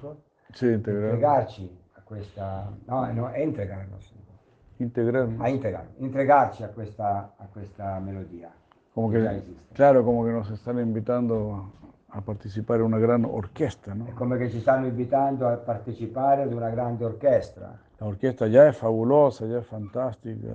può? 0.00 0.14
Sí, 0.52 0.66
integrar, 0.66 1.14
Integrarci 1.14 1.78
a 1.94 2.00
questa... 2.04 2.72
No, 2.84 3.12
no, 3.12 3.30
integrarnos. 3.34 4.14
integrarnos. 4.78 5.40
A 5.40 5.48
integrare, 5.48 5.88
integrarci 5.96 6.62
a 6.62 6.68
questa, 6.68 7.32
a 7.36 7.46
questa 7.50 7.98
melodia. 7.98 8.52
Como 8.92 9.10
que, 9.10 9.42
claro, 9.72 10.04
como 10.04 10.24
que 10.24 10.30
nos 10.32 10.50
están 10.50 10.78
invitando 10.78 11.72
a 12.08 12.20
participar 12.20 12.80
en 12.80 12.86
una 12.86 12.98
gran 12.98 13.24
orquesta, 13.24 13.94
¿no? 13.94 14.06
È 14.06 14.12
come 14.12 14.38
che 14.38 14.50
ci 14.50 14.60
stanno 14.60 14.86
invitando 14.86 15.48
a 15.48 15.56
partecipare 15.56 16.42
ad 16.42 16.52
una 16.52 16.70
grande 16.70 17.04
orchestra. 17.04 17.78
La 17.98 18.06
orquesta 18.06 18.46
ya 18.46 18.68
es 18.68 18.76
fabulosa, 18.76 19.46
ya 19.46 19.58
es 19.58 19.66
fantástica. 19.66 20.48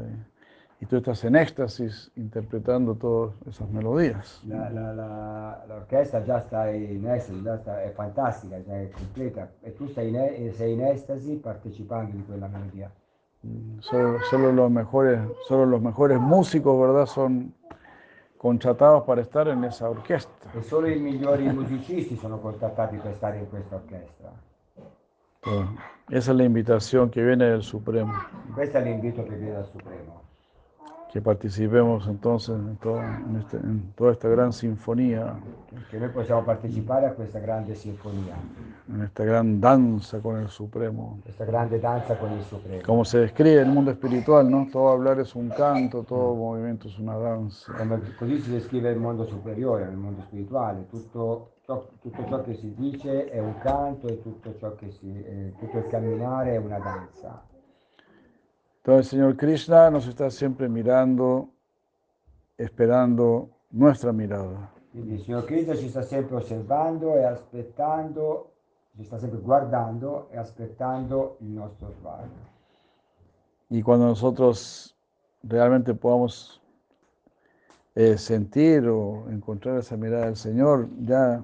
Y 0.82 0.86
tú 0.88 0.98
estás 0.98 1.24
en 1.24 1.36
éxtasis 1.36 2.12
interpretando 2.16 2.96
todas 2.96 3.34
esas 3.48 3.70
melodías. 3.70 4.42
La- 4.48 4.70
la- 4.72 4.94
la- 4.94 5.64
l'orchestra 5.68 6.24
già 6.24 6.42
sta 6.42 6.70
in 6.72 7.08
estasi, 7.08 7.42
già 7.44 7.58
sta- 7.60 7.82
è 7.84 7.92
fantastica, 7.92 8.62
già 8.64 8.82
è 8.82 8.90
completa 8.90 9.48
e 9.62 9.76
tu 9.76 9.88
sei 9.88 10.10
in, 10.10 10.16
e- 10.18 10.52
sei 10.54 10.74
in 10.74 10.82
estasi 10.84 11.36
partecipando 11.36 12.12
di 12.16 12.26
quella 12.26 12.48
melodia. 12.48 12.90
Solo, 13.80 14.20
solo 14.24 14.52
los 14.52 14.70
mejores, 14.72 15.20
solo 15.48 15.66
los 15.66 15.82
mejores 15.82 16.20
músicos, 16.20 16.80
¿verdad? 16.80 17.06
Son 17.06 17.54
contratados 18.38 19.04
para 19.04 19.22
estar 19.22 19.48
en 19.48 19.64
esa 19.64 19.88
orquesta. 19.90 20.50
E 20.54 20.62
solo 20.64 20.88
i 20.88 21.00
migliori 21.00 21.48
musicisti 21.52 22.16
sono 22.16 22.40
contattati 22.40 22.98
per 22.98 23.14
stare 23.16 23.38
in 23.38 23.50
questa 23.50 23.76
orchestra. 23.76 24.32
Entonces, 25.44 25.76
esa 26.10 26.32
es 26.32 26.38
la 26.38 26.44
invitación 26.44 27.10
que 27.10 27.24
viene 27.24 27.46
del 27.50 27.62
Supremo, 27.64 28.14
Questo 28.54 28.78
è 28.78 28.84
l'invito 28.84 29.24
che 29.24 29.36
viene 29.36 29.54
dal 29.54 29.66
Supremo, 29.66 30.22
que 31.12 31.22
participemos 31.22 32.08
entonces 32.08 32.56
en, 32.56 32.78
todo- 32.78 33.02
en 33.02 33.36
este- 33.38 33.58
en 33.58 33.92
toda 33.96 34.12
esta 34.14 34.30
gran 34.30 34.54
sinfonía, 34.54 35.36
che 35.90 35.98
noi 36.00 36.10
possiamo 36.10 36.42
partecipare 36.44 37.06
a 37.08 37.12
questa 37.14 37.40
grande 37.40 37.76
sinfonia, 37.76 38.36
en 38.88 39.02
esta 39.02 39.24
gran 39.26 39.60
danza 39.60 40.20
con 40.22 40.38
el 40.38 40.48
Supremo. 40.48 41.20
questa 41.22 41.44
grande 41.46 41.80
danza 41.80 42.16
con 42.18 42.32
il 42.32 42.44
Supremo. 42.44 42.82
Como 42.86 43.04
se 43.04 43.20
describe 43.20 43.60
el 43.62 43.70
mundo 43.70 43.92
espiritual, 43.92 44.50
¿no? 44.50 44.68
Todo 44.72 44.90
hablar 44.90 45.20
es 45.20 45.36
un 45.36 45.50
canto, 45.50 46.04
todo 46.04 46.34
movimiento 46.36 46.88
es 46.88 46.98
una 46.98 47.18
danza. 47.18 47.74
Come- 47.74 48.00
così 48.18 48.40
si 48.40 48.52
descrive 48.52 48.90
il 48.92 48.98
mondo 49.00 49.26
superiore, 49.26 49.84
il 49.90 49.98
mondo 49.98 50.22
spirituale, 50.22 50.88
tutto 50.90 51.50
tutto 52.02 52.26
ciò 52.28 52.42
che 52.42 52.56
si 52.56 52.74
dice 52.76 53.30
è 53.30 53.40
un 53.40 53.58
canto 53.60 54.08
e 54.10 54.22
tutto 54.22 54.54
ciò 54.58 54.76
che 54.76 54.92
si, 54.92 55.08
eh, 55.24 55.54
tutto 55.58 55.78
il 55.78 55.88
camminare 55.88 56.56
è 56.56 56.58
una 56.58 56.80
danza. 56.80 57.42
Entonces 58.84 59.14
el 59.14 59.20
Señor 59.20 59.38
Krishna 59.38 59.92
nos 59.92 60.08
está 60.08 60.32
siempre 60.32 60.68
mirando, 60.68 61.50
esperando 62.58 63.50
nuestra 63.70 64.12
mirada. 64.12 64.72
Quindi 64.92 65.14
il 65.14 65.22
Signor 65.22 65.46
Cristo 65.46 65.76
ci 65.76 65.88
sta 65.88 66.02
sempre 66.02 66.38
osservando 66.38 67.16
e 67.16 67.24
aspettando, 67.24 68.54
ci 68.96 69.04
sta 69.04 69.20
sempre 69.20 69.40
guardando 69.40 70.30
e 70.32 70.38
aspettando 70.38 71.38
il 71.42 71.50
nostro 71.50 71.92
sguardo. 71.92 72.50
Y 73.70 73.84
cuando 73.84 74.08
nosotros 74.08 74.96
realmente 75.44 75.94
podamos 75.94 76.60
eh, 77.94 78.18
sentir 78.18 78.88
o 78.88 79.30
encontrar 79.30 79.78
esa 79.78 79.96
mirada 79.96 80.26
del 80.26 80.36
Señor, 80.36 80.90
ya 81.06 81.44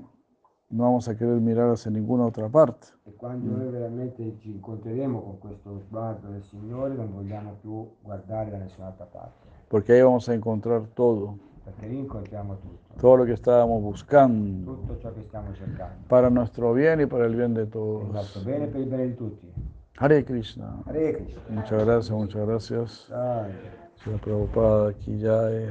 no 0.69 0.83
vamos 0.83 1.07
a 1.07 1.15
querer 1.15 1.39
mirar 1.39 1.69
hacia 1.69 1.89
ninguna 1.91 2.25
otra 2.25 2.49
parte. 2.49 2.87
E 3.05 3.13
quando 3.15 3.55
noi 3.55 3.69
veramente 3.69 4.35
ci 4.39 4.51
incontreremo 4.51 5.21
con 5.21 5.39
questo 5.39 5.79
sguardo 5.87 6.27
del 6.29 6.43
Signore 6.43 6.93
non 6.93 7.11
vogliamo 7.13 7.55
più 7.61 7.87
guardare 8.01 8.51
da 8.51 8.57
nessun'altra 8.57 9.05
parte, 9.05 9.45
Porque 9.69 9.93
ahí 9.93 10.01
vamos 10.01 10.27
a 10.29 10.33
encontrar 10.33 10.81
todo, 10.93 11.37
perché 11.63 11.87
lì 11.87 11.97
incontriamo 11.99 12.57
tutto, 12.57 12.93
todo 12.99 13.15
lo 13.17 13.25
que 13.25 13.33
estábamos 13.33 13.81
buscando 13.81 14.73
tutto 14.73 14.97
ciò 14.99 15.13
che 15.13 15.23
stiamo 15.27 15.53
cercando, 15.53 16.05
para 16.07 16.29
nuestro 16.29 16.73
bien 16.73 16.99
y 17.01 17.05
para 17.05 17.25
el 17.25 17.35
bien 17.35 17.53
de 17.53 17.65
per 17.65 17.67
il 17.67 17.71
todos. 17.71 18.11
nostro 18.11 18.41
bene 18.43 18.67
per 18.67 18.81
il 18.81 18.87
bene 18.87 19.07
di 19.07 19.15
tutti. 19.15 19.51
Hare 19.99 20.23
Krishna. 20.23 20.83
Hare 20.85 21.13
Krishna. 21.13 21.41
Muchas 21.49 21.83
gracias, 21.83 22.11
muchas 22.11 22.45
gracias. 22.45 23.07
Dai, 23.09 23.51
Srila 23.95 24.17
Prabhupada 24.19 24.93
ki 24.93 25.17
jai, 25.17 25.65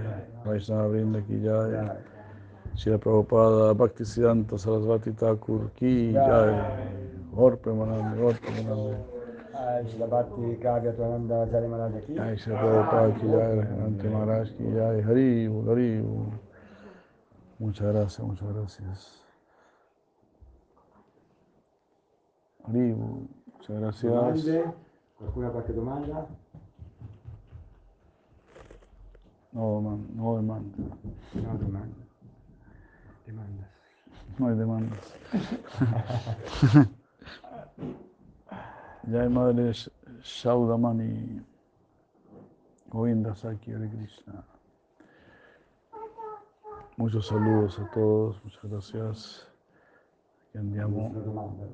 Vaishnava 0.44 0.88
Vrinda 0.88 1.20
ki 1.20 1.40
jai, 1.40 1.96
Srila 2.76 2.98
Prabhupada 2.98 3.74
Bhaktisiddhanta 3.74 4.58
Sarasvati 4.58 5.16
Thakur 5.16 5.70
ki 5.76 6.12
jai. 6.12 6.52
Gaur 7.34 7.56
Premanande, 7.56 8.16
Gaur 8.16 8.34
Premanande. 8.34 8.96
Shila 9.90 10.06
Bhakti 10.06 10.56
Kavya 10.62 10.92
Tvananda 10.92 11.46
Jari 11.50 11.68
Maharaj 11.68 12.04
ki. 12.06 12.14
Jai 12.14 12.36
Srila 12.36 12.58
Prabhupada 12.60 13.18
ki 13.18 13.26
jai, 13.26 13.58
Ante 13.84 14.08
Maharaj 14.08 14.48
ki 14.56 14.64
jai, 14.74 15.00
Hari 15.02 15.46
Hari. 15.66 16.04
Muchas 17.58 17.92
gracias, 17.92 18.20
muchas 18.20 18.48
gracias. 18.52 19.22
Hari 22.66 22.94
muchas 22.94 23.80
gracias. 23.80 24.74
Ha 25.18 25.50
qualche 25.50 25.72
domanda? 25.72 26.26
No, 29.52 29.80
man, 29.80 30.06
no 30.14 30.36
demanda, 30.36 30.76
No 31.32 31.58
domanda. 31.58 32.05
Domanda. 33.26 33.68
no 34.38 34.48
hay 34.48 34.56
demandas. 34.56 35.14
Jai 39.10 39.28
Madre 39.28 39.72
Sh- 39.72 39.90
Shaudamani, 40.22 41.40
Govinda 42.90 43.34
Saki 43.34 43.72
Hare 43.72 43.88
Krishna. 43.88 44.44
Muchos 46.96 47.26
saludos 47.26 47.78
a 47.78 47.90
todos, 47.90 48.42
muchas 48.42 48.64
gracias. 48.70 49.46
Che 50.52 50.58
andiamo. 50.58 51.10
Nessuna 51.12 51.20
domanda. 51.24 51.66